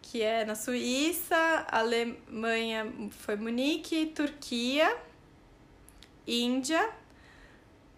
que 0.00 0.22
é 0.22 0.44
na 0.44 0.54
Suíça, 0.54 1.66
Alemanha 1.68 2.86
foi 3.10 3.34
Munique, 3.34 4.06
Turquia, 4.14 4.96
Índia, 6.24 6.88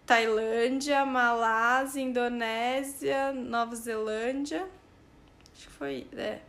Tailândia, 0.03 1.05
Malásia, 1.05 2.01
Indonésia, 2.01 3.31
Nova 3.33 3.75
Zelândia. 3.75 4.67
Acho 5.55 5.67
que 5.67 5.73
foi. 5.73 6.07
É. 6.17 6.39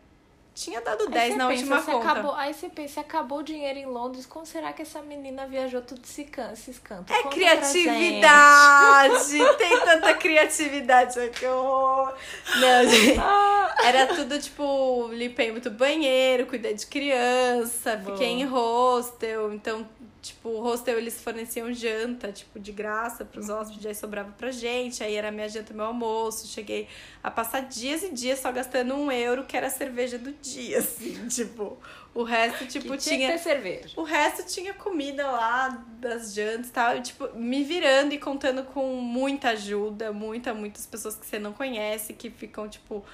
Tinha 0.57 0.81
dado 0.81 1.03
Aí 1.05 1.11
10 1.11 1.33
você 1.33 1.37
na 1.37 1.49
pensa, 1.49 1.61
última 1.61 1.83
conta. 1.83 2.11
Acabou, 2.11 2.35
aí 2.35 2.55
você 2.55 2.69
pensa, 2.71 3.01
acabou 3.03 3.39
o 3.41 3.43
dinheiro 3.43 3.79
em 3.79 3.85
Londres, 3.85 4.25
como 4.25 4.47
será 4.47 4.73
que 4.73 4.81
essa 4.81 5.03
menina 5.03 5.47
viajou 5.47 5.83
tudo 5.83 6.01
can- 6.33 6.51
esses 6.55 6.79
cantos? 6.79 7.15
É 7.15 7.23
Conta 7.23 7.35
criatividade! 7.35 9.37
Tem 9.59 9.81
tanta 9.81 10.15
criatividade. 10.15 11.15
horror. 11.47 12.15
Não, 12.59 12.89
gente. 12.89 13.19
Ah. 13.21 13.75
Era 13.85 14.07
tudo 14.07 14.39
tipo, 14.41 15.11
limpei 15.13 15.53
muito 15.53 15.71
banheiro, 15.71 16.47
cuidei 16.47 16.73
de 16.73 16.87
criança, 16.87 17.95
Boa. 17.97 18.17
fiquei 18.17 18.33
em 18.33 18.45
hostel. 18.45 19.53
Então, 19.53 19.87
tipo, 20.27 20.49
o 20.49 20.61
hostel 20.61 20.99
eles 20.99 21.21
forneciam 21.21 21.73
janta, 21.73 22.33
tipo, 22.33 22.59
de 22.59 22.73
graça 22.73 23.25
pros 23.25 23.49
hóspedes, 23.49 23.87
aí 23.87 23.95
sobrava 23.95 24.33
pra 24.33 24.51
gente. 24.51 25.03
Aí 25.03 25.15
era 25.15 25.31
minha 25.31 25.49
janta, 25.49 25.73
meu 25.73 25.85
almoço. 25.87 26.47
Cheguei 26.49 26.89
a 27.23 27.31
passar 27.31 27.61
dias 27.61 28.03
e 28.03 28.13
dias 28.13 28.41
só 28.41 28.51
gastando 28.51 28.95
um 28.95 29.11
euro, 29.11 29.45
que 29.45 29.57
era 29.57 29.69
a 29.69 29.71
cerveja 29.71 30.19
do 30.19 30.33
dia, 30.33 30.79
assim, 30.81 31.29
tipo. 31.29 31.79
O 32.15 32.23
resto, 32.23 32.67
tipo, 32.67 32.97
tinha 32.97 33.17
tinha. 33.17 33.27
que 33.29 33.33
ter 33.35 33.39
cerveja. 33.39 34.01
O 34.01 34.03
resto 34.03 34.47
tinha 34.47 34.73
comida 34.73 35.31
lá 35.31 35.69
das 36.01 36.33
jantas 36.33 36.69
e 36.69 36.73
tal. 36.73 36.97
E, 36.97 37.03
tipo, 37.03 37.29
me 37.35 37.63
virando 37.63 38.15
e 38.15 38.19
contando 38.19 38.65
com 38.65 38.97
muita 38.97 39.51
ajuda, 39.51 40.13
muita, 40.13 40.55
muitas 40.55 40.87
pessoas 40.87 41.15
que 41.15 41.27
você 41.27 41.39
não 41.39 41.53
conhece, 41.53 42.15
que 42.15 42.31
ficam, 42.31 42.69
tipo, 42.69 43.05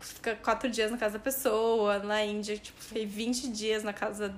fica 0.00 0.34
quatro 0.36 0.68
dias 0.68 0.90
na 0.90 0.98
casa 0.98 1.18
da 1.18 1.24
pessoa. 1.24 2.00
Na 2.00 2.24
Índia, 2.24 2.56
tipo, 2.58 2.80
fiquei 2.82 3.06
20 3.06 3.48
dias 3.48 3.84
na 3.84 3.92
casa 3.92 4.34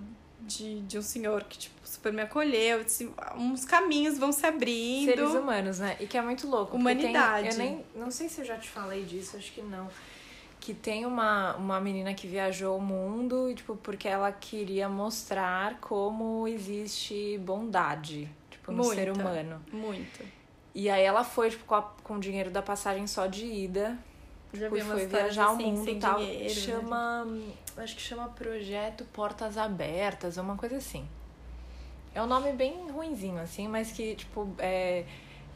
de, 0.47 0.81
de 0.83 0.99
um 0.99 1.03
senhor 1.03 1.45
que, 1.45 1.59
tipo, 1.59 1.75
super 1.85 2.13
me 2.13 2.23
acolheu. 2.23 2.81
Assim, 2.81 3.13
uns 3.37 3.65
caminhos 3.65 4.19
vão 4.19 4.33
se 4.33 4.45
abrindo. 4.47 5.07
Seres 5.07 5.31
humanos, 5.35 5.79
né? 5.79 5.97
E 6.01 6.07
que 6.07 6.17
é 6.19 6.23
muito 6.23 6.47
louco. 6.49 6.77
Humanidade. 6.77 7.49
Tem, 7.57 7.67
eu 7.67 7.73
nem. 7.77 7.85
Não 7.95 8.11
sei 8.11 8.29
se 8.29 8.41
eu 8.41 8.45
já 8.45 8.57
te 8.57 8.69
falei 8.69 9.05
disso, 9.05 9.37
acho 9.37 9.53
que 9.53 9.63
não. 9.63 9.89
Que 10.61 10.73
tem 10.73 11.05
uma, 11.05 11.57
uma 11.57 11.81
menina 11.81 12.15
que 12.15 12.27
viajou 12.29 12.77
o 12.79 12.81
mundo, 12.81 13.51
e, 13.51 13.55
tipo, 13.57 13.75
porque 13.77 14.07
ela 14.07 14.31
queria 14.31 14.89
mostrar 14.89 15.79
como 15.81 16.47
existe 16.47 17.37
bondade, 17.39 18.29
tipo, 18.51 18.71
no 18.71 18.85
ser 18.85 19.11
humano. 19.11 19.61
Muito. 19.73 20.25
E 20.75 20.89
aí 20.89 21.03
ela 21.03 21.25
foi, 21.25 21.51
tipo, 21.51 21.65
com, 21.65 21.75
a- 21.75 21.83
com 22.05 22.15
o 22.15 22.21
dinheiro 22.21 22.49
da 22.51 22.63
passagem 22.63 23.07
só 23.09 23.27
de 23.27 23.45
ida. 23.45 23.99
Já 24.53 24.69
foi 24.69 24.79
histórias 24.81 25.11
viajar 25.11 25.51
assim, 25.53 25.65
o 25.65 25.77
mundo 25.77 25.91
e 25.91 25.99
tal. 25.99 26.19
dinheiro, 26.19 26.43
né? 26.45 26.49
chama. 26.51 27.27
Acho 27.77 27.97
que 27.97 28.03
chama 28.03 28.29
Projeto 28.29 29.05
Portas 29.07 29.57
Abertas, 29.57 30.37
uma 30.37 30.57
coisa 30.57 30.77
assim. 30.77 31.07
É 32.15 32.23
um 32.23 32.27
nome 32.27 32.53
bem 32.53 32.91
ruinzinho, 32.91 33.39
assim, 33.41 33.69
mas 33.69 33.91
que, 33.93 34.15
tipo, 34.15 34.49
é. 34.59 35.05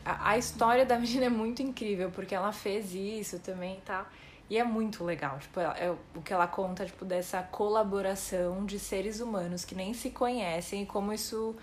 A, 0.04 0.30
a 0.30 0.38
história 0.38 0.86
da 0.86 0.96
menina 1.00 1.26
é 1.26 1.28
muito 1.28 1.60
incrível, 1.62 2.10
porque 2.10 2.34
ela 2.34 2.52
fez 2.52 2.94
isso 2.94 3.38
também 3.40 3.74
e 3.78 3.80
tal. 3.82 4.06
E 4.48 4.56
é 4.56 4.62
muito 4.64 5.02
legal, 5.02 5.38
tipo, 5.40 5.58
ela- 5.58 5.76
é 5.76 5.90
o 5.90 6.22
que 6.22 6.32
ela 6.32 6.46
conta, 6.46 6.86
tipo, 6.86 7.04
dessa 7.04 7.42
colaboração 7.42 8.64
de 8.64 8.78
seres 8.78 9.20
humanos 9.20 9.64
que 9.64 9.74
nem 9.74 9.92
se 9.92 10.08
conhecem 10.10 10.84
e 10.84 10.86
como 10.86 11.12
isso 11.12 11.54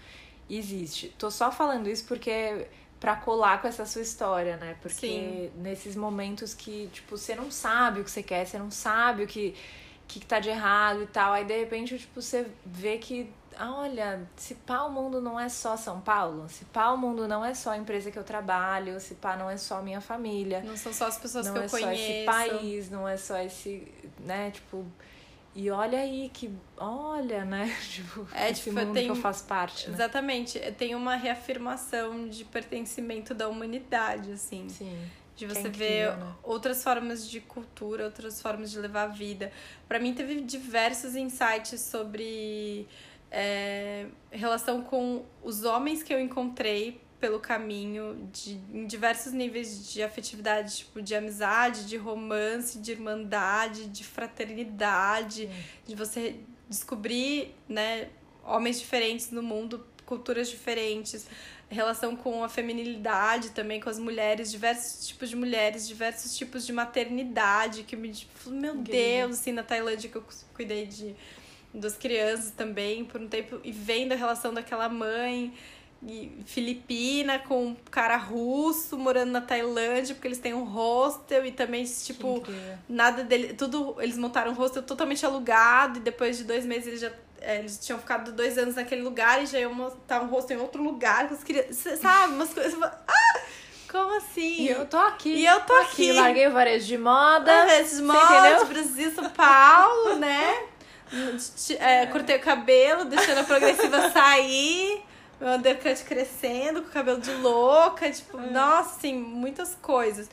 existe. 0.49 1.07
Tô 1.17 1.31
só 1.31 1.49
falando 1.51 1.87
isso 1.89 2.03
porque 2.05 2.67
pra 3.03 3.17
colar 3.17 3.61
com 3.61 3.67
essa 3.67 3.85
sua 3.85 4.01
história, 4.01 4.55
né? 4.55 4.77
Porque 4.81 5.07
Sim. 5.07 5.51
nesses 5.57 5.93
momentos 5.93 6.53
que, 6.53 6.87
tipo, 6.93 7.17
você 7.17 7.35
não 7.35 7.51
sabe 7.51 7.99
o 7.99 8.03
que 8.05 8.09
você 8.09 8.23
quer, 8.23 8.47
você 8.47 8.57
não 8.57 8.71
sabe 8.71 9.23
o 9.23 9.27
que, 9.27 9.53
que, 10.07 10.21
que 10.21 10.25
tá 10.25 10.39
de 10.39 10.47
errado 10.47 11.03
e 11.03 11.07
tal, 11.07 11.33
aí 11.33 11.43
de 11.43 11.59
repente, 11.59 11.99
tipo, 11.99 12.21
você 12.21 12.47
vê 12.65 12.97
que, 12.97 13.29
ah, 13.57 13.73
olha, 13.75 14.25
se 14.37 14.55
pá 14.55 14.83
o 14.83 14.89
mundo 14.89 15.19
não 15.19 15.37
é 15.37 15.49
só 15.49 15.75
São 15.75 15.99
Paulo, 15.99 16.47
se 16.47 16.63
pá 16.63 16.91
o 16.91 16.97
mundo 16.97 17.27
não 17.27 17.43
é 17.43 17.53
só 17.53 17.71
a 17.71 17.77
empresa 17.77 18.09
que 18.09 18.17
eu 18.17 18.23
trabalho, 18.23 18.97
se 19.01 19.15
pá 19.15 19.35
não 19.35 19.49
é 19.49 19.57
só 19.57 19.79
a 19.79 19.81
minha 19.81 19.99
família, 19.99 20.61
Não 20.61 20.77
são 20.77 20.93
só 20.93 21.07
as 21.07 21.17
pessoas 21.17 21.47
não 21.47 21.51
que 21.55 21.59
eu 21.59 21.63
é 21.63 21.67
só 21.67 21.79
conheço. 21.81 22.01
esse 22.01 22.25
país, 22.25 22.89
não 22.89 23.05
é 23.05 23.17
só 23.17 23.37
esse, 23.37 23.85
né, 24.19 24.49
tipo... 24.51 24.85
E 25.55 25.69
olha 25.69 25.99
aí 25.99 26.29
que, 26.33 26.51
olha, 26.77 27.45
né, 27.45 27.71
tipo, 27.89 28.27
É, 28.33 28.49
esse 28.49 28.63
tipo, 28.63 28.79
mundo 28.79 28.93
tem- 28.93 29.05
que 29.05 29.11
eu 29.11 29.15
faço 29.15 29.45
parte, 29.45 29.87
né? 29.87 29.93
Exatamente. 29.95 30.59
Tem 30.77 30.95
uma 30.95 31.15
reafirmação 31.15 32.27
de 32.27 32.43
pertencimento 32.45 33.33
da 33.33 33.47
humanidade, 33.47 34.31
assim. 34.31 34.67
Sim. 34.69 34.97
De 35.35 35.45
é 35.45 35.47
você 35.47 35.67
incrível, 35.67 36.11
ver 36.11 36.17
né? 36.17 36.33
outras 36.43 36.83
formas 36.83 37.27
de 37.29 37.39
cultura, 37.39 38.05
outras 38.05 38.41
formas 38.41 38.69
de 38.71 38.79
levar 38.79 39.03
a 39.03 39.07
vida. 39.07 39.51
Pra 39.87 39.99
mim, 39.99 40.13
teve 40.13 40.41
diversos 40.41 41.15
insights 41.15 41.81
sobre 41.81 42.87
é, 43.31 44.05
relação 44.31 44.81
com 44.83 45.25
os 45.43 45.63
homens 45.63 46.03
que 46.03 46.13
eu 46.13 46.19
encontrei 46.19 47.01
pelo 47.23 47.39
caminho, 47.39 48.29
de, 48.33 48.59
em 48.73 48.85
diversos 48.85 49.31
níveis 49.31 49.89
de 49.93 50.03
afetividade, 50.03 50.79
tipo, 50.79 51.01
de 51.01 51.15
amizade, 51.15 51.85
de 51.85 51.95
romance, 51.95 52.79
de 52.79 52.91
irmandade, 52.91 53.87
de 53.87 54.03
fraternidade, 54.03 55.49
de 55.87 55.95
você 55.95 56.35
descobrir, 56.67 57.55
né, 57.65 58.09
homens 58.43 58.77
diferentes 58.77 59.31
no 59.31 59.41
mundo, 59.41 59.87
culturas 60.05 60.49
diferentes, 60.49 61.25
relação 61.69 62.13
com 62.13 62.43
a 62.43 62.49
feminilidade 62.49 63.51
também, 63.51 63.79
com 63.79 63.89
as 63.89 63.97
mulheres, 63.97 64.51
diversos 64.51 65.07
tipos 65.07 65.29
de 65.29 65.37
mulheres, 65.37 65.87
diversos 65.87 66.37
tipos 66.37 66.65
de 66.65 66.73
maternidade, 66.73 67.83
que 67.83 67.95
me 67.95 68.11
tipo, 68.11 68.49
meu 68.49 68.75
Incrível. 68.75 69.27
Deus, 69.27 69.39
assim, 69.39 69.53
na 69.53 69.63
Tailândia 69.63 70.09
que 70.09 70.17
eu 70.17 70.25
cuidei 70.53 70.87
de 70.87 71.15
das 71.73 71.95
crianças 71.97 72.51
também 72.51 73.03
por 73.05 73.19
um 73.21 73.27
tempo 73.29 73.59
e 73.63 73.71
vendo 73.71 74.11
a 74.11 74.15
relação 74.15 74.53
daquela 74.53 74.87
mãe 74.89 75.53
filipina 76.45 77.39
com 77.39 77.67
um 77.67 77.75
cara 77.89 78.17
russo 78.17 78.97
morando 78.97 79.31
na 79.31 79.41
Tailândia, 79.41 80.15
porque 80.15 80.27
eles 80.27 80.39
têm 80.39 80.53
um 80.53 80.63
hostel 80.63 81.45
e 81.45 81.51
também, 81.51 81.83
tipo, 81.85 82.43
nada 82.87 83.23
dele. 83.23 83.53
Tudo. 83.53 83.95
Eles 83.99 84.17
montaram 84.17 84.51
um 84.51 84.55
hostel 84.55 84.83
totalmente 84.83 85.25
alugado 85.25 85.99
e 85.99 86.01
depois 86.01 86.37
de 86.37 86.43
dois 86.43 86.65
meses 86.65 86.87
eles 86.87 87.01
já. 87.01 87.11
é, 87.41 87.59
eles 87.59 87.77
tinham 87.77 87.99
ficado 87.99 88.31
dois 88.31 88.57
anos 88.57 88.75
naquele 88.75 89.01
lugar 89.01 89.43
e 89.43 89.45
já 89.45 89.59
iam 89.59 89.73
montar 89.73 90.21
um 90.21 90.27
hostel 90.27 90.57
em 90.57 90.61
outro 90.61 90.81
lugar 90.83 91.27
com 91.27 91.33
as 91.35 91.43
crianças. 91.43 91.99
Sabe? 91.99 92.33
Umas 92.33 92.53
coisas. 92.53 92.81
Ah! 92.81 93.41
Como 93.91 94.17
assim? 94.17 94.61
E 94.61 94.69
eu 94.69 94.87
tô 94.87 94.97
aqui. 94.97 95.29
E 95.35 95.45
eu 95.45 95.61
tô 95.61 95.73
aqui. 95.73 96.11
Larguei 96.13 96.47
o 96.47 96.51
varejo 96.51 96.87
de 96.87 96.97
moda. 96.97 97.65
Vezes, 97.67 97.99
Você 97.99 98.01
moda, 98.01 98.49
entendeu? 98.49 98.65
Brasil, 98.65 99.11
São 99.13 99.29
Paulo, 99.29 100.15
né? 100.15 100.63
É, 101.79 102.07
cortei 102.07 102.37
o 102.37 102.39
cabelo, 102.39 103.05
deixando 103.05 103.37
a 103.37 103.43
progressiva 103.43 104.09
sair, 104.09 105.03
meu 105.43 105.53
undercut 105.55 106.03
crescendo, 106.03 106.81
com 106.81 106.87
o 106.89 106.91
cabelo 106.91 107.19
de 107.19 107.31
louca, 107.35 108.09
tipo, 108.11 108.39
É. 108.39 108.49
nossa, 108.49 108.97
assim, 108.97 109.13
muitas 109.13 109.75
coisas. 109.81 110.29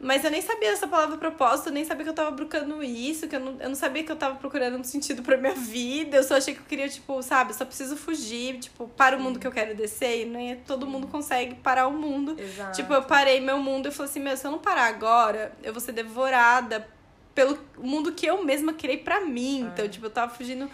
Mas 0.00 0.22
eu 0.24 0.30
nem 0.30 0.40
sabia 0.40 0.70
essa 0.70 0.86
palavra 0.86 1.16
propósito, 1.16 1.70
eu 1.70 1.72
nem 1.72 1.84
sabia 1.84 2.04
que 2.04 2.10
eu 2.10 2.14
tava 2.14 2.30
procurando 2.30 2.84
isso, 2.84 3.26
que 3.26 3.34
eu 3.34 3.40
não, 3.40 3.56
eu 3.58 3.68
não 3.68 3.74
sabia 3.74 4.04
que 4.04 4.12
eu 4.12 4.14
tava 4.14 4.36
procurando 4.36 4.78
um 4.78 4.84
sentido 4.84 5.22
pra 5.24 5.36
minha 5.36 5.54
vida. 5.54 6.18
Eu 6.18 6.22
só 6.22 6.36
achei 6.36 6.54
que 6.54 6.60
eu 6.60 6.66
queria, 6.66 6.88
tipo, 6.88 7.20
sabe, 7.20 7.50
eu 7.50 7.54
só 7.56 7.64
preciso 7.64 7.96
fugir, 7.96 8.60
tipo, 8.60 8.86
para 8.86 9.16
o 9.16 9.20
mundo 9.20 9.40
que 9.40 9.46
eu 9.46 9.50
quero 9.50 9.74
descer. 9.74 10.22
E 10.22 10.24
nem 10.24 10.54
todo 10.54 10.86
mundo 10.86 11.08
consegue 11.08 11.56
parar 11.56 11.88
o 11.88 11.92
mundo. 11.92 12.36
Exato. 12.38 12.76
Tipo, 12.76 12.94
eu 12.94 13.02
parei 13.02 13.40
meu 13.40 13.58
mundo 13.58 13.88
e 13.88 13.90
falei 13.90 14.08
assim, 14.08 14.20
meu, 14.20 14.36
se 14.36 14.46
eu 14.46 14.52
não 14.52 14.60
parar 14.60 14.84
agora, 14.86 15.52
eu 15.64 15.72
vou 15.72 15.80
ser 15.80 15.90
devorada 15.90 16.86
pelo 17.34 17.58
mundo 17.76 18.12
que 18.12 18.24
eu 18.24 18.44
mesma 18.44 18.72
criei 18.72 18.98
pra 18.98 19.20
mim. 19.22 19.64
É. 19.64 19.66
Então, 19.66 19.88
tipo, 19.88 20.06
eu 20.06 20.10
tava 20.10 20.32
fugindo 20.32 20.70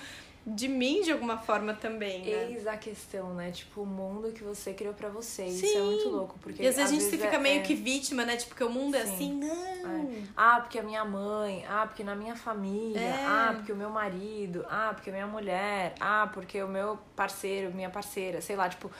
de 0.47 0.69
mim 0.69 1.01
de 1.03 1.11
alguma 1.11 1.39
forma 1.39 1.73
também, 1.73 2.21
né? 2.23 2.51
Eis 2.51 2.67
a 2.67 2.77
questão, 2.77 3.33
né? 3.35 3.51
Tipo, 3.51 3.81
o 3.83 3.87
mundo 3.87 4.31
que 4.33 4.43
você 4.45 4.75
criou 4.75 4.93
pra 4.93 5.09
você. 5.09 5.47
Isso 5.47 5.67
Sim. 5.67 5.77
é 5.79 5.81
muito 5.83 6.09
louco. 6.11 6.39
Porque 6.39 6.63
E 6.63 6.67
às 6.67 6.77
vezes 6.77 6.91
a 6.91 7.01
gente 7.01 7.11
fica 7.11 7.37
é- 7.37 7.39
meio 7.39 7.61
é- 7.61 7.63
que 7.63 7.75
vítima, 7.75 8.25
né? 8.27 8.37
Tipo, 8.37 8.55
que 8.55 8.63
o 8.63 8.69
mundo 8.69 8.95
é 8.95 9.07
Sim. 9.07 9.15
assim, 9.15 9.33
não. 9.33 10.11
Ah, 10.37 10.61
porque 10.61 10.79
a 10.79 10.83
minha 10.83 11.05
mãe. 11.05 11.65
Ah, 11.69 11.87
porque 11.87 12.05
na 12.05 12.15
minha 12.15 12.37
família. 12.37 13.01
É. 13.01 13.25
Ah, 13.25 13.53
porque 13.57 13.73
o 13.73 13.77
meu 13.77 13.89
marido. 13.89 14.67
Ah, 14.69 14.93
porque 14.95 15.09
a 15.09 15.13
minha 15.13 15.27
mulher. 15.27 15.95
Ah, 15.99 16.29
porque 16.33 16.63
o 16.63 16.69
meu 16.69 16.99
parceiro, 17.17 17.73
minha 17.75 17.89
parceira. 17.91 18.41
Sei 18.43 18.55
lá, 18.55 18.69
tipo. 18.69 18.91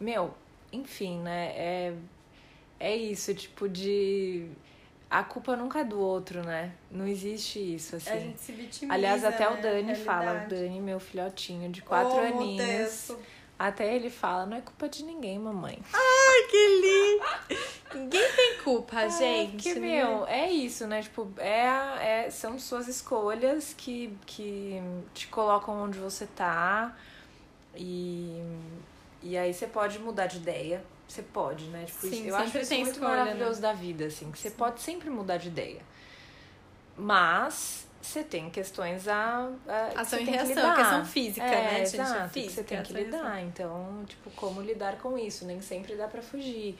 Meu, 0.00 0.32
enfim, 0.72 1.18
né? 1.20 1.52
É, 1.56 1.94
é 2.78 2.94
isso, 2.96 3.34
tipo, 3.34 3.68
de. 3.68 4.48
A 5.10 5.22
culpa 5.22 5.54
nunca 5.54 5.80
é 5.80 5.84
do 5.84 5.98
outro, 6.00 6.42
né? 6.42 6.72
Não 6.90 7.06
existe 7.06 7.58
isso, 7.74 7.96
assim. 7.96 8.10
A 8.10 8.16
gente 8.18 8.40
se 8.40 8.52
vitimiza, 8.52 8.94
Aliás, 8.94 9.24
até 9.24 9.48
o 9.48 9.54
né? 9.54 9.60
Dani 9.60 9.94
fala, 9.94 10.44
o. 10.44 10.48
Dani, 10.48 10.80
meu 10.80 10.98
filhotinho 10.98 11.70
de 11.70 11.82
quatro 11.82 12.16
Oh, 12.16 12.20
aninhos. 12.20 12.60
modesto. 12.66 13.18
Até 13.56 13.94
ele 13.94 14.10
fala, 14.10 14.44
não 14.46 14.56
é 14.56 14.60
culpa 14.60 14.88
de 14.88 15.04
ninguém, 15.04 15.38
mamãe. 15.38 15.78
Ai, 15.92 16.42
que 16.50 16.66
lindo! 16.80 17.64
Ninguém 17.94 18.32
tem 18.32 18.58
culpa, 18.64 19.08
gente. 19.08 19.52
Porque, 19.52 19.74
né? 19.74 19.80
meu, 19.80 20.26
é 20.26 20.50
isso, 20.50 20.84
né? 20.88 21.00
Tipo, 21.00 21.30
é, 21.38 22.24
é, 22.26 22.30
são 22.30 22.58
suas 22.58 22.88
escolhas 22.88 23.72
que, 23.72 24.12
que 24.26 24.82
te 25.14 25.28
colocam 25.28 25.84
onde 25.84 25.96
você 25.96 26.26
tá. 26.26 26.96
E, 27.76 28.42
e 29.22 29.38
aí 29.38 29.54
você 29.54 29.68
pode 29.68 30.00
mudar 30.00 30.26
de 30.26 30.38
ideia. 30.38 30.82
Você 31.08 31.22
pode, 31.22 31.66
né? 31.66 31.84
Tipo, 31.84 32.06
Sim, 32.08 32.26
eu 32.26 32.36
acho 32.36 32.58
isso 32.58 32.74
muito 32.74 32.90
escolha, 32.92 33.16
maravilhoso 33.16 33.60
da 33.60 33.72
vida, 33.72 34.06
assim. 34.06 34.30
Que 34.32 34.38
você 34.38 34.50
pode 34.50 34.80
sempre 34.80 35.10
mudar 35.10 35.36
de 35.36 35.48
ideia. 35.48 35.82
Mas 36.96 37.86
você 38.00 38.22
tem 38.22 38.50
questões 38.50 39.08
a. 39.08 39.50
a 39.66 40.00
Ação 40.00 40.18
que 40.18 40.24
e 40.24 40.26
que 40.26 40.32
reação, 40.32 40.54
lidar. 40.54 40.76
questão 40.76 41.04
física, 41.04 41.46
É, 41.46 41.50
né, 41.50 41.84
gente? 41.86 42.00
É 42.00 42.02
Exato, 42.02 42.28
que 42.28 42.40
física, 42.42 42.52
você 42.54 42.64
tem 42.64 42.82
que 42.82 42.92
lidar. 42.92 43.42
Então, 43.42 44.04
tipo, 44.06 44.30
como 44.32 44.60
lidar 44.60 44.98
com 44.98 45.18
isso? 45.18 45.44
Nem 45.44 45.60
sempre 45.60 45.94
dá 45.96 46.06
pra 46.06 46.22
fugir. 46.22 46.78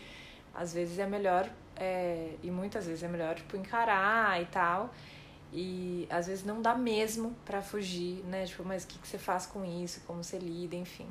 Às 0.55 0.73
vezes 0.73 0.99
é 0.99 1.07
melhor, 1.07 1.49
é, 1.77 2.31
e 2.43 2.51
muitas 2.51 2.87
vezes 2.87 3.03
é 3.03 3.09
melhor, 3.09 3.35
tipo, 3.35 3.57
encarar 3.57 4.41
e 4.41 4.47
tal. 4.47 4.93
E 5.53 6.07
às 6.11 6.27
vezes 6.27 6.45
não 6.45 6.61
dá 6.61 6.75
mesmo 6.75 7.35
pra 7.45 7.63
fugir, 7.63 8.23
né? 8.27 8.45
Tipo, 8.45 8.65
mas 8.65 8.85
o 8.85 8.87
que, 8.89 8.99
que 8.99 9.07
você 9.09 9.19
faz 9.19 9.47
com 9.47 9.65
isso? 9.65 10.01
Como 10.07 10.23
você 10.23 10.39
lida, 10.39 10.77
enfim. 10.77 11.09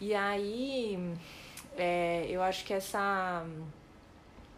E 0.00 0.14
aí, 0.14 1.14
é, 1.76 2.26
eu 2.28 2.42
acho 2.42 2.64
que 2.64 2.72
essa. 2.72 3.44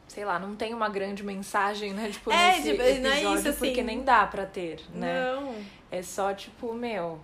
Sei 0.09 0.25
lá, 0.25 0.39
não 0.39 0.55
tem 0.55 0.75
uma 0.75 0.89
grande 0.91 1.23
mensagem, 1.23 1.95
né? 1.95 2.11
Tipo, 2.11 2.31
É, 2.31 2.53
nesse 2.57 2.71
tipo, 2.71 2.79
não 2.83 2.85
é 2.87 2.91
episódio, 2.93 3.39
isso, 3.39 3.49
assim. 3.49 3.59
porque 3.59 3.83
nem 3.83 4.03
dá 4.03 4.27
pra 4.27 4.45
ter, 4.45 4.81
né? 4.95 5.33
Não. 5.35 5.55
É 5.91 6.03
só, 6.03 6.35
tipo, 6.35 6.75
meu. 6.75 7.19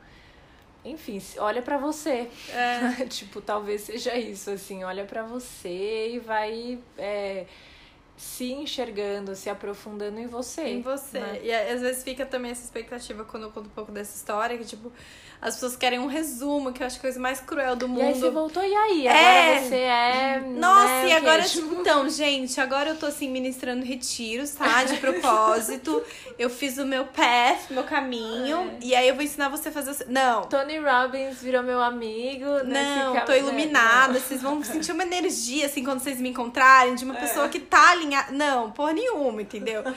Enfim, 0.85 1.21
olha 1.39 1.61
pra 1.61 1.77
você. 1.77 2.31
É. 2.51 3.05
tipo, 3.11 3.41
talvez 3.43 3.83
seja 3.83 4.17
isso, 4.17 4.51
assim. 4.51 4.85
Olha 4.85 5.05
pra 5.05 5.23
você 5.23 6.13
e 6.15 6.19
vai 6.19 6.79
é, 6.97 7.45
se 8.19 8.53
enxergando, 8.53 9.35
se 9.37 9.49
aprofundando 9.49 10.19
em 10.19 10.27
você. 10.27 10.63
em 10.63 10.83
você. 10.83 11.21
né? 11.21 11.41
E 11.43 11.53
às 11.53 11.81
vezes 11.81 12.03
fica 12.03 12.27
também 12.27 12.51
essa 12.51 12.65
expectativa 12.65 13.25
quando 13.25 13.45
eu 13.45 13.51
conto 13.51 13.67
um 13.67 13.71
pouco 13.71 13.93
dessa 13.93 14.17
história, 14.17 14.59
que 14.59 14.65
tipo, 14.65 14.93
as 15.41 15.55
pessoas 15.55 15.77
querem 15.77 16.01
um 16.01 16.07
resumo, 16.07 16.73
que 16.73 16.83
eu 16.83 16.87
acho 16.89 16.99
a 16.99 17.01
coisa 17.01 17.21
mais 17.21 17.39
cruel 17.39 17.77
do 17.77 17.87
E 17.97 18.03
aí 18.03 18.15
você 18.15 18.23
mundo. 18.23 18.33
voltou, 18.33 18.65
e 18.65 18.75
aí? 18.75 19.07
É. 19.07 19.51
Agora 19.53 19.61
você 19.69 19.75
é. 19.77 20.41
Nossa, 20.41 20.85
né, 20.89 21.09
e 21.09 21.13
agora, 21.13 21.43
arquétipo. 21.43 21.75
então, 21.81 22.09
gente, 22.11 22.61
agora 22.61 22.91
eu 22.91 22.97
tô 22.97 23.07
assim 23.07 23.29
ministrando 23.31 23.85
retiros, 23.87 24.51
tá? 24.51 24.83
De 24.83 24.97
propósito. 24.99 26.03
eu 26.37 26.51
fiz 26.51 26.77
o 26.79 26.85
meu 26.85 27.05
path, 27.05 27.71
meu 27.71 27.85
caminho. 27.85 28.73
É. 28.83 28.85
E 28.87 28.95
aí 28.97 29.09
eu 29.09 29.15
vou 29.15 29.23
ensinar 29.23 29.49
você 29.49 29.69
a 29.69 29.73
fazer 29.73 29.95
seu. 29.95 30.09
Não. 30.09 30.43
Tony 30.43 30.77
Robbins 30.79 31.41
virou 31.41 31.63
meu 31.63 31.81
amigo. 31.81 32.65
nesse 32.65 32.85
Não, 32.99 33.21
tô 33.21 33.31
né, 33.31 33.39
iluminada. 33.39 34.19
Vocês 34.19 34.43
vão 34.43 34.61
sentir 34.65 34.91
uma 34.91 35.05
energia, 35.05 35.67
assim, 35.67 35.85
quando 35.85 36.01
vocês 36.01 36.21
me 36.21 36.31
encontrarem, 36.31 36.97
de 36.97 37.05
uma 37.05 37.17
É. 37.17 37.21
pessoa 37.21 37.49
que 37.49 37.61
tá 37.61 37.95
alinhada. 38.09 38.33
Não, 38.33 38.71
porra 38.73 38.93
nenhuma, 38.93 39.43
entendeu? 39.43 39.83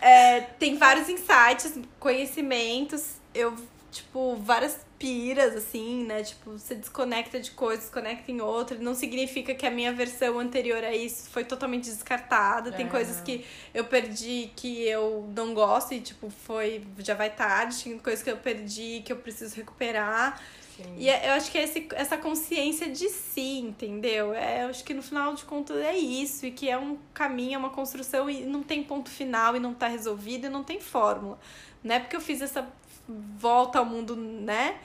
É, 0.00 0.42
tem 0.60 0.76
vários 0.78 1.08
insights, 1.08 1.76
conhecimentos. 1.98 3.14
Eu, 3.34 3.52
tipo, 3.90 4.36
várias 4.36 4.78
piras, 4.96 5.56
assim, 5.56 6.04
né? 6.04 6.22
Tipo, 6.22 6.52
você 6.52 6.74
desconecta 6.76 7.40
de 7.40 7.50
coisas, 7.50 7.84
desconecta 7.86 8.30
em 8.30 8.40
outra. 8.40 8.78
Não 8.78 8.94
significa 8.94 9.54
que 9.56 9.66
a 9.66 9.70
minha 9.70 9.92
versão 9.92 10.38
anterior 10.38 10.82
a 10.84 10.94
isso 10.94 11.28
foi 11.30 11.44
totalmente 11.44 11.84
descartada. 11.90 12.70
Tem 12.72 12.86
É. 12.86 12.88
coisas 12.88 13.20
que 13.20 13.44
eu 13.74 13.84
perdi 13.84 14.50
que 14.54 14.82
eu 14.86 15.28
não 15.34 15.52
gosto 15.52 15.92
e, 15.94 16.00
tipo, 16.00 16.30
foi. 16.30 16.84
Já 16.98 17.14
vai 17.14 17.30
tarde. 17.30 17.82
Tem 17.82 17.98
coisas 17.98 18.22
que 18.22 18.30
eu 18.30 18.36
perdi 18.36 19.02
que 19.04 19.12
eu 19.12 19.16
preciso 19.16 19.56
recuperar. 19.56 20.40
Sim. 20.78 20.94
E 20.96 21.08
é- 21.08 21.28
eu 21.28 21.32
acho 21.32 21.50
que 21.50 21.58
é 21.58 21.64
esse, 21.64 21.88
essa 21.92 22.16
consciência 22.16 22.88
de 22.88 23.08
si, 23.08 23.58
entendeu? 23.58 24.32
É, 24.32 24.64
eu 24.64 24.68
acho 24.68 24.84
que 24.84 24.94
no 24.94 25.02
final 25.02 25.34
de 25.34 25.44
contas 25.44 25.76
é 25.78 25.96
isso, 25.96 26.46
e 26.46 26.50
que 26.52 26.70
é 26.70 26.78
um 26.78 26.96
caminho, 27.12 27.56
é 27.56 27.58
uma 27.58 27.70
construção, 27.70 28.30
e 28.30 28.46
não 28.46 28.62
tem 28.62 28.82
ponto 28.82 29.10
final, 29.10 29.56
e 29.56 29.60
não 29.60 29.74
tá 29.74 29.88
resolvido, 29.88 30.46
e 30.46 30.48
não 30.48 30.62
tem 30.62 30.80
fórmula. 30.80 31.38
Não 31.82 31.94
é 31.94 31.98
porque 32.00 32.14
eu 32.16 32.20
fiz 32.20 32.40
essa 32.40 32.66
volta 33.08 33.78
ao 33.78 33.84
mundo, 33.84 34.14
né? 34.16 34.76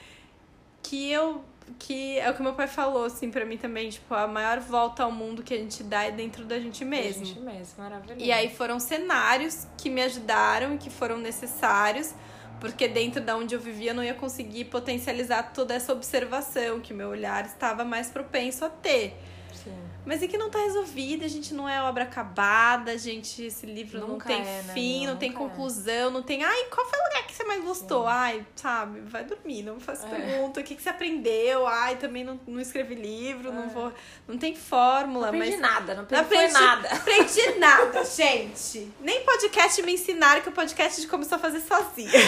Que 0.82 1.10
eu. 1.10 1.44
Que 1.78 2.18
é 2.18 2.30
o 2.30 2.34
que 2.34 2.42
meu 2.42 2.52
pai 2.52 2.66
falou, 2.68 3.04
assim, 3.06 3.30
pra 3.30 3.42
mim 3.46 3.56
também, 3.56 3.88
tipo, 3.88 4.14
a 4.14 4.28
maior 4.28 4.60
volta 4.60 5.02
ao 5.02 5.10
mundo 5.10 5.42
que 5.42 5.54
a 5.54 5.56
gente 5.56 5.82
dá 5.82 6.04
é 6.04 6.10
dentro 6.10 6.44
da 6.44 6.60
gente 6.60 6.84
mesmo. 6.84 7.24
gente 7.24 7.40
mesmo, 7.40 7.74
maravilhoso. 7.78 8.20
E 8.20 8.30
aí 8.30 8.54
foram 8.54 8.78
cenários 8.78 9.66
que 9.78 9.88
me 9.88 10.02
ajudaram 10.02 10.74
e 10.74 10.78
que 10.78 10.90
foram 10.90 11.16
necessários, 11.16 12.14
porque 12.60 12.88
dentro 12.88 13.20
da 13.20 13.36
onde 13.36 13.54
eu 13.54 13.60
vivia 13.60 13.90
eu 13.90 13.94
não 13.94 14.02
ia 14.02 14.14
conseguir 14.14 14.66
potencializar 14.66 15.52
toda 15.52 15.74
essa 15.74 15.92
observação 15.92 16.80
que 16.80 16.94
meu 16.94 17.08
olhar 17.08 17.44
estava 17.44 17.84
mais 17.84 18.08
propenso 18.08 18.64
a 18.64 18.70
ter. 18.70 19.16
Mas 20.06 20.22
é 20.22 20.26
que 20.28 20.36
não 20.36 20.50
tá 20.50 20.58
resolvido, 20.58 21.24
a 21.24 21.28
gente 21.28 21.54
não 21.54 21.68
é 21.68 21.82
obra 21.82 22.04
acabada, 22.04 22.92
a 22.92 22.96
gente, 22.96 23.42
esse 23.44 23.64
livro 23.64 23.98
não 24.00 24.08
Nunca 24.08 24.26
tem 24.28 24.40
é, 24.40 24.62
né, 24.62 24.72
fim, 24.74 24.96
amiga? 24.98 25.12
não 25.12 25.18
tem 25.18 25.30
Nunca 25.30 25.44
é. 25.44 25.48
conclusão, 25.48 26.10
não 26.10 26.22
tem. 26.22 26.44
Ai, 26.44 26.64
qual 26.64 26.86
foi 26.86 26.98
o 26.98 27.02
lugar 27.04 27.26
que 27.26 27.32
você 27.34 27.44
mais 27.44 27.64
gostou? 27.64 28.06
Ai, 28.06 28.44
sabe, 28.54 29.00
vai 29.00 29.24
dormir, 29.24 29.62
não 29.62 29.80
faça 29.80 30.06
É. 30.06 30.10
pergunta. 30.10 30.60
O 30.60 30.62
que, 30.62 30.74
que 30.74 30.82
você 30.82 30.90
aprendeu? 30.90 31.66
Ai, 31.66 31.96
também 31.96 32.22
não, 32.22 32.38
não 32.46 32.60
escrevi 32.60 32.94
livro, 32.94 33.50
não 33.52 33.64
É. 33.64 33.68
vou. 33.68 33.92
Não 34.28 34.36
tem 34.36 34.54
fórmula, 34.54 35.30
Não 35.32 35.38
aprendi 35.38 35.56
mas. 35.56 35.60
nada, 35.72 35.94
não 35.94 36.06
Não 36.10 36.20
aprendi, 36.20 36.28
foi 36.28 36.36
aprendi, 36.44 36.60
nada. 36.60 36.88
aprendi 36.94 37.58
nada, 37.58 38.04
gente. 38.04 38.92
Nem 39.00 39.24
podcast 39.24 39.82
me 39.82 39.94
ensinaram 39.94 40.42
que 40.42 40.48
o 40.48 40.52
podcast 40.52 41.00
gente 41.00 41.10
começou 41.10 41.36
a 41.36 41.38
fazer 41.38 41.60
sozinha. 41.60 42.10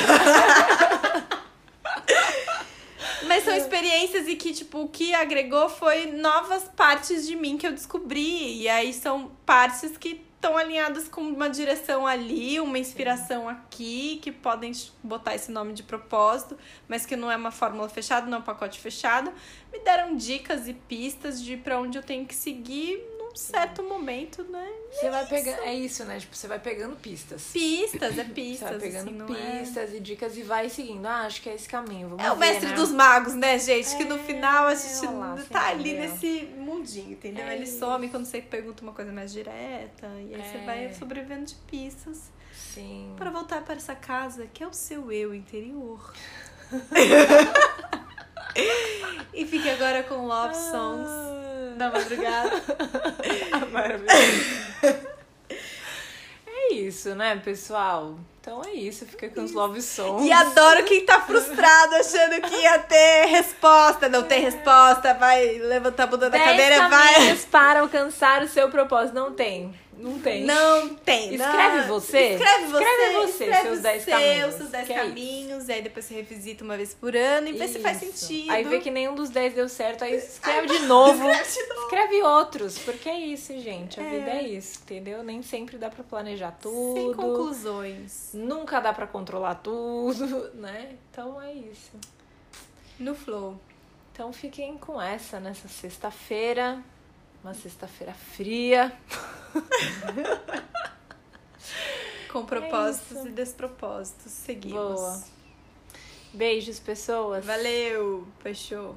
Mas 3.27 3.45
são 3.45 3.55
experiências 3.55 4.29
e 4.29 4.37
que, 4.37 4.53
tipo, 4.53 4.83
o 4.83 4.89
que 4.89 5.15
agregou 5.15 5.69
foi 5.69 6.13
novas 6.13 6.65
partes 6.65 7.27
de 7.27 7.37
mim 7.37 7.57
que 7.57 7.67
eu 7.67 7.73
descobri. 7.73 8.63
E 8.63 8.69
aí 8.69 8.93
são 8.93 9.31
partes 9.45 9.97
que 9.97 10.25
estão 10.37 10.57
alinhadas 10.57 11.09
com 11.09 11.23
uma 11.23 11.49
direção 11.49 12.07
ali, 12.07 12.61
uma 12.61 12.79
inspiração 12.79 13.49
aqui, 13.49 14.21
que 14.23 14.31
podem 14.31 14.71
botar 15.03 15.35
esse 15.35 15.51
nome 15.51 15.73
de 15.73 15.83
propósito, 15.83 16.57
mas 16.87 17.05
que 17.05 17.17
não 17.17 17.31
é 17.31 17.37
uma 17.37 17.51
fórmula 17.51 17.89
fechada, 17.89 18.27
não 18.27 18.39
é 18.39 18.41
um 18.41 18.45
pacote 18.45 18.79
fechado. 18.79 19.33
Me 19.73 19.81
deram 19.81 20.15
dicas 20.15 20.69
e 20.69 20.75
pistas 20.75 21.43
de 21.43 21.57
pra 21.57 21.81
onde 21.81 21.99
eu 21.99 22.03
tenho 22.03 22.25
que 22.25 22.35
seguir 22.35 23.16
certo 23.39 23.83
momento, 23.83 24.43
né? 24.45 24.69
Você 24.93 25.11
vai 25.11 25.27
pegando. 25.27 25.59
É 25.63 25.75
isso, 25.75 26.05
né? 26.05 26.19
Tipo, 26.19 26.35
você 26.37 26.47
vai 26.49 26.59
pegando 26.59 26.97
pistas. 26.97 27.51
Pistas, 27.53 28.19
é 28.19 28.25
Você 28.25 28.31
pistas. 28.31 28.71
vai 28.71 28.79
pegando 28.79 29.25
assim, 29.25 29.35
é... 29.43 29.59
pistas 29.61 29.93
e 29.95 30.01
dicas 30.01 30.37
e 30.37 30.43
vai 30.43 30.69
seguindo. 30.69 31.07
Ah, 31.07 31.23
acho 31.27 31.43
que 31.43 31.49
é 31.51 31.55
esse 31.55 31.69
caminho. 31.69 32.09
Vamos 32.09 32.25
É 32.25 32.33
o 32.33 32.37
ver, 32.37 32.47
mestre 32.47 32.69
né? 32.69 32.75
dos 32.75 32.91
magos, 32.91 33.35
né, 33.35 33.59
gente? 33.59 33.97
Que 33.97 34.05
no 34.05 34.17
É, 34.17 34.19
final 34.19 34.67
a 34.67 34.75
gente 34.75 35.07
lá, 35.07 35.37
tá 35.51 35.61
você 35.61 35.71
ali 35.71 35.91
entendeu? 35.93 36.11
nesse 36.11 36.45
mundinho, 36.59 37.13
entendeu? 37.13 37.45
É 37.47 37.55
Ele 37.55 37.65
isso. 37.65 37.79
some 37.79 38.09
quando 38.09 38.25
você 38.25 38.41
pergunta 38.41 38.83
uma 38.83 38.93
coisa 38.93 39.13
mais 39.13 39.33
direta. 39.33 40.07
E 40.29 40.35
aí 40.35 40.43
você 40.43 40.59
É. 40.59 40.65
vai 40.65 40.95
sobrevivendo 40.95 41.45
de 41.45 41.55
pistas 41.55 42.31
Sim. 42.55 43.13
para 43.17 43.31
voltar 43.31 43.63
para 43.63 43.75
essa 43.75 43.95
casa 43.95 44.47
que 44.53 44.63
é 44.63 44.67
o 44.67 44.73
seu 44.73 45.13
eu 45.13 45.35
interior. 45.35 46.13
e 49.33 49.45
fique 49.47 49.69
agora 49.69 50.03
com 50.03 50.27
Love 50.27 50.55
Songs 50.55 51.36
da 51.77 51.91
madrugada. 51.91 52.51
Maravilhoso. 53.73 55.07
É 56.47 56.73
isso, 56.75 57.15
né, 57.15 57.41
pessoal? 57.45 58.17
Então 58.41 58.63
é 58.65 58.73
isso. 58.73 59.05
Fica 59.07 59.29
com 59.29 59.43
os 59.43 59.53
love 59.53 59.83
songs. 59.83 60.25
E 60.25 60.33
adoro 60.33 60.85
quem 60.85 61.05
tá 61.05 61.21
frustrado 61.21 61.95
achando 61.97 62.41
que 62.43 62.55
ia 62.55 62.79
ter 62.79 63.27
resposta. 63.27 64.09
Não 64.09 64.23
tem 64.23 64.41
resposta, 64.41 65.15
vai 65.15 65.59
levantar 65.59 66.05
a 66.05 66.07
bunda 66.07 66.31
da 66.31 66.39
cadeira, 66.39 66.89
vai. 66.89 67.37
para 67.51 67.81
alcançar 67.81 68.43
o 68.43 68.49
seu 68.49 68.71
propósito. 68.71 69.15
Não 69.15 69.33
tem. 69.33 69.75
Não 69.99 70.19
tem. 70.19 70.45
Não 70.45 70.95
tem. 70.97 71.35
Escreve 71.35 71.77
não. 71.79 71.87
você. 71.89 72.19
Escreve 72.35 72.67
você. 72.67 72.85
Escreve 72.85 73.15
você, 73.15 73.45
escreve 73.45 73.63
seus 73.63 73.77
os 73.77 73.83
10 73.83 74.03
seus, 74.03 74.17
caminhos, 74.17 74.55
seus 74.55 74.71
10 74.71 74.87
que 74.87 74.93
é 74.93 74.97
caminhos. 74.97 75.69
e 75.69 75.73
aí 75.73 75.83
depois 75.83 76.05
você 76.05 76.15
revisita 76.15 76.65
uma 76.65 76.77
vez 76.77 76.95
por 76.95 77.17
ano 77.17 77.49
e 77.49 77.53
vê 77.53 77.67
se 77.69 77.79
faz 77.81 77.99
sentido. 77.99 78.51
Aí 78.53 78.65
vê 78.65 78.79
que 78.81 78.91
nenhum 78.91 79.15
dos 79.15 79.31
10 79.31 79.55
deu 79.55 79.69
certo, 79.69 80.05
aí 80.05 80.15
escreve 80.17 80.67
de 80.69 80.79
novo. 80.87 81.13
Escreve 81.31 81.51
de 81.53 81.69
novo. 81.69 81.83
Escreve 81.87 82.23
outros, 82.23 82.79
porque 82.81 83.09
é 83.09 83.19
isso, 83.21 83.59
gente. 83.61 83.99
A 83.99 84.03
É. 84.05 84.11
vida 84.11 84.31
é 84.31 84.43
isso, 84.43 84.81
entendeu? 84.83 85.23
Nem 85.23 85.43
sempre 85.43 85.79
dá 85.79 85.89
pra 85.89 86.05
planejar 86.05 86.51
Sem 86.63 86.71
tudo. 86.71 87.15
conclusões. 87.17 88.31
Nunca 88.35 88.81
dá 88.81 88.93
pra 88.93 89.07
controlar 89.07 89.57
tudo, 89.57 90.51
né? 90.55 90.97
Então 91.11 91.41
é 91.41 91.53
isso. 91.53 91.93
No 92.99 93.15
flow. 93.15 93.59
Então 94.13 94.33
fiquem 94.33 94.79
com 94.79 95.01
essa 95.01 95.39
nessa 95.39 95.69
sexta-feira. 95.69 96.83
Uma 97.47 97.55
sexta-feira 97.55 98.13
fria. 98.13 98.93
Com 102.33 102.45
propósitos 102.45 103.19
É 103.19 103.29
e 103.29 103.31
despropósitos. 103.31 104.33
Seguimos. 104.33 105.01
Boa. 105.01 105.23
Beijos, 106.35 106.81
pessoas. 106.81 107.47
Valeu. 107.47 108.27
Fechou. 108.41 108.97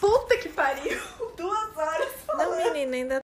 Puta 0.00 0.38
que 0.38 0.48
pariu. 0.48 0.98
Duas 1.36 1.76
horas 1.76 2.12
Não, 2.28 2.72
menina, 2.72 2.96
ainda 2.96 3.18